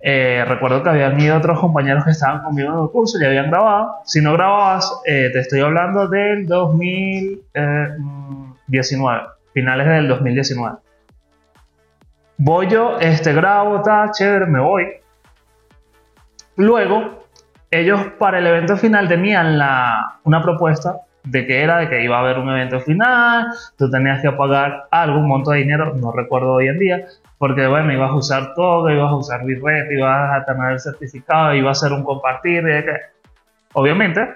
Eh, 0.00 0.44
recuerdo 0.46 0.82
que 0.82 0.88
habían 0.90 1.18
ido 1.20 1.36
otros 1.36 1.58
compañeros 1.58 2.04
que 2.04 2.10
estaban 2.12 2.42
conmigo 2.42 2.72
en 2.72 2.78
el 2.84 2.90
curso 2.90 3.18
y 3.20 3.24
habían 3.24 3.50
grabado. 3.50 3.94
Si 4.04 4.20
no 4.20 4.32
grababas, 4.34 5.00
eh, 5.04 5.30
te 5.32 5.40
estoy 5.40 5.60
hablando 5.60 6.06
del 6.06 6.46
2019, 6.46 9.20
finales 9.52 9.86
del 9.88 10.06
2019. 10.08 10.76
Voy 12.38 12.68
yo, 12.68 12.98
este, 13.00 13.32
grabo, 13.32 13.76
está 13.76 14.10
chévere, 14.12 14.46
me 14.46 14.60
voy. 14.60 14.86
Luego, 16.56 17.25
ellos 17.80 18.00
para 18.18 18.38
el 18.38 18.46
evento 18.46 18.76
final 18.76 19.08
tenían 19.08 19.58
la, 19.58 20.18
una 20.24 20.42
propuesta 20.42 21.00
de 21.26 21.46
que 21.46 21.62
era 21.62 21.78
de 21.78 21.88
que 21.88 22.02
iba 22.04 22.16
a 22.16 22.20
haber 22.20 22.38
un 22.38 22.48
evento 22.48 22.80
final, 22.80 23.48
tú 23.76 23.90
tenías 23.90 24.22
que 24.22 24.30
pagar 24.32 24.86
algún 24.90 25.26
monto 25.26 25.50
de 25.50 25.58
dinero, 25.58 25.94
no 25.96 26.12
recuerdo 26.12 26.52
hoy 26.52 26.68
en 26.68 26.78
día, 26.78 27.06
porque 27.38 27.66
bueno, 27.66 27.92
ibas 27.92 28.10
a 28.10 28.14
usar 28.14 28.54
todo, 28.54 28.88
ibas 28.90 29.10
a 29.10 29.16
usar 29.16 29.44
Bitret, 29.44 29.90
ibas 29.90 30.40
a 30.40 30.44
tener 30.44 30.72
el 30.72 30.80
certificado, 30.80 31.54
iba 31.54 31.70
a 31.70 31.74
ser 31.74 31.92
un 31.92 32.04
compartir, 32.04 32.62
y 32.62 32.72
de 32.72 32.84
que, 32.84 32.92
obviamente, 33.72 34.28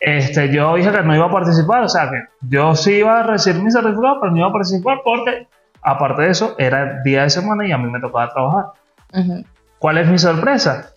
este, 0.00 0.50
yo 0.50 0.76
dije 0.76 0.92
que 0.92 1.02
no 1.02 1.14
iba 1.14 1.26
a 1.26 1.30
participar, 1.30 1.82
o 1.82 1.88
sea 1.88 2.08
que 2.08 2.22
yo 2.42 2.74
sí 2.76 2.98
iba 2.98 3.20
a 3.20 3.22
recibir 3.24 3.62
mi 3.62 3.70
certificado, 3.70 4.20
pero 4.20 4.32
no 4.32 4.38
iba 4.38 4.48
a 4.48 4.52
participar 4.52 5.00
porque, 5.04 5.48
aparte 5.82 6.22
de 6.22 6.30
eso, 6.30 6.54
era 6.56 7.02
día 7.02 7.24
de 7.24 7.30
semana 7.30 7.66
y 7.66 7.72
a 7.72 7.78
mí 7.78 7.90
me 7.90 8.00
tocaba 8.00 8.32
trabajar. 8.32 8.64
Ujú. 9.12 9.44
¿Cuál 9.78 9.98
es 9.98 10.08
mi 10.08 10.18
sorpresa? 10.18 10.92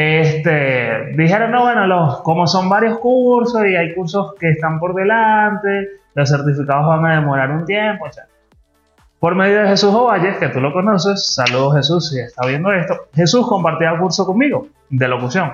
Este, 0.00 1.06
dijeron, 1.16 1.50
no, 1.50 1.62
bueno, 1.62 1.84
los, 1.88 2.20
como 2.20 2.46
son 2.46 2.68
varios 2.68 3.00
cursos 3.00 3.66
y 3.66 3.74
hay 3.74 3.96
cursos 3.96 4.32
que 4.38 4.50
están 4.50 4.78
por 4.78 4.94
delante, 4.94 5.88
los 6.14 6.30
certificados 6.30 6.86
van 6.86 7.04
a 7.04 7.14
demorar 7.16 7.50
un 7.50 7.64
tiempo. 7.64 8.06
Por 9.18 9.34
medio 9.34 9.60
de 9.60 9.70
Jesús 9.70 9.92
Ovalles, 9.92 10.36
que 10.36 10.50
tú 10.50 10.60
lo 10.60 10.72
conoces, 10.72 11.34
saludos 11.34 11.74
Jesús 11.78 12.10
si 12.10 12.20
está 12.20 12.46
viendo 12.46 12.72
esto, 12.72 13.08
Jesús 13.12 13.48
compartía 13.48 13.98
curso 13.98 14.24
conmigo 14.24 14.68
de 14.88 15.08
locución, 15.08 15.50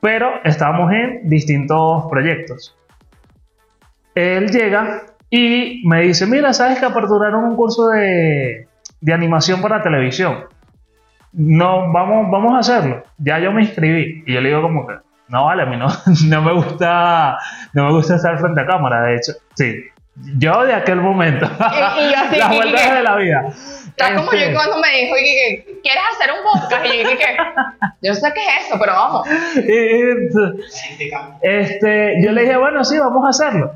pero 0.00 0.28
estábamos 0.44 0.92
en 0.92 1.28
distintos 1.28 2.06
proyectos. 2.08 2.76
Él 4.14 4.52
llega 4.52 5.02
y 5.30 5.82
me 5.84 6.02
dice, 6.02 6.28
mira, 6.28 6.52
¿sabes 6.52 6.78
que 6.78 6.86
aperturaron 6.86 7.42
un 7.42 7.56
curso 7.56 7.88
de, 7.88 8.68
de 9.00 9.12
animación 9.12 9.60
para 9.60 9.82
televisión? 9.82 10.44
No, 11.34 11.92
vamos, 11.92 12.30
vamos 12.30 12.54
a 12.54 12.58
hacerlo. 12.58 13.02
Ya 13.18 13.38
yo 13.38 13.52
me 13.52 13.62
inscribí. 13.62 14.22
Y 14.26 14.34
yo 14.34 14.40
le 14.40 14.48
digo 14.50 14.62
como 14.62 14.86
que, 14.86 14.94
no 15.28 15.46
vale, 15.46 15.62
a 15.62 15.66
mí 15.66 15.76
no, 15.76 15.86
no 16.28 16.42
me 16.42 16.52
gusta, 16.52 17.38
no 17.72 17.86
me 17.86 17.92
gusta 17.92 18.16
estar 18.16 18.38
frente 18.38 18.60
a 18.60 18.66
cámara, 18.66 19.02
de 19.02 19.16
hecho. 19.16 19.32
Sí. 19.54 19.84
Yo 20.38 20.62
de 20.64 20.72
aquel 20.74 21.00
momento. 21.00 21.44
Y- 21.58 22.04
y 22.04 22.12
yo 22.12 22.16
así, 22.24 22.36
Las 22.38 22.52
y 22.52 22.56
vueltas 22.56 22.82
que- 22.82 22.94
de 22.94 23.02
la 23.02 23.16
vida. 23.16 23.44
Está 23.96 24.14
como 24.16 24.32
Este, 24.32 24.50
yo 24.50 24.56
cuando 24.56 24.76
me 24.80 24.88
dijo, 24.90 25.14
que, 25.16 25.80
¿quieres 25.82 26.02
hacer 26.16 26.30
un 26.32 26.60
podcast? 26.60 26.84
Y 26.86 27.02
yo 27.02 27.08
dije, 27.10 27.26
yo 28.02 28.14
sé 28.14 28.32
qué 28.34 28.40
es 28.40 28.66
eso, 28.66 28.76
pero 28.80 28.92
vamos. 28.92 29.26
y- 29.56 30.28
Este, 31.42 32.22
yo 32.24 32.32
le 32.32 32.42
dije, 32.42 32.56
bueno, 32.56 32.84
sí, 32.84 32.98
vamos 32.98 33.24
a 33.26 33.28
hacerlo. 33.30 33.72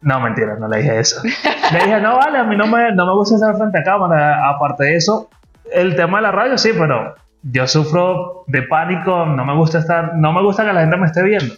No, 0.00 0.20
mentira, 0.20 0.56
no 0.58 0.68
le 0.68 0.78
dije 0.82 0.98
eso. 1.00 1.22
Le 1.24 1.78
dije, 1.78 2.00
no, 2.00 2.18
vale, 2.18 2.38
a 2.38 2.44
mí 2.44 2.56
no 2.56 2.66
me, 2.66 2.92
no 2.92 3.06
me 3.06 3.12
gusta 3.14 3.36
estar 3.36 3.56
frente 3.56 3.78
a 3.78 3.82
cámara. 3.82 4.48
Aparte 4.50 4.84
de 4.84 4.96
eso, 4.96 5.28
el 5.72 5.96
tema 5.96 6.18
de 6.18 6.22
la 6.22 6.32
radio 6.32 6.58
sí, 6.58 6.70
pero 6.78 7.14
yo 7.42 7.66
sufro 7.66 8.44
de 8.46 8.62
pánico, 8.62 9.26
no 9.26 9.44
me 9.44 9.54
gusta 9.54 9.78
estar, 9.78 10.14
no 10.16 10.32
me 10.32 10.42
gusta 10.42 10.64
que 10.64 10.72
la 10.72 10.80
gente 10.80 10.96
me 10.96 11.06
esté 11.06 11.22
viendo. 11.22 11.54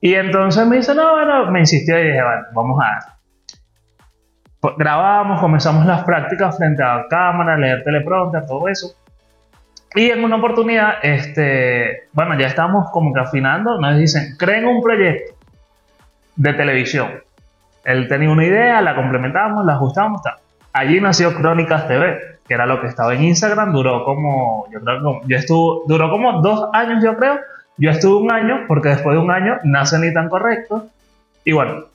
Y 0.00 0.14
entonces 0.14 0.66
me 0.66 0.76
dice, 0.76 0.94
no, 0.94 1.12
bueno, 1.12 1.50
me 1.50 1.60
insistió 1.60 1.98
y 1.98 2.04
dije, 2.04 2.22
bueno, 2.22 2.42
vamos 2.52 2.80
a 2.82 3.14
grabamos, 4.76 5.40
comenzamos 5.40 5.84
las 5.86 6.04
prácticas 6.04 6.56
frente 6.56 6.82
a 6.82 7.06
cámara, 7.08 7.56
leer 7.56 7.82
teleprompter, 7.84 8.46
todo 8.46 8.68
eso. 8.68 8.94
Y 9.94 10.10
en 10.10 10.24
una 10.24 10.36
oportunidad, 10.36 10.94
este, 11.02 12.08
bueno, 12.12 12.38
ya 12.38 12.46
estamos 12.46 12.90
como 12.90 13.12
que 13.12 13.20
afinando, 13.20 13.78
nos 13.80 13.96
dicen, 13.96 14.36
creen 14.36 14.64
un 14.64 14.82
proyecto 14.82 15.34
de 16.36 16.52
televisión. 16.54 17.10
Él 17.84 18.08
tenía 18.08 18.30
una 18.30 18.44
idea, 18.44 18.80
la 18.80 18.96
complementamos, 18.96 19.64
la 19.64 19.74
ajustamos, 19.74 20.22
tal. 20.22 20.34
Allí 20.72 21.00
nació 21.00 21.34
Crónicas 21.34 21.86
TV, 21.86 22.33
que 22.46 22.54
era 22.54 22.66
lo 22.66 22.80
que 22.80 22.88
estaba 22.88 23.14
en 23.14 23.24
Instagram, 23.24 23.72
duró 23.72 24.04
como, 24.04 24.66
yo 24.72 24.80
creo 24.80 25.20
que, 25.20 25.28
yo 25.28 25.36
estuve, 25.36 25.82
duró 25.86 26.10
como 26.10 26.42
dos 26.42 26.68
años, 26.72 27.02
yo 27.02 27.16
creo. 27.16 27.38
Yo 27.76 27.90
estuve 27.90 28.22
un 28.22 28.32
año, 28.32 28.66
porque 28.68 28.90
después 28.90 29.16
de 29.16 29.22
un 29.22 29.30
año 29.30 29.58
nace 29.64 29.98
ni 29.98 30.12
tan 30.12 30.28
correcto. 30.28 30.86
Y 31.44 31.52
bueno, 31.52 31.86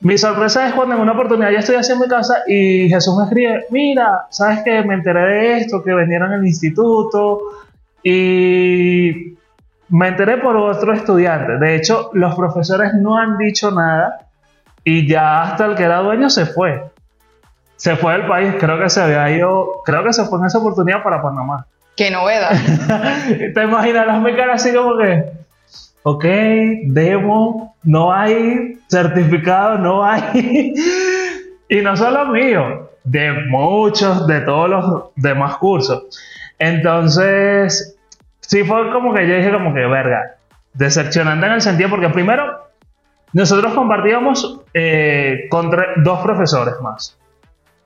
mi 0.00 0.18
sorpresa 0.18 0.68
es 0.68 0.74
cuando 0.74 0.94
en 0.94 1.00
una 1.00 1.12
oportunidad 1.12 1.50
yo 1.50 1.58
estoy 1.58 1.76
en 1.76 2.00
mi 2.00 2.06
casa 2.06 2.42
y 2.46 2.88
Jesús 2.88 3.16
me 3.16 3.24
escribe, 3.24 3.64
mira, 3.70 4.26
¿sabes 4.30 4.62
que 4.62 4.82
Me 4.82 4.94
enteré 4.94 5.20
de 5.20 5.58
esto, 5.58 5.82
que 5.82 5.94
vinieron 5.94 6.32
al 6.32 6.46
instituto 6.46 7.40
y 8.02 9.36
me 9.88 10.08
enteré 10.08 10.36
por 10.38 10.56
otro 10.56 10.92
estudiante. 10.92 11.56
De 11.58 11.76
hecho, 11.76 12.10
los 12.12 12.34
profesores 12.34 12.92
no 12.94 13.16
han 13.16 13.38
dicho 13.38 13.70
nada 13.70 14.26
y 14.84 15.08
ya 15.08 15.42
hasta 15.42 15.64
el 15.66 15.74
que 15.74 15.84
era 15.84 16.00
dueño 16.00 16.28
se 16.28 16.44
fue. 16.44 16.84
Se 17.76 17.96
fue 17.96 18.14
del 18.14 18.26
país, 18.26 18.54
creo 18.58 18.78
que 18.78 18.88
se 18.88 19.00
había 19.00 19.30
ido, 19.30 19.82
creo 19.84 20.02
que 20.02 20.12
se 20.12 20.24
fue 20.24 20.38
en 20.38 20.46
esa 20.46 20.58
oportunidad 20.58 21.02
para 21.02 21.22
Panamá. 21.22 21.66
Qué 21.96 22.10
novedad. 22.10 22.50
Te 23.54 23.62
imaginarás 23.62 24.20
mi 24.22 24.34
cara 24.34 24.54
así 24.54 24.72
como 24.72 24.98
que, 24.98 25.24
ok, 26.02 26.24
demo, 26.84 27.74
no 27.82 28.12
hay 28.12 28.78
certificado, 28.88 29.78
no 29.78 30.04
hay. 30.04 30.74
y 31.68 31.76
no 31.76 31.96
solo 31.96 32.26
mío, 32.26 32.90
de 33.04 33.32
muchos, 33.48 34.26
de 34.26 34.40
todos 34.40 34.68
los 34.68 35.02
demás 35.16 35.56
cursos. 35.56 36.04
Entonces, 36.58 37.96
sí 38.40 38.64
fue 38.64 38.92
como 38.92 39.14
que 39.14 39.26
yo 39.26 39.36
dije 39.36 39.52
como 39.52 39.72
que, 39.72 39.86
verga, 39.86 40.36
decepcionante 40.74 41.46
en 41.46 41.52
el 41.52 41.60
sentido, 41.62 41.90
porque 41.90 42.08
primero, 42.10 42.66
nosotros 43.32 43.72
compartíamos 43.74 44.60
eh, 44.74 45.46
con 45.50 45.70
dos 46.02 46.20
profesores 46.20 46.74
más. 46.82 47.18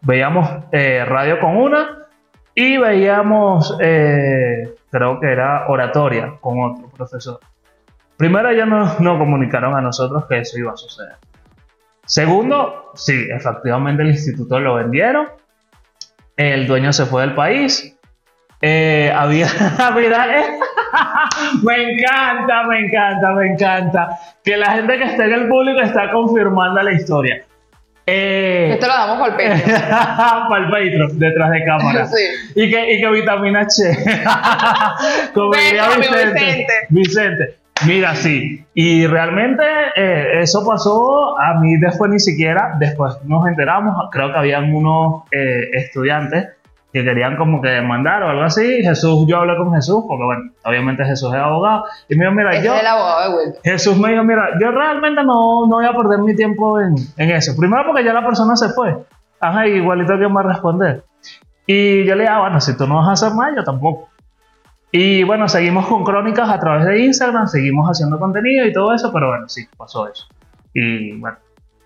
Veíamos 0.03 0.49
eh, 0.73 1.05
radio 1.05 1.39
con 1.41 1.57
una 1.57 2.07
y 2.55 2.79
veíamos, 2.79 3.77
eh, 3.81 4.75
creo 4.91 5.21
que 5.21 5.31
era 5.31 5.67
oratoria 5.69 6.35
con 6.41 6.63
otro 6.63 6.89
profesor. 6.89 7.41
Primero 8.17 8.51
ellos 8.51 8.67
nos, 8.67 9.01
nos 9.01 9.19
comunicaron 9.19 9.77
a 9.77 9.81
nosotros 9.81 10.27
que 10.27 10.39
eso 10.39 10.59
iba 10.59 10.73
a 10.73 10.77
suceder. 10.77 11.17
Segundo, 12.05 12.91
sí, 12.95 13.29
efectivamente 13.31 14.03
el 14.03 14.11
instituto 14.11 14.59
lo 14.59 14.75
vendieron. 14.75 15.29
El 16.37 16.67
dueño 16.67 16.93
se 16.93 17.07
fue 17.07 17.23
del 17.23 17.35
país. 17.35 17.97
Eh, 18.63 19.13
había, 19.15 19.47
eh, 19.47 20.47
me 21.63 21.93
encanta, 21.93 22.65
me 22.65 22.81
encanta, 22.81 23.33
me 23.33 23.53
encanta 23.53 24.19
que 24.45 24.57
la 24.57 24.73
gente 24.73 24.99
que 24.99 25.05
está 25.05 25.25
en 25.25 25.33
el 25.33 25.49
público 25.49 25.81
está 25.81 26.11
confirmando 26.11 26.83
la 26.83 26.93
historia. 26.93 27.45
Eh, 28.07 28.71
Esto 28.73 28.87
lo 28.87 28.93
damos 28.93 29.29
para 29.29 30.57
el 30.59 30.71
Patreon, 30.71 31.19
detrás 31.19 31.51
de 31.51 31.65
cámara. 31.65 32.07
Sí. 32.11 32.23
Y 32.57 32.71
que, 32.71 32.95
y 32.95 33.01
que 33.01 33.11
vitamina 33.11 33.61
H. 33.61 33.83
Como 35.35 35.53
diría. 35.53 35.89
Vicente. 35.97 36.73
Vicente. 36.89 37.55
Mira, 37.87 38.15
sí. 38.15 38.65
Y 38.75 39.07
realmente 39.07 39.65
eh, 39.97 40.41
eso 40.43 40.67
pasó 40.67 41.39
a 41.39 41.59
mí 41.61 41.79
después 41.79 42.11
ni 42.11 42.21
siquiera, 42.21 42.75
después 42.79 43.15
nos 43.25 43.47
enteramos, 43.47 43.95
creo 44.11 44.33
que 44.33 44.39
habían 44.39 44.75
unos 44.75 45.23
eh, 45.33 45.71
estudiantes 45.73 46.49
que 46.93 47.05
querían 47.05 47.37
como 47.37 47.61
que 47.61 47.69
demandar 47.69 48.23
o 48.23 48.31
algo 48.31 48.43
así. 48.43 48.83
Jesús, 48.83 49.27
yo 49.29 49.39
hablé 49.39 49.57
con 49.57 49.73
Jesús, 49.75 50.05
porque 50.09 50.25
bueno, 50.25 50.51
obviamente 50.65 51.05
Jesús 51.05 51.33
es 51.33 51.41
abogado. 51.41 51.85
Y 52.09 52.17
me 52.17 52.25
dijo, 52.25 52.35
mira, 52.35 52.51
Ese 52.51 52.67
yo... 52.67 52.75
es 52.75 52.81
el 52.81 52.87
abogado 52.87 53.39
de. 53.39 53.55
Jesús 53.63 53.97
me 53.99 54.11
dijo, 54.11 54.25
mira, 54.25 54.49
yo 54.61 54.71
realmente 54.71 55.23
no, 55.23 55.67
no 55.67 55.77
voy 55.77 55.87
a 55.87 55.93
perder 55.93 56.19
mi 56.19 56.35
tiempo 56.35 56.81
en, 56.81 56.95
en 57.17 57.31
eso. 57.31 57.57
Primero 57.57 57.85
porque 57.87 58.05
ya 58.05 58.13
la 58.13 58.25
persona 58.25 58.57
se 58.57 58.71
fue. 58.71 58.97
Ajá, 59.41 59.67
igualito 59.67 60.19
que 60.19 60.29
me 60.29 60.35
va 60.35 60.41
a 60.41 60.45
responder. 60.45 61.05
Y 61.67 62.05
yo 62.05 62.15
le 62.15 62.23
dije, 62.23 62.35
ah, 62.35 62.41
bueno, 62.41 62.61
si 62.61 62.77
tú 62.77 62.87
no 62.87 62.97
vas 62.97 63.09
a 63.09 63.13
hacer 63.13 63.33
más, 63.35 63.55
yo 63.55 63.63
tampoco. 63.63 64.09
Y 64.93 65.23
bueno, 65.23 65.49
seguimos 65.49 65.87
con 65.87 66.03
crónicas 66.03 66.49
a 66.51 66.59
través 66.59 66.85
de 66.87 66.99
Instagram, 67.05 67.47
seguimos 67.47 67.89
haciendo 67.89 68.19
contenido 68.19 68.67
y 68.67 68.73
todo 68.73 68.93
eso, 68.93 69.13
pero 69.13 69.29
bueno, 69.29 69.49
sí, 69.49 69.69
pasó 69.77 70.09
eso. 70.09 70.27
Y 70.75 71.13
bueno, 71.13 71.37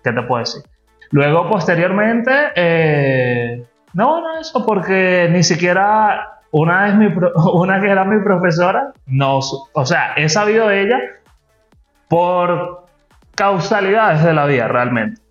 ¿qué 0.03 0.11
te 0.11 0.21
puedo 0.23 0.39
decir? 0.39 0.63
Luego, 1.11 1.47
posteriormente, 1.47 2.31
eh, 2.55 3.63
no, 3.95 4.21
no 4.21 4.37
eso, 4.39 4.63
porque 4.65 5.27
ni 5.31 5.41
siquiera 5.43 6.39
una, 6.51 6.83
vez 6.83 6.95
mi 6.95 7.09
pro- 7.09 7.33
una 7.53 7.81
que 7.81 7.89
era 7.89 8.05
mi 8.05 8.23
profesora, 8.23 8.91
no, 9.07 9.39
o 9.39 9.85
sea, 9.85 10.13
he 10.15 10.29
sabido 10.29 10.67
de 10.67 10.83
ella 10.83 10.99
por 12.07 12.85
causalidades 13.35 14.23
de 14.23 14.33
la 14.33 14.45
vida, 14.45 14.67
realmente. 14.67 15.21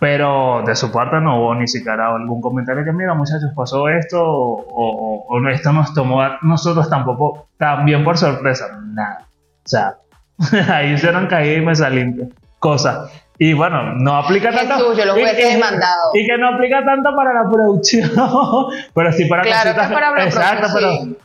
Pero 0.00 0.62
de 0.66 0.74
su 0.74 0.90
parte 0.92 1.20
no 1.20 1.38
hubo 1.40 1.54
ni 1.54 1.66
siquiera 1.68 2.14
algún 2.14 2.40
comentario 2.40 2.84
que, 2.84 2.92
mira, 2.92 3.14
muchachos, 3.14 3.50
pasó 3.56 3.88
esto, 3.88 4.22
o, 4.22 4.60
o- 4.60 5.26
o 5.28 5.48
esto 5.48 5.72
nos 5.72 5.94
tomó 5.94 6.20
a 6.20 6.38
nosotros 6.42 6.90
tampoco, 6.90 7.46
también 7.58 8.04
por 8.04 8.18
sorpresa, 8.18 8.66
nada. 8.82 9.20
O 9.64 9.68
sea, 9.68 9.94
ahí 10.74 10.92
hicieron 10.94 11.26
caída 11.26 11.54
y 11.58 11.64
me 11.64 11.74
salí 11.74 12.28
cosas. 12.58 13.10
Y 13.38 13.52
bueno, 13.52 13.94
no 13.96 14.16
aplica 14.16 14.52
tanto. 14.52 14.74
Jesús, 14.74 14.96
yo 14.96 15.04
lo 15.06 15.18
y- 15.18 15.22
hubiese 15.22 15.48
y- 15.50 15.54
demandado. 15.54 16.10
Y 16.14 16.26
que 16.26 16.38
no 16.38 16.48
aplica 16.54 16.84
tanto 16.84 17.14
para 17.16 17.32
la 17.32 17.50
producción, 17.50 18.10
pero 18.94 19.12
sí 19.12 19.24
para 19.26 19.42
Claro 19.42 19.70
que 19.70 19.76
cositas. 19.76 19.92
para 19.92 20.10
la 20.12 20.24
Exacto, 20.24 20.68
producción, 20.72 21.14
pero 21.14 21.24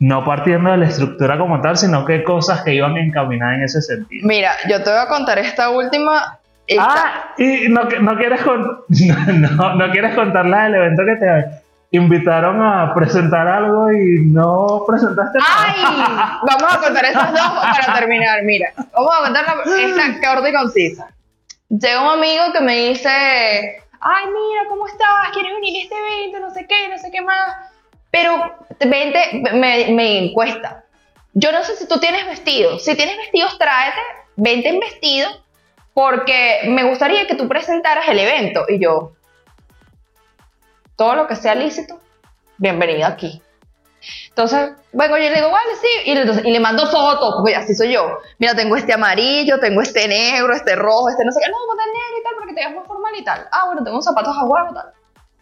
no 0.00 0.24
partiendo 0.24 0.70
de 0.72 0.76
la 0.78 0.86
estructura 0.86 1.38
como 1.38 1.60
tal, 1.60 1.76
sino 1.76 2.04
que 2.04 2.24
cosas 2.24 2.62
que 2.62 2.74
iban 2.74 2.96
encaminadas 2.96 3.58
en 3.58 3.62
ese 3.64 3.82
sentido. 3.82 4.26
Mira, 4.26 4.52
yo 4.68 4.82
te 4.82 4.90
voy 4.90 4.98
a 4.98 5.06
contar 5.08 5.38
esta 5.38 5.70
última. 5.70 6.38
esta- 6.66 6.84
Ah, 6.88 7.34
y 7.38 7.68
no, 7.68 7.84
no 8.00 8.16
quieres 8.16 8.40
con- 8.42 8.80
no, 9.56 9.74
no 9.74 9.90
quieres 9.92 10.14
contarla 10.14 10.64
del 10.64 10.74
evento 10.74 11.02
que 11.06 11.16
te 11.16 11.62
invitaron 11.96 12.60
a 12.60 12.92
presentar 12.94 13.46
algo 13.46 13.92
y 13.92 14.24
no 14.24 14.82
presentaste 14.88 15.38
¡Ay! 15.40 15.82
nada. 15.82 16.40
Vamos 16.42 16.74
a 16.74 16.80
contar 16.80 17.04
estas 17.04 17.32
dos 17.32 17.52
para 17.62 17.94
terminar. 18.00 18.42
Mira, 18.42 18.70
vamos 18.92 19.12
a 19.20 19.24
contar 19.24 19.44
la- 19.44 19.86
esta 19.86 20.28
corta 20.28 20.48
y 20.48 20.52
concisa. 20.52 21.06
Llega 21.80 22.02
un 22.02 22.10
amigo 22.10 22.52
que 22.52 22.60
me 22.60 22.88
dice: 22.88 23.08
Ay, 23.08 24.26
mira, 24.26 24.68
¿cómo 24.68 24.86
estás? 24.86 25.08
¿Quieres 25.32 25.54
venir 25.54 25.76
a 25.76 25.82
este 25.82 25.94
evento? 25.96 26.40
No 26.40 26.50
sé 26.50 26.66
qué, 26.68 26.88
no 26.88 26.98
sé 26.98 27.10
qué 27.10 27.20
más. 27.20 27.72
Pero 28.10 28.54
vente, 28.78 29.42
me, 29.52 29.88
me 29.88 30.18
encuesta. 30.18 30.84
Yo 31.32 31.50
no 31.50 31.64
sé 31.64 31.74
si 31.76 31.88
tú 31.88 31.98
tienes 31.98 32.26
vestidos. 32.26 32.84
Si 32.84 32.94
tienes 32.94 33.16
vestidos, 33.16 33.58
tráete, 33.58 33.98
vente 34.36 34.68
en 34.68 34.78
vestido, 34.78 35.28
porque 35.94 36.60
me 36.66 36.84
gustaría 36.84 37.26
que 37.26 37.34
tú 37.34 37.48
presentaras 37.48 38.06
el 38.08 38.20
evento. 38.20 38.66
Y 38.68 38.78
yo, 38.78 39.14
todo 40.94 41.16
lo 41.16 41.26
que 41.26 41.34
sea 41.34 41.56
lícito, 41.56 42.00
bienvenido 42.56 43.06
aquí. 43.06 43.42
Entonces, 44.28 44.72
bueno, 44.92 45.16
yo 45.16 45.30
le 45.30 45.34
digo, 45.34 45.50
vale, 45.50 45.70
sí, 45.80 46.10
y 46.10 46.14
le, 46.14 46.48
y 46.48 46.52
le 46.52 46.60
mando 46.60 46.86
fotos, 46.86 47.34
porque 47.36 47.56
así 47.56 47.74
soy 47.74 47.92
yo. 47.92 48.18
Mira, 48.38 48.54
tengo 48.54 48.76
este 48.76 48.92
amarillo, 48.92 49.58
tengo 49.60 49.80
este 49.80 50.08
negro, 50.08 50.54
este 50.54 50.74
rojo, 50.76 51.08
este 51.08 51.24
no 51.24 51.32
sé 51.32 51.40
qué, 51.44 51.50
no, 51.50 51.56
ponte 51.66 51.84
negro 51.84 52.18
y 52.20 52.22
tal, 52.22 52.32
porque 52.38 52.54
te 52.54 52.60
veas 52.60 52.72
muy 52.72 52.84
formal 52.84 53.12
y 53.16 53.24
tal. 53.24 53.48
Ah, 53.52 53.66
bueno, 53.66 53.82
tengo 53.82 53.96
unos 53.96 54.04
zapatos 54.04 54.36
a 54.36 54.44
huevo 54.44 54.68
y 54.70 54.74
tal. 54.74 54.92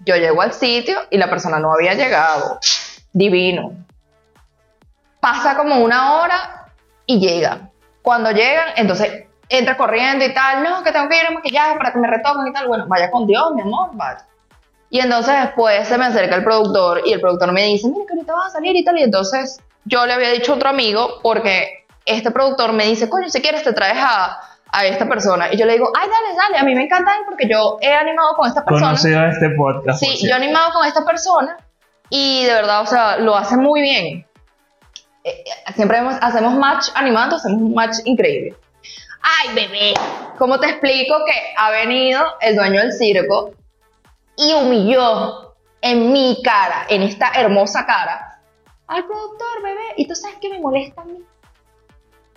Yo 0.04 0.16
llego 0.16 0.42
al 0.42 0.52
sitio 0.52 0.98
y 1.10 1.18
la 1.18 1.30
persona 1.30 1.58
no 1.58 1.72
había 1.72 1.94
llegado. 1.94 2.58
Divino. 3.12 3.72
Pasa 5.20 5.56
como 5.56 5.76
una 5.76 6.20
hora 6.20 6.66
y 7.06 7.20
llegan. 7.20 7.70
Cuando 8.02 8.30
llegan, 8.32 8.70
entonces 8.76 9.26
entra 9.48 9.76
corriendo 9.76 10.24
y 10.24 10.34
tal, 10.34 10.62
no, 10.62 10.82
que 10.82 10.92
tengo 10.92 11.08
que 11.08 11.18
ir 11.18 11.26
a 11.26 11.30
maquillaje 11.30 11.76
para 11.76 11.92
que 11.92 11.98
me 11.98 12.08
retoquen 12.08 12.48
y 12.48 12.52
tal. 12.52 12.66
Bueno, 12.66 12.86
vaya 12.88 13.10
con 13.10 13.26
Dios, 13.26 13.52
mi 13.54 13.62
amor, 13.62 13.90
vaya. 13.92 14.26
Y 14.94 15.00
entonces 15.00 15.34
después 15.40 15.88
se 15.88 15.96
me 15.96 16.04
acerca 16.04 16.36
el 16.36 16.44
productor 16.44 17.00
y 17.06 17.14
el 17.14 17.20
productor 17.22 17.50
me 17.50 17.64
dice, 17.64 17.88
mira 17.88 18.04
que 18.06 18.12
ahorita 18.12 18.34
vas 18.34 18.48
a 18.48 18.50
salir 18.50 18.76
y 18.76 18.84
tal. 18.84 18.98
Y 18.98 19.02
entonces 19.04 19.58
yo 19.86 20.04
le 20.04 20.12
había 20.12 20.28
dicho 20.32 20.52
a 20.52 20.56
otro 20.56 20.68
amigo 20.68 21.18
porque 21.22 21.86
este 22.04 22.30
productor 22.30 22.74
me 22.74 22.84
dice, 22.84 23.08
coño, 23.08 23.30
si 23.30 23.40
quieres 23.40 23.62
te 23.62 23.72
traes 23.72 23.96
a, 23.98 24.38
a 24.70 24.84
esta 24.84 25.08
persona. 25.08 25.50
Y 25.50 25.56
yo 25.56 25.64
le 25.64 25.72
digo, 25.72 25.90
ay, 25.98 26.06
dale, 26.10 26.36
dale, 26.36 26.58
a 26.58 26.64
mí 26.64 26.74
me 26.74 26.84
encanta 26.84 27.16
él 27.16 27.22
porque 27.24 27.48
yo 27.48 27.78
he 27.80 27.90
animado 27.90 28.34
con 28.36 28.46
esta 28.46 28.62
persona. 28.66 28.88
Conocido 28.88 29.24
este 29.24 29.48
podcast. 29.56 29.98
Sí, 29.98 30.26
yo 30.28 30.34
he 30.34 30.34
animado 30.34 30.74
con 30.74 30.86
esta 30.86 31.06
persona 31.06 31.56
y 32.10 32.44
de 32.44 32.52
verdad, 32.52 32.82
o 32.82 32.86
sea, 32.86 33.16
lo 33.16 33.34
hace 33.34 33.56
muy 33.56 33.80
bien. 33.80 34.26
Eh, 35.24 35.30
eh, 35.46 35.72
siempre 35.74 35.96
hemos- 35.98 36.18
hacemos 36.20 36.52
match 36.52 36.88
animando, 36.94 37.36
hacemos 37.36 37.62
un 37.62 37.72
match 37.74 37.96
increíble. 38.04 38.54
Ay, 39.22 39.54
bebé, 39.54 39.94
¿cómo 40.36 40.60
te 40.60 40.66
explico 40.68 41.14
que 41.24 41.32
ha 41.56 41.70
venido 41.70 42.22
el 42.42 42.56
dueño 42.56 42.80
del 42.80 42.92
circo 42.92 43.52
y 44.36 44.52
humilló 44.52 45.54
en 45.80 46.12
mi 46.12 46.40
cara, 46.42 46.86
en 46.88 47.02
esta 47.02 47.30
hermosa 47.34 47.84
cara, 47.86 48.40
al 48.86 49.04
productor, 49.06 49.62
bebé? 49.62 49.80
Y 49.96 50.06
tú 50.06 50.14
sabes 50.14 50.36
que 50.40 50.48
me 50.48 50.60
molesta 50.60 51.02
a 51.02 51.04
mí 51.04 51.18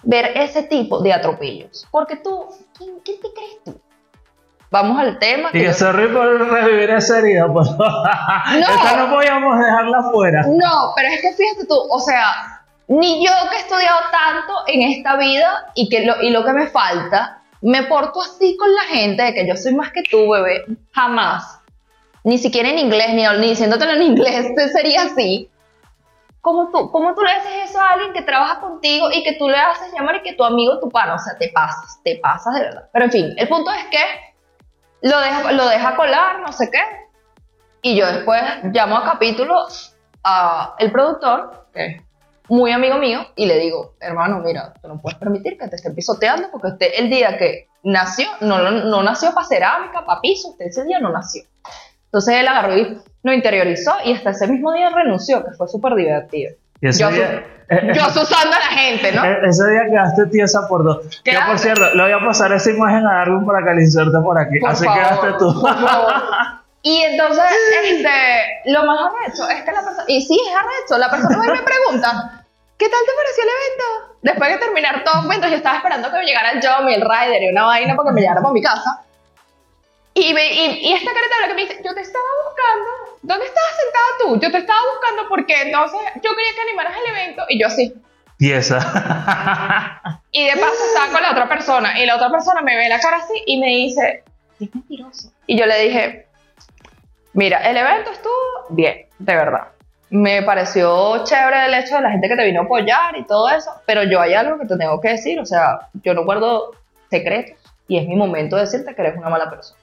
ver 0.03 0.31
ese 0.37 0.63
tipo 0.63 0.99
de 0.99 1.13
atropellos. 1.13 1.87
Porque 1.91 2.15
tú, 2.17 2.45
¿quién, 2.77 2.99
quién 3.03 3.19
te 3.21 3.33
crees 3.33 3.63
tú? 3.63 3.79
Vamos 4.71 4.99
al 4.99 5.17
tema. 5.19 5.49
Y 5.49 5.59
que 5.59 5.63
yo- 5.65 5.73
sorry 5.73 6.07
por 6.07 6.25
revivir 6.51 6.89
esa 6.91 7.19
herida, 7.19 7.51
pues. 7.51 7.67
Esta 8.57 8.97
no 8.97 9.13
podíamos 9.15 9.57
dejarla 9.59 10.03
fuera. 10.11 10.43
No, 10.47 10.91
pero 10.95 11.07
es 11.09 11.21
que 11.21 11.33
fíjate 11.33 11.65
tú, 11.67 11.75
o 11.89 11.99
sea, 11.99 12.63
ni 12.87 13.25
yo 13.25 13.31
que 13.49 13.55
he 13.57 13.59
estudiado 13.59 13.99
tanto 14.11 14.53
en 14.67 14.81
esta 14.91 15.15
vida 15.17 15.71
y, 15.75 15.87
que 15.89 16.05
lo, 16.05 16.21
y 16.21 16.29
lo 16.29 16.43
que 16.43 16.53
me 16.53 16.67
falta, 16.67 17.41
me 17.61 17.83
porto 17.83 18.21
así 18.21 18.57
con 18.57 18.73
la 18.73 18.81
gente 18.81 19.23
de 19.23 19.33
que 19.33 19.47
yo 19.47 19.55
soy 19.55 19.73
más 19.75 19.91
que 19.91 20.03
tú, 20.03 20.29
bebé. 20.29 20.65
Jamás. 20.91 21.61
Ni 22.25 22.39
siquiera 22.39 22.69
en 22.69 22.79
inglés, 22.79 23.13
ni, 23.13 23.23
ni 23.39 23.49
diciéndotelo 23.49 23.91
en 23.91 24.01
inglés, 24.01 24.47
sería 24.73 25.03
así. 25.03 25.49
¿Cómo 26.41 26.71
tú, 26.71 26.91
¿Cómo 26.91 27.13
tú 27.13 27.21
le 27.21 27.31
haces 27.31 27.69
eso 27.69 27.79
a 27.79 27.91
alguien 27.91 28.13
que 28.13 28.23
trabaja 28.23 28.59
contigo 28.59 29.09
y 29.11 29.23
que 29.23 29.33
tú 29.33 29.47
le 29.47 29.57
haces 29.57 29.93
llamar 29.93 30.17
y 30.17 30.21
que 30.23 30.33
tu 30.33 30.43
amigo, 30.43 30.79
tu 30.79 30.89
pana? 30.89 31.15
O 31.15 31.19
sea, 31.19 31.37
te 31.37 31.49
pasas, 31.49 31.99
te 32.03 32.17
pasas 32.17 32.55
de 32.55 32.61
verdad. 32.61 32.89
Pero 32.91 33.05
en 33.05 33.11
fin, 33.11 33.33
el 33.37 33.47
punto 33.47 33.71
es 33.71 33.85
que 33.85 33.97
lo 35.01 35.19
deja, 35.19 35.51
lo 35.51 35.67
deja 35.67 35.95
colar, 35.95 36.39
no 36.39 36.51
sé 36.51 36.69
qué. 36.71 36.81
Y 37.83 37.95
yo 37.95 38.07
después 38.07 38.41
llamo 38.65 38.97
a 38.97 39.05
capítulo 39.05 39.67
a 40.23 40.75
el 40.79 40.91
productor, 40.91 41.67
que 41.73 42.01
muy 42.49 42.71
amigo 42.71 42.97
mío, 42.97 43.27
y 43.35 43.45
le 43.45 43.59
digo, 43.59 43.93
hermano, 43.99 44.39
mira, 44.39 44.73
tú 44.81 44.87
no 44.87 44.99
puedes 44.99 45.19
permitir 45.19 45.59
que 45.59 45.67
te 45.67 45.75
esté 45.75 45.91
pisoteando 45.91 46.49
porque 46.51 46.67
usted 46.69 46.87
el 46.95 47.09
día 47.11 47.37
que 47.37 47.67
nació, 47.83 48.27
no, 48.41 48.57
no, 48.59 48.71
no 48.71 49.03
nació 49.03 49.31
para 49.33 49.45
cerámica, 49.45 50.05
para 50.05 50.21
piso, 50.21 50.49
usted 50.49 50.65
ese 50.65 50.83
día 50.85 50.99
no 50.99 51.11
nació. 51.11 51.43
Entonces 52.15 52.35
él 52.35 52.47
agarró 52.47 52.77
y 52.77 52.97
lo 53.23 53.33
interiorizó 53.33 53.91
y 54.05 54.13
hasta 54.13 54.29
ese 54.29 54.47
mismo 54.47 54.71
día 54.71 54.89
renunció, 54.89 55.43
que 55.43 55.51
fue 55.51 55.67
súper 55.67 55.95
divertido. 55.95 56.53
Y 56.79 56.87
ese 56.87 57.01
Yo, 57.01 57.09
día, 57.09 57.45
eh, 57.67 57.91
yo 57.93 58.03
a 58.03 58.45
la 58.45 58.55
gente, 58.55 59.11
¿no? 59.11 59.25
eh, 59.25 59.37
ese 59.43 59.69
día 59.69 59.81
quedaste 59.89 60.27
tiesa 60.27 60.65
por 60.69 60.85
dos. 60.85 61.21
¿Qué 61.25 61.33
Yo, 61.33 61.39
por 61.45 61.59
cierto, 61.59 61.93
le 61.93 62.03
voy 62.03 62.11
a 62.13 62.19
pasar 62.25 62.53
esa 62.53 62.69
imagen 62.71 63.05
a 63.05 63.15
Darwin 63.15 63.45
para 63.45 63.65
que 63.65 63.73
le 63.73 63.81
inserte 63.81 64.17
por 64.23 64.39
aquí. 64.39 64.59
Por 64.61 64.69
Así 64.69 64.85
favor, 64.85 65.01
quedaste 65.01 65.27
tú. 65.39 65.61
por 65.61 65.77
favor. 65.77 66.13
Y 66.83 67.01
entonces, 67.01 67.43
este, 67.83 68.09
lo 68.65 68.85
más 68.85 68.99
arrecho 69.11 69.49
es 69.49 69.63
que 69.63 69.71
la 69.71 69.81
persona, 69.81 70.03
y 70.07 70.21
sí, 70.21 70.39
es 70.39 70.53
arrecho, 70.55 70.99
la 70.99 71.09
persona 71.09 71.39
me 71.39 71.63
pregunta, 71.63 72.43
¿qué 72.77 72.87
tal 72.87 72.99
te 73.03 73.11
pareció 73.17 73.43
el 73.43 73.49
evento? 73.49 74.17
Después 74.21 74.51
de 74.51 74.57
terminar 74.59 75.03
todo, 75.03 75.23
mientras 75.23 75.51
yo 75.51 75.57
estaba 75.57 75.77
esperando 75.77 76.11
que 76.11 76.17
me 76.17 76.25
llegara 76.25 76.51
el 76.51 76.59
John 76.63 76.87
y 76.87 76.93
el 76.93 77.01
Rider 77.01 77.41
y 77.41 77.49
una 77.49 77.63
vaina 77.63 77.95
para 77.95 78.09
que 78.09 78.13
me 78.13 78.21
llegara 78.21 78.39
para 78.39 78.53
mi 78.53 78.61
casa. 78.61 79.01
Y, 80.17 80.33
me, 80.33 80.47
y, 80.47 80.87
y 80.87 80.93
esta 80.93 81.11
careta 81.13 81.35
que 81.45 81.53
me 81.53 81.61
dice, 81.63 81.81
yo 81.83 81.93
te 81.93 81.99
estaba 81.99 82.25
buscando, 82.45 83.19
¿dónde 83.21 83.45
estabas 83.45 83.71
sentada 83.75 84.05
tú? 84.21 84.39
Yo 84.39 84.49
te 84.49 84.57
estaba 84.59 84.79
buscando 84.93 85.27
porque 85.27 85.61
entonces 85.61 85.99
yo 86.23 86.33
quería 86.33 86.53
que 86.55 86.61
animaras 86.61 86.93
el 86.97 87.11
evento 87.11 87.43
y 87.49 87.59
yo 87.59 87.67
así. 87.67 87.93
Tiesa. 88.37 88.79
Y 90.31 90.45
de 90.45 90.53
paso 90.57 90.85
estaba 90.87 91.11
con 91.13 91.21
la 91.21 91.31
otra 91.31 91.47
persona. 91.47 91.97
Y 91.97 92.05
la 92.05 92.15
otra 92.15 92.29
persona 92.29 92.61
me 92.61 92.75
ve 92.75 92.89
la 92.89 92.99
cara 92.99 93.17
así 93.17 93.41
y 93.45 93.57
me 93.57 93.67
dice, 93.67 94.23
es 94.59 94.73
mentiroso. 94.75 95.31
Y 95.47 95.57
yo 95.57 95.65
le 95.65 95.79
dije, 95.79 96.27
mira, 97.33 97.59
el 97.69 97.77
evento 97.77 98.11
estuvo 98.11 98.33
bien, 98.69 99.07
de 99.19 99.35
verdad. 99.35 99.67
Me 100.09 100.43
pareció 100.43 101.23
chévere 101.23 101.65
el 101.65 101.73
hecho 101.73 101.95
de 101.95 102.01
la 102.01 102.11
gente 102.11 102.27
que 102.27 102.35
te 102.35 102.45
vino 102.45 102.61
a 102.61 102.63
apoyar 102.65 103.17
y 103.17 103.25
todo 103.25 103.49
eso. 103.49 103.71
Pero 103.85 104.03
yo 104.03 104.19
hay 104.19 104.33
algo 104.33 104.59
que 104.59 104.65
te 104.65 104.77
tengo 104.77 104.99
que 104.99 105.09
decir. 105.09 105.39
O 105.39 105.45
sea, 105.45 105.89
yo 106.03 106.13
no 106.13 106.25
guardo 106.25 106.71
secretos. 107.09 107.57
Y 107.87 107.97
es 107.97 108.07
mi 108.07 108.15
momento 108.15 108.55
de 108.55 108.63
decirte 108.63 108.93
que 108.93 109.01
eres 109.01 109.17
una 109.17 109.29
mala 109.29 109.49
persona. 109.49 109.79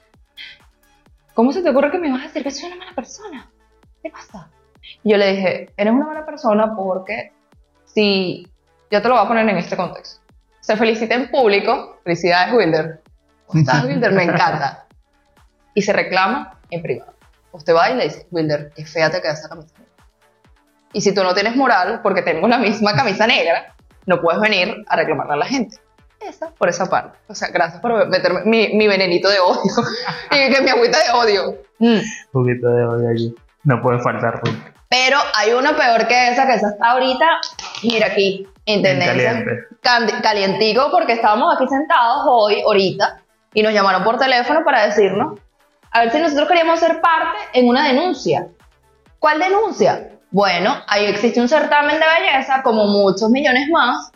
¿Cómo 1.33 1.51
se 1.51 1.61
te 1.61 1.69
ocurre 1.69 1.91
que 1.91 1.99
me 1.99 2.11
vas 2.11 2.21
a 2.21 2.27
decir 2.27 2.43
que 2.43 2.51
soy 2.51 2.67
una 2.67 2.77
mala 2.77 2.93
persona? 2.93 3.49
¿Qué 4.01 4.09
pasa? 4.09 4.49
Y 5.03 5.11
yo 5.11 5.17
le 5.17 5.35
dije, 5.35 5.73
eres 5.77 5.93
una 5.93 6.05
mala 6.05 6.25
persona 6.25 6.75
porque 6.75 7.31
si, 7.85 8.47
yo 8.91 9.01
te 9.01 9.07
lo 9.07 9.15
voy 9.15 9.25
a 9.25 9.27
poner 9.27 9.47
en 9.47 9.57
este 9.57 9.75
contexto. 9.75 10.21
se 10.61 10.77
felicita 10.77 11.15
en 11.15 11.29
público, 11.29 11.99
felicidades 12.03 12.53
Wilder, 12.53 13.01
¿cómo 13.47 13.61
estás 13.61 13.85
Wilder? 13.85 14.11
Me 14.11 14.23
encanta, 14.23 14.85
y 15.73 15.81
se 15.81 15.93
reclama 15.93 16.59
en 16.69 16.81
privado. 16.81 17.13
Usted 17.51 17.73
va 17.75 17.89
y 17.91 17.95
le 17.95 18.05
dice, 18.05 18.27
Wilder, 18.31 18.71
qué 18.75 18.85
fea 18.85 19.09
te 19.09 19.21
queda 19.21 19.33
esa 19.33 19.49
camisa 19.49 19.73
negra. 19.77 19.93
Y 20.93 21.01
si 21.01 21.13
tú 21.13 21.23
no 21.23 21.33
tienes 21.33 21.55
moral, 21.55 22.01
porque 22.01 22.21
tenemos 22.21 22.49
la 22.49 22.57
misma 22.57 22.95
camisa 22.95 23.27
negra, 23.27 23.75
no 24.05 24.21
puedes 24.21 24.39
venir 24.41 24.83
a 24.87 24.95
reclamarle 24.95 25.33
a 25.33 25.37
la 25.37 25.45
gente. 25.45 25.77
Esa, 26.27 26.51
por 26.51 26.69
esa 26.69 26.89
parte. 26.89 27.17
O 27.27 27.35
sea, 27.35 27.49
gracias 27.49 27.81
por 27.81 28.07
meterme 28.07 28.41
mi, 28.45 28.73
mi 28.73 28.87
venenito 28.87 29.29
de 29.29 29.39
odio. 29.39 29.61
y 30.31 30.53
que 30.53 30.61
mi 30.61 30.69
agüita 30.69 30.97
de 31.03 31.11
odio. 31.11 31.57
Mm. 31.79 31.97
Un 31.97 32.03
poquito 32.31 32.69
de 32.69 32.85
odio 32.85 33.09
allí. 33.09 33.35
No 33.63 33.81
puede 33.81 33.99
faltar 33.99 34.41
Ruth. 34.41 34.73
Pero 34.89 35.17
hay 35.35 35.53
una 35.53 35.75
peor 35.75 36.07
que 36.07 36.29
esa, 36.29 36.45
que 36.45 36.53
esa 36.53 36.69
está 36.69 36.91
ahorita, 36.91 37.25
mira 37.83 38.07
aquí, 38.07 38.47
en 38.65 38.83
tendencia. 38.83 39.43
caliente. 39.81 40.21
Calientico, 40.21 40.89
porque 40.91 41.13
estábamos 41.13 41.55
aquí 41.55 41.67
sentados 41.67 42.25
hoy, 42.27 42.61
ahorita, 42.61 43.21
y 43.53 43.63
nos 43.63 43.73
llamaron 43.73 44.03
por 44.03 44.19
teléfono 44.19 44.63
para 44.63 44.85
decirnos, 44.85 45.39
a 45.89 46.01
ver 46.01 46.11
si 46.11 46.19
nosotros 46.19 46.47
queríamos 46.47 46.79
ser 46.79 47.01
parte 47.01 47.39
en 47.53 47.67
una 47.67 47.87
denuncia. 47.87 48.47
¿Cuál 49.17 49.39
denuncia? 49.39 50.09
Bueno, 50.31 50.75
ahí 50.87 51.05
existe 51.05 51.39
un 51.39 51.47
certamen 51.47 51.99
de 51.99 52.05
belleza, 52.05 52.61
como 52.63 52.85
muchos 52.87 53.29
millones 53.29 53.69
más, 53.71 54.11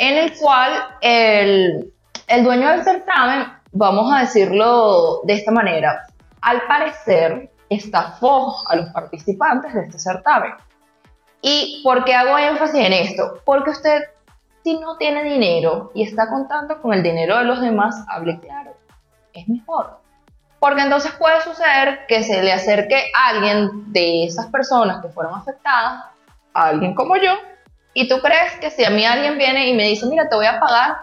en 0.00 0.16
el 0.16 0.38
cual 0.38 0.72
el, 1.02 1.92
el 2.26 2.42
dueño 2.42 2.70
del 2.70 2.82
certamen, 2.82 3.46
vamos 3.70 4.10
a 4.10 4.20
decirlo 4.20 5.20
de 5.24 5.34
esta 5.34 5.52
manera, 5.52 6.06
al 6.40 6.62
parecer 6.62 7.50
estafó 7.68 8.66
a 8.66 8.76
los 8.76 8.88
participantes 8.94 9.74
de 9.74 9.82
este 9.82 9.98
certamen. 9.98 10.54
¿Y 11.42 11.82
por 11.84 12.04
qué 12.04 12.14
hago 12.14 12.38
énfasis 12.38 12.80
en 12.86 12.94
esto? 12.94 13.40
Porque 13.44 13.72
usted, 13.72 14.04
si 14.64 14.78
no 14.80 14.96
tiene 14.96 15.22
dinero 15.22 15.92
y 15.94 16.04
está 16.04 16.30
contando 16.30 16.80
con 16.80 16.94
el 16.94 17.02
dinero 17.02 17.36
de 17.36 17.44
los 17.44 17.60
demás, 17.60 18.02
hable 18.08 18.40
claro. 18.40 18.74
Es 19.34 19.46
mejor. 19.50 19.98
Porque 20.60 20.80
entonces 20.80 21.12
puede 21.12 21.42
suceder 21.42 22.06
que 22.08 22.24
se 22.24 22.42
le 22.42 22.54
acerque 22.54 23.04
alguien 23.28 23.92
de 23.92 24.24
esas 24.24 24.46
personas 24.46 25.02
que 25.02 25.10
fueron 25.10 25.34
afectadas, 25.34 26.04
a 26.54 26.68
alguien 26.68 26.94
como 26.94 27.16
yo, 27.18 27.32
y 27.94 28.08
tú 28.08 28.20
crees 28.20 28.52
que 28.60 28.70
si 28.70 28.84
a 28.84 28.90
mí 28.90 29.04
alguien 29.04 29.38
viene 29.38 29.68
y 29.68 29.74
me 29.74 29.84
dice, 29.84 30.06
mira, 30.06 30.28
te 30.28 30.36
voy 30.36 30.46
a 30.46 30.60
pagar 30.60 30.96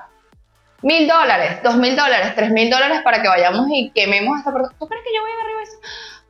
mil 0.81 1.07
dólares, 1.07 1.59
dos 1.63 1.75
mil 1.77 1.95
dólares, 1.95 2.33
tres 2.35 2.51
mil 2.51 2.69
dólares 2.69 3.01
para 3.03 3.21
que 3.21 3.27
vayamos 3.27 3.67
y 3.71 3.91
quememos 3.91 4.35
a 4.35 4.39
esta 4.39 4.53
persona, 4.53 4.75
¿tú 4.79 4.87
crees 4.87 5.03
que 5.03 5.13
yo 5.15 5.21
voy 5.21 5.31
a 5.31 5.43
arriba 5.43 5.59
y 5.61 5.65
decir, 5.65 5.79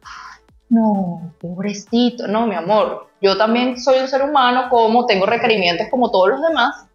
"Ay, 0.03 0.39
no, 0.69 1.33
pobrecito, 1.39 2.27
no, 2.27 2.47
mi 2.47 2.55
amor, 2.55 3.07
yo 3.21 3.37
también 3.37 3.79
soy 3.79 3.99
un 3.99 4.07
ser 4.07 4.21
humano, 4.21 4.69
como 4.69 5.05
tengo 5.05 5.25
requerimientos 5.25 5.87
como 5.89 6.11
todos 6.11 6.29
los 6.29 6.41
demás, 6.41 6.87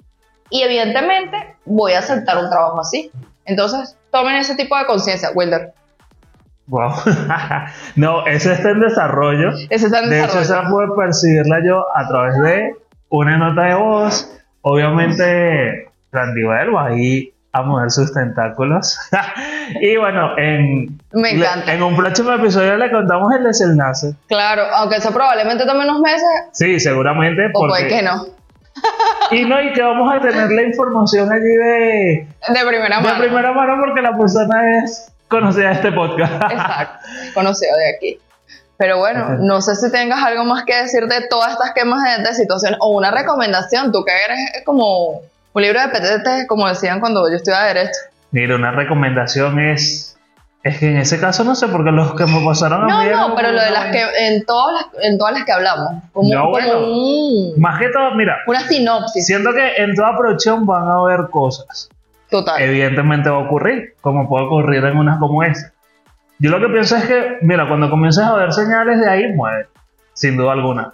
y 0.51 0.63
evidentemente 0.63 1.57
voy 1.65 1.93
a 1.93 2.01
aceptar 2.01 2.39
un 2.39 2.49
trabajo 2.51 2.81
así. 2.81 3.11
Entonces, 3.45 3.97
tomen 4.11 4.37
ese 4.37 4.55
tipo 4.55 4.77
de 4.77 4.85
conciencia, 4.87 5.31
Wilder. 5.35 5.73
Wow. 6.67 6.93
no, 7.97 8.27
ese 8.27 8.53
está 8.53 8.71
en 8.71 8.81
desarrollo. 8.81 9.51
Ese 9.71 9.87
está 9.87 10.01
en 10.01 10.11
De 10.11 10.21
hecho, 10.23 10.39
desarrollo. 10.39 10.63
esa 10.63 10.71
puede 10.71 10.89
percibirla 10.97 11.59
yo 11.65 11.85
a 11.97 12.07
través 12.07 12.39
de 12.41 12.77
una 13.13 13.37
nota 13.37 13.63
de 13.63 13.75
voz. 13.75 14.29
Obviamente, 14.63 15.89
Randy 16.13 16.43
va 16.45 16.87
ahí 16.87 17.33
a 17.53 17.63
mover 17.63 17.91
sus 17.91 18.13
tentáculos. 18.13 18.99
y 19.81 19.97
bueno, 19.97 20.37
en, 20.39 20.99
Me 21.13 21.33
encanta. 21.33 21.73
en 21.75 21.83
un 21.83 21.95
próximo 21.95 22.33
episodio 22.33 22.77
le 22.77 22.91
contamos 22.91 23.33
el 23.35 23.45
desenlace. 23.45 24.15
Claro, 24.29 24.63
aunque 24.75 24.97
eso 24.97 25.13
probablemente 25.13 25.67
tome 25.67 25.85
unos 25.85 26.01
meses, 26.01 26.29
Sí, 26.53 26.81
seguramente. 26.81 27.47
o 27.49 27.51
Porque, 27.53 27.69
puede 27.69 27.89
que 27.89 28.03
no. 28.03 28.25
Y 29.31 29.45
no, 29.45 29.63
y 29.63 29.73
que 29.73 29.83
vamos 29.83 30.15
a 30.15 30.21
tener 30.21 30.51
la 30.51 30.63
información 30.63 31.31
allí 31.31 31.43
de, 31.43 32.27
De 32.49 32.67
primera 32.67 32.97
de 32.99 33.03
mano. 33.03 33.19
primera 33.19 33.53
mano 33.53 33.75
porque 33.85 34.01
la 34.03 34.17
persona 34.17 34.79
es 34.79 35.13
conocida 35.29 35.69
de 35.69 35.75
este 35.75 35.93
podcast. 35.93 36.33
Exacto, 36.51 37.07
conocido 37.35 37.77
de 37.77 37.97
aquí. 37.97 38.19
Pero 38.79 38.99
bueno, 38.99 39.21
Ajá. 39.21 39.37
no 39.41 39.61
sé 39.61 39.77
si 39.77 39.91
tengas 39.93 40.23
algo 40.25 40.45
más 40.45 40.65
que 40.65 40.75
decir 40.75 41.07
de 41.07 41.27
todas 41.29 41.53
estas 41.53 41.73
quemas 41.73 42.03
de, 42.19 42.23
de 42.25 42.35
situación 42.35 42.75
o 42.81 42.91
una 42.91 43.11
recomendación. 43.11 43.93
Tú 43.93 44.05
que 44.05 44.13
eres 44.13 44.65
como 44.65 45.21
un 45.53 45.63
libro 45.63 45.81
de 45.81 45.89
PTT, 45.89 46.47
como 46.49 46.67
decían 46.69 46.99
cuando 47.01 47.29
yo 47.29 47.37
estudiaba 47.37 47.67
Derecho. 47.67 47.93
Mira, 48.33 48.57
una 48.57 48.71
recomendación 48.73 49.59
es. 49.61 50.09
Es 50.65 50.79
que 50.79 50.91
en 50.91 50.99
ese 50.99 51.19
caso 51.19 51.43
no 51.43 51.57
sé, 51.57 51.67
porque 51.67 51.91
los 51.91 52.15
que 52.15 52.25
me 52.25 52.45
pasaron 52.45 52.85
a 52.85 52.87
No, 52.87 53.01
mí. 53.01 53.07
eran 53.07 53.19
no, 53.31 53.35
pero 53.35 53.51
lo 53.51 53.61
de 53.61 53.71
las 53.73 53.87
que, 53.91 54.01
en 54.29 54.47
todas 54.47 54.73
las, 54.93 55.05
en 55.05 55.19
todas 55.19 55.35
las 55.35 55.45
que 55.45 55.51
hablamos. 55.51 56.05
Como, 56.13 56.33
No, 56.33 56.51
bueno. 56.51 56.79
un- 56.87 57.61
Más 57.61 57.81
que 57.81 57.89
todo, 57.89 58.13
mira, 58.15 58.37
una 58.47 58.61
sinopsis 58.61 59.27
siento 59.27 59.53
que 59.53 59.83
en 59.83 59.93
toda 59.97 60.17
producción 60.17 60.65
van 60.65 60.87
a 60.89 60.95
haber 60.99 61.31
cosas. 61.31 61.89
total. 62.31 62.63
Evidentemente 62.63 63.29
va 63.29 63.37
a 63.37 63.41
ocurrir, 63.41 63.95
como 64.01 64.29
puede 64.29 64.47
ocurrir 64.47 64.85
en 64.85 64.97
unas 64.99 65.19
como 65.19 65.43
esta. 65.43 65.73
Yo 66.43 66.51
lo 66.51 66.59
que 66.59 66.73
pienso 66.73 66.97
es 66.97 67.05
que, 67.05 67.39
mira, 67.43 67.69
cuando 67.69 67.89
comiences 67.89 68.25
a 68.25 68.35
ver 68.35 68.53
señales 68.53 68.99
de 68.99 69.09
ahí, 69.09 69.33
mueve, 69.33 69.69
sin 70.13 70.37
duda 70.37 70.55
alguna. 70.55 70.93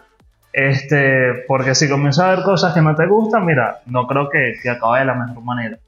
Este, 0.52 1.44
porque 1.48 1.74
si 1.74 1.88
comienzas 1.88 2.26
a 2.26 2.30
ver 2.34 2.42
cosas 2.42 2.74
que 2.74 2.82
no 2.82 2.94
te 2.94 3.06
gustan, 3.06 3.46
mira, 3.46 3.78
no 3.86 4.06
creo 4.06 4.28
que, 4.28 4.56
que 4.62 4.68
acabe 4.68 4.98
de 4.98 5.04
la 5.06 5.14
mejor 5.14 5.42
manera. 5.42 5.78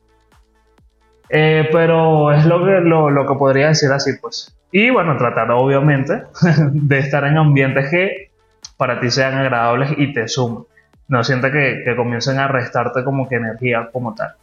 Eh, 1.29 1.69
pero 1.71 2.33
es 2.33 2.47
lo 2.47 2.65
que, 2.65 2.81
lo, 2.81 3.11
lo 3.11 3.27
que 3.27 3.35
podría 3.35 3.69
decir 3.69 3.93
así, 3.93 4.13
pues. 4.19 4.57
Y 4.73 4.89
bueno, 4.89 5.19
tratar 5.19 5.51
obviamente 5.51 6.23
de 6.73 6.99
estar 6.99 7.25
en 7.25 7.37
ambientes 7.37 7.91
que 7.91 8.31
para 8.79 8.99
ti 8.99 9.11
sean 9.11 9.35
agradables 9.35 9.91
y 9.95 10.15
te 10.15 10.27
sumen. 10.27 10.65
No 11.09 11.23
siente 11.23 11.53
que, 11.53 11.83
que 11.85 11.97
comiencen 11.97 12.39
a 12.39 12.49
restarte 12.49 13.05
como 13.05 13.29
que 13.29 13.35
energía 13.35 13.91
como 13.93 14.15
tal. 14.15 14.37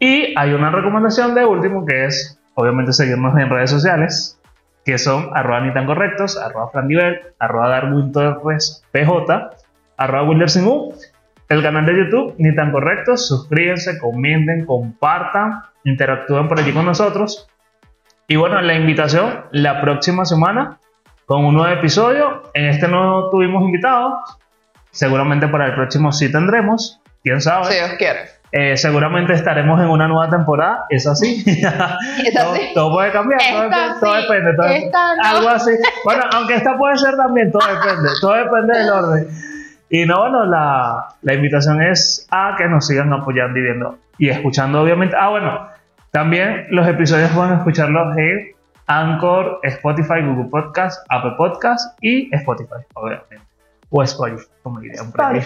Y 0.00 0.34
hay 0.36 0.54
una 0.54 0.72
recomendación 0.72 1.36
de 1.36 1.44
último 1.44 1.86
que 1.86 2.06
es, 2.06 2.40
obviamente, 2.54 2.92
seguirnos 2.92 3.38
en 3.38 3.50
redes 3.50 3.70
sociales, 3.70 4.40
que 4.84 4.98
son 4.98 5.30
arroba 5.34 5.60
ni 5.60 5.72
tan 5.72 5.86
correctos, 5.86 6.36
arroba 6.36 6.70
frandivel, 6.70 7.20
arroba 7.38 7.68
darwin 7.68 8.12
torres 8.12 8.84
pj, 8.92 9.50
arroba 9.96 10.28
wilder 10.28 10.50
sin 10.50 10.66
U, 10.66 10.94
el 11.48 11.62
canal 11.62 11.86
de 11.86 11.96
YouTube 11.96 12.34
ni 12.38 12.54
tan 12.54 12.72
correctos, 12.72 13.28
suscríbanse, 13.28 13.98
comenten, 13.98 14.66
compartan, 14.66 15.62
interactúen 15.84 16.48
por 16.48 16.58
allí 16.58 16.72
con 16.72 16.86
nosotros. 16.86 17.48
Y 18.28 18.36
bueno, 18.36 18.60
la 18.60 18.74
invitación 18.74 19.44
la 19.52 19.80
próxima 19.80 20.24
semana 20.24 20.78
con 21.26 21.44
un 21.44 21.54
nuevo 21.54 21.72
episodio. 21.72 22.42
En 22.54 22.66
este 22.66 22.88
no 22.88 23.30
tuvimos 23.30 23.62
invitados, 23.62 24.38
seguramente 24.90 25.48
para 25.48 25.66
el 25.66 25.74
próximo 25.74 26.12
sí 26.12 26.30
tendremos, 26.32 27.00
quién 27.22 27.40
sabe. 27.40 27.66
Si 27.66 27.74
Dios 27.74 27.90
quiere. 27.98 28.33
Eh, 28.56 28.76
seguramente 28.76 29.32
estaremos 29.32 29.80
en 29.80 29.88
una 29.88 30.06
nueva 30.06 30.30
temporada, 30.30 30.84
es 30.88 31.08
así. 31.08 31.42
Es 31.46 32.34
todo, 32.34 32.52
así. 32.52 32.70
todo 32.72 32.92
puede 32.94 33.10
cambiar, 33.10 33.40
todo, 33.98 34.14
depende. 34.14 34.54
todo- 34.54 34.66
esta 34.68 35.16
no. 35.16 35.22
Algo 35.24 35.48
así. 35.48 35.72
Bueno, 36.04 36.22
aunque 36.32 36.54
esta 36.54 36.76
puede 36.78 36.96
ser 36.96 37.16
también, 37.16 37.50
todo 37.50 37.66
depende. 37.66 38.10
Todo 38.20 38.32
depende 38.34 38.78
del 38.78 38.90
orden. 38.90 39.28
Y 39.90 40.06
no, 40.06 40.20
bueno, 40.20 40.46
la, 40.46 41.04
la 41.22 41.34
invitación 41.34 41.82
es 41.82 42.28
a 42.30 42.54
que 42.56 42.66
nos 42.68 42.86
sigan 42.86 43.12
apoyando 43.12 43.58
y 43.58 43.62
viendo 43.62 43.98
y 44.18 44.28
escuchando, 44.28 44.80
obviamente. 44.82 45.16
Ah, 45.18 45.30
bueno, 45.30 45.68
también 46.12 46.66
los 46.70 46.86
episodios 46.86 47.30
pueden 47.32 47.54
escucharlos 47.54 48.16
en 48.16 48.52
Anchor, 48.86 49.58
Spotify, 49.64 50.22
Google 50.22 50.48
Podcast, 50.50 51.04
Apple 51.10 51.34
Podcast 51.36 51.98
y 52.00 52.32
Spotify, 52.34 52.84
obviamente. 52.94 53.40
O 53.90 54.02
Spotify, 54.02 54.46
como 54.62 54.80
dirían 54.80 55.12
por 55.12 55.22
ahí. 55.24 55.40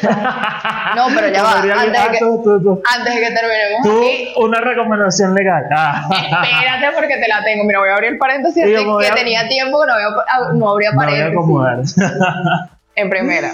No, 0.96 1.07
pero 1.14 1.29
ya 1.29 1.42
va, 1.42 1.53
antes 1.61 1.92
de 1.92 1.98
ah, 1.98 2.11
que- 2.12 2.18
tú, 2.18 2.40
tú, 2.42 2.62
tú. 2.62 2.83
Antes 2.96 3.14
de 3.14 3.20
que 3.20 3.31
terminemos 3.33 3.83
Tú, 3.83 3.98
aquí, 3.98 4.33
una 4.37 4.61
recomendación 4.61 5.35
legal. 5.35 5.64
Ah. 5.70 6.09
espérate 6.11 6.94
porque 6.96 7.16
te 7.16 7.29
la 7.29 7.44
tengo. 7.44 7.64
Mira, 7.64 7.81
voy 7.81 7.90
a 7.90 7.94
abrir 7.94 8.12
el 8.12 8.18
paréntesis 8.18 8.64
Sí, 8.64 8.72
que 9.01 9.07
a- 9.07 9.14
tenía 9.14 9.46
tiempo 9.48 9.81
que 9.81 9.87
no, 9.87 9.92
había, 9.94 10.07
ah, 10.07 10.53
no 10.55 10.70
abría 10.70 10.92
Me 10.92 10.96
voy 10.96 11.62
a 11.64 11.66
paréntesis. 11.66 11.96
En 12.94 13.11
primera, 13.11 13.53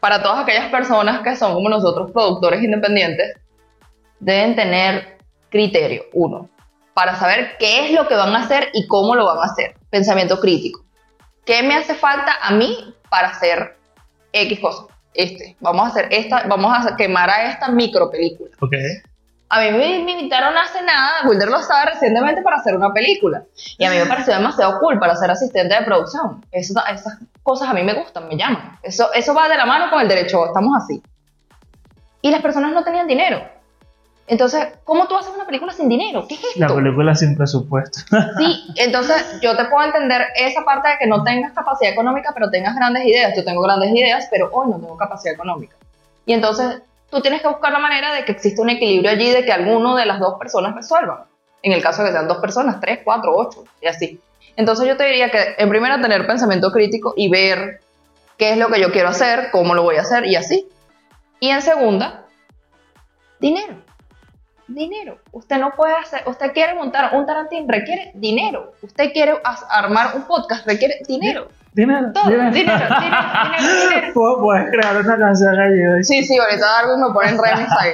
para 0.00 0.20
todas 0.22 0.40
aquellas 0.42 0.68
personas 0.70 1.20
que 1.22 1.36
son 1.36 1.54
como 1.54 1.68
nosotros, 1.68 2.10
productores 2.10 2.60
independientes, 2.62 3.36
deben 4.18 4.56
tener 4.56 5.18
criterio, 5.48 6.04
uno, 6.12 6.48
para 6.94 7.14
saber 7.14 7.56
qué 7.60 7.86
es 7.86 7.92
lo 7.92 8.08
que 8.08 8.14
van 8.16 8.34
a 8.34 8.40
hacer 8.40 8.68
y 8.72 8.88
cómo 8.88 9.14
lo 9.14 9.26
van 9.26 9.38
a 9.38 9.44
hacer. 9.44 9.74
Pensamiento 9.90 10.40
crítico. 10.40 10.84
¿Qué 11.44 11.62
me 11.62 11.76
hace 11.76 11.94
falta 11.94 12.32
a 12.42 12.50
mí 12.52 12.94
para 13.08 13.28
hacer 13.28 13.76
X 14.42 14.60
cosa? 14.60 14.84
Este, 15.14 15.56
vamos 15.60 15.86
a 15.86 15.88
hacer 15.88 16.08
esta, 16.10 16.44
vamos 16.46 16.86
a 16.86 16.96
quemar 16.96 17.28
a 17.30 17.50
esta 17.50 17.68
micro 17.68 18.10
película. 18.10 18.50
ok. 18.60 18.74
A 19.50 19.60
mí 19.60 19.70
me, 19.70 20.04
me 20.04 20.12
invitaron 20.12 20.56
hace 20.58 20.82
nada, 20.82 21.26
Wilder 21.26 21.48
lo 21.48 21.62
sabe 21.62 21.92
recientemente 21.92 22.42
para 22.42 22.56
hacer 22.56 22.76
una 22.76 22.92
película. 22.92 23.44
Y 23.78 23.84
a 23.84 23.90
mí 23.90 23.96
me 23.96 24.04
pareció 24.04 24.34
demasiado 24.34 24.78
cool 24.78 24.98
para 24.98 25.16
ser 25.16 25.30
asistente 25.30 25.74
de 25.74 25.86
producción. 25.86 26.44
Eso, 26.52 26.74
esas 26.86 27.18
cosas 27.42 27.70
a 27.70 27.72
mí 27.72 27.82
me 27.82 27.94
gustan, 27.94 28.28
me 28.28 28.36
llaman. 28.36 28.78
Eso, 28.82 29.10
eso 29.14 29.32
va 29.32 29.48
de 29.48 29.56
la 29.56 29.64
mano 29.64 29.90
con 29.90 30.02
el 30.02 30.08
derecho, 30.08 30.44
estamos 30.46 30.76
así. 30.76 31.02
Y 32.20 32.30
las 32.30 32.42
personas 32.42 32.72
no 32.72 32.84
tenían 32.84 33.06
dinero. 33.06 33.57
Entonces, 34.28 34.68
¿cómo 34.84 35.08
tú 35.08 35.16
haces 35.16 35.32
una 35.34 35.46
película 35.46 35.72
sin 35.72 35.88
dinero? 35.88 36.26
¿Qué 36.28 36.34
es 36.34 36.56
La 36.56 36.66
esto? 36.66 36.76
película 36.76 37.14
sin 37.14 37.36
presupuesto. 37.36 38.00
Sí, 38.38 38.66
entonces 38.76 39.40
yo 39.40 39.56
te 39.56 39.64
puedo 39.64 39.84
entender 39.86 40.22
esa 40.36 40.64
parte 40.64 40.88
de 40.90 40.98
que 40.98 41.06
no 41.06 41.24
tengas 41.24 41.52
capacidad 41.54 41.92
económica, 41.92 42.32
pero 42.34 42.50
tengas 42.50 42.76
grandes 42.76 43.06
ideas. 43.06 43.32
Yo 43.34 43.44
tengo 43.44 43.62
grandes 43.62 43.90
ideas, 43.90 44.28
pero 44.30 44.50
hoy 44.52 44.68
no 44.68 44.76
tengo 44.78 44.96
capacidad 44.96 45.34
económica. 45.34 45.74
Y 46.26 46.34
entonces 46.34 46.82
tú 47.10 47.20
tienes 47.22 47.40
que 47.40 47.48
buscar 47.48 47.72
la 47.72 47.78
manera 47.78 48.12
de 48.12 48.24
que 48.26 48.32
exista 48.32 48.60
un 48.60 48.68
equilibrio 48.70 49.10
allí, 49.10 49.30
de 49.30 49.44
que 49.44 49.52
alguno 49.52 49.96
de 49.96 50.04
las 50.04 50.20
dos 50.20 50.38
personas 50.38 50.74
resuelva. 50.74 51.26
En 51.62 51.72
el 51.72 51.82
caso 51.82 52.02
de 52.02 52.08
que 52.08 52.12
sean 52.12 52.28
dos 52.28 52.38
personas, 52.38 52.80
tres, 52.80 53.00
cuatro, 53.02 53.32
ocho, 53.34 53.64
y 53.80 53.86
así. 53.86 54.20
Entonces 54.56 54.86
yo 54.86 54.96
te 54.96 55.04
diría 55.04 55.30
que 55.30 55.54
en 55.56 55.68
primera 55.70 56.00
tener 56.00 56.26
pensamiento 56.26 56.70
crítico 56.70 57.14
y 57.16 57.30
ver 57.30 57.80
qué 58.36 58.50
es 58.52 58.58
lo 58.58 58.68
que 58.68 58.80
yo 58.80 58.92
quiero 58.92 59.08
hacer, 59.08 59.50
cómo 59.50 59.74
lo 59.74 59.82
voy 59.82 59.96
a 59.96 60.02
hacer 60.02 60.26
y 60.26 60.36
así. 60.36 60.68
Y 61.40 61.48
en 61.48 61.62
segunda, 61.62 62.26
dinero. 63.40 63.87
Dinero. 64.68 65.18
Usted 65.32 65.56
no 65.58 65.70
puede 65.74 65.94
hacer, 65.94 66.22
usted 66.26 66.52
quiere 66.52 66.74
montar 66.74 67.14
un 67.14 67.24
tarantín, 67.26 67.66
requiere 67.68 68.12
dinero. 68.14 68.72
Usted 68.82 69.12
quiere 69.12 69.40
armar 69.70 70.14
un 70.14 70.22
podcast, 70.22 70.66
requiere 70.66 71.00
dinero. 71.08 71.48
Dinero, 71.72 72.12
Todo, 72.12 72.24
dinero, 72.28 72.50
dinero, 72.50 72.78
dinero, 73.00 73.00
dinero. 73.00 74.14
Pu- 74.14 74.40
Puedes 74.40 74.70
crear 74.70 74.96
una 74.96 75.16
canción 75.18 75.58
allí. 75.58 76.04
Sí, 76.04 76.22
sí, 76.24 76.38
ahorita 76.38 76.78
algo 76.80 76.96
me 76.98 77.12
ponen 77.14 77.38
remix 77.42 77.70
ahí. 77.78 77.92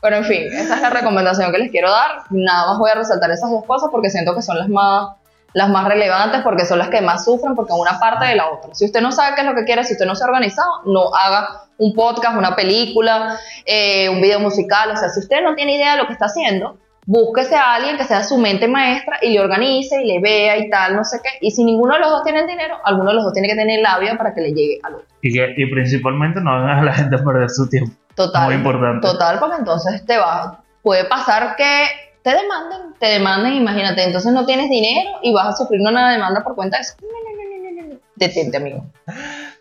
Pero 0.00 0.16
en 0.16 0.24
fin, 0.24 0.42
esa 0.52 0.76
es 0.76 0.80
la 0.82 0.90
recomendación 0.90 1.50
que 1.50 1.58
les 1.58 1.70
quiero 1.70 1.90
dar. 1.90 2.22
Nada 2.30 2.68
más 2.68 2.78
voy 2.78 2.90
a 2.90 2.94
resaltar 2.94 3.30
esas 3.30 3.50
dos 3.50 3.64
cosas 3.64 3.88
porque 3.90 4.10
siento 4.10 4.34
que 4.34 4.42
son 4.42 4.58
las 4.58 4.68
más, 4.68 5.08
las 5.54 5.70
más 5.70 5.86
relevantes, 5.86 6.42
porque 6.42 6.64
son 6.64 6.78
las 6.78 6.88
que 6.88 7.00
más 7.00 7.24
sufren, 7.24 7.54
porque 7.54 7.72
una 7.72 7.98
parte 7.98 8.26
de 8.26 8.36
la 8.36 8.50
otra. 8.50 8.74
Si 8.74 8.84
usted 8.84 9.00
no 9.00 9.12
sabe 9.12 9.34
qué 9.34 9.42
es 9.42 9.46
lo 9.46 9.54
que 9.54 9.64
quiere, 9.64 9.84
si 9.84 9.94
usted 9.94 10.06
no 10.06 10.14
se 10.14 10.24
ha 10.24 10.26
organizado, 10.26 10.82
no 10.86 11.14
haga 11.14 11.62
un 11.78 11.94
podcast, 11.94 12.36
una 12.36 12.54
película, 12.54 13.38
eh, 13.64 14.08
un 14.08 14.20
video 14.20 14.40
musical. 14.40 14.90
O 14.90 14.96
sea, 14.96 15.08
si 15.08 15.20
usted 15.20 15.42
no 15.42 15.54
tiene 15.54 15.76
idea 15.76 15.92
de 15.92 15.98
lo 15.98 16.06
que 16.06 16.12
está 16.12 16.26
haciendo, 16.26 16.76
búsquese 17.06 17.56
a 17.56 17.74
alguien 17.74 17.96
que 17.96 18.04
sea 18.04 18.22
su 18.22 18.36
mente 18.36 18.68
maestra 18.68 19.18
y 19.22 19.32
le 19.32 19.40
organice 19.40 20.02
y 20.02 20.06
le 20.06 20.20
vea 20.20 20.58
y 20.58 20.68
tal, 20.68 20.94
no 20.94 21.04
sé 21.04 21.20
qué. 21.22 21.30
Y 21.40 21.50
si 21.50 21.64
ninguno 21.64 21.94
de 21.94 22.00
los 22.00 22.10
dos 22.10 22.22
tiene 22.22 22.40
el 22.40 22.46
dinero, 22.46 22.76
alguno 22.84 23.08
de 23.10 23.14
los 23.14 23.24
dos 23.24 23.32
tiene 23.32 23.48
que 23.48 23.54
tener 23.54 23.80
la 23.80 23.98
vida 23.98 24.16
para 24.18 24.34
que 24.34 24.42
le 24.42 24.52
llegue 24.52 24.78
al 24.82 24.96
otro. 24.96 25.06
Y, 25.22 25.32
que, 25.32 25.54
y 25.56 25.66
principalmente 25.70 26.40
no 26.42 26.52
hagan 26.52 26.78
a 26.80 26.82
la 26.82 26.92
gente 26.92 27.16
perder 27.16 27.48
su 27.48 27.68
tiempo. 27.68 27.92
Total. 28.14 28.46
Muy 28.46 28.56
importante. 28.56 29.06
Total, 29.06 29.38
porque 29.38 29.56
entonces 29.56 30.04
te 30.04 30.18
va, 30.18 30.62
puede 30.82 31.04
pasar 31.04 31.56
que 31.56 31.86
te 32.28 32.36
demanden, 32.36 32.94
te 32.98 33.06
demanden, 33.06 33.54
imagínate, 33.54 34.04
entonces 34.04 34.32
no 34.32 34.44
tienes 34.44 34.68
dinero 34.68 35.18
y 35.22 35.32
vas 35.32 35.48
a 35.48 35.52
sufrir 35.56 35.80
una 35.80 36.12
demanda 36.12 36.42
por 36.44 36.54
cuenta 36.54 36.76
de 36.76 36.82
eso. 36.82 36.94
No, 37.00 37.08
no, 37.08 37.30
no, 37.34 37.80
no, 37.80 37.88
no, 37.88 37.94
no. 37.94 38.00
Detente, 38.16 38.58
amigo. 38.58 38.84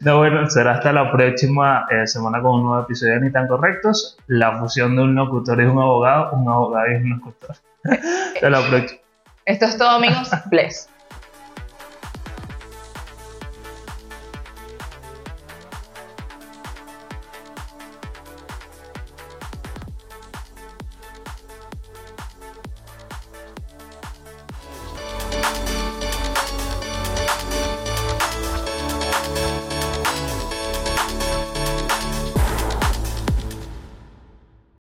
No, 0.01 0.17
bueno, 0.17 0.49
será 0.49 0.73
hasta 0.73 0.91
la 0.91 1.09
próxima 1.09 1.87
eh, 1.89 2.05
semana 2.05 2.41
con 2.41 2.55
un 2.55 2.63
nuevo 2.63 2.83
episodio 2.83 3.13
de 3.13 3.21
Ni 3.21 3.31
tan 3.31 3.47
correctos. 3.47 4.17
La 4.27 4.59
fusión 4.59 4.95
de 4.97 5.03
un 5.03 5.15
locutor 5.15 5.61
y 5.61 5.65
un 5.65 5.79
abogado, 5.79 6.31
un 6.33 6.49
abogado 6.49 6.91
y 6.91 6.95
un 6.95 7.09
locutor. 7.09 7.55
Hasta 8.33 8.49
la 8.49 8.61
próxima. 8.67 8.99
Esto 9.45 9.65
es 9.65 9.77
todo, 9.77 9.89
amigos. 9.89 10.29
Bless. 10.47 10.89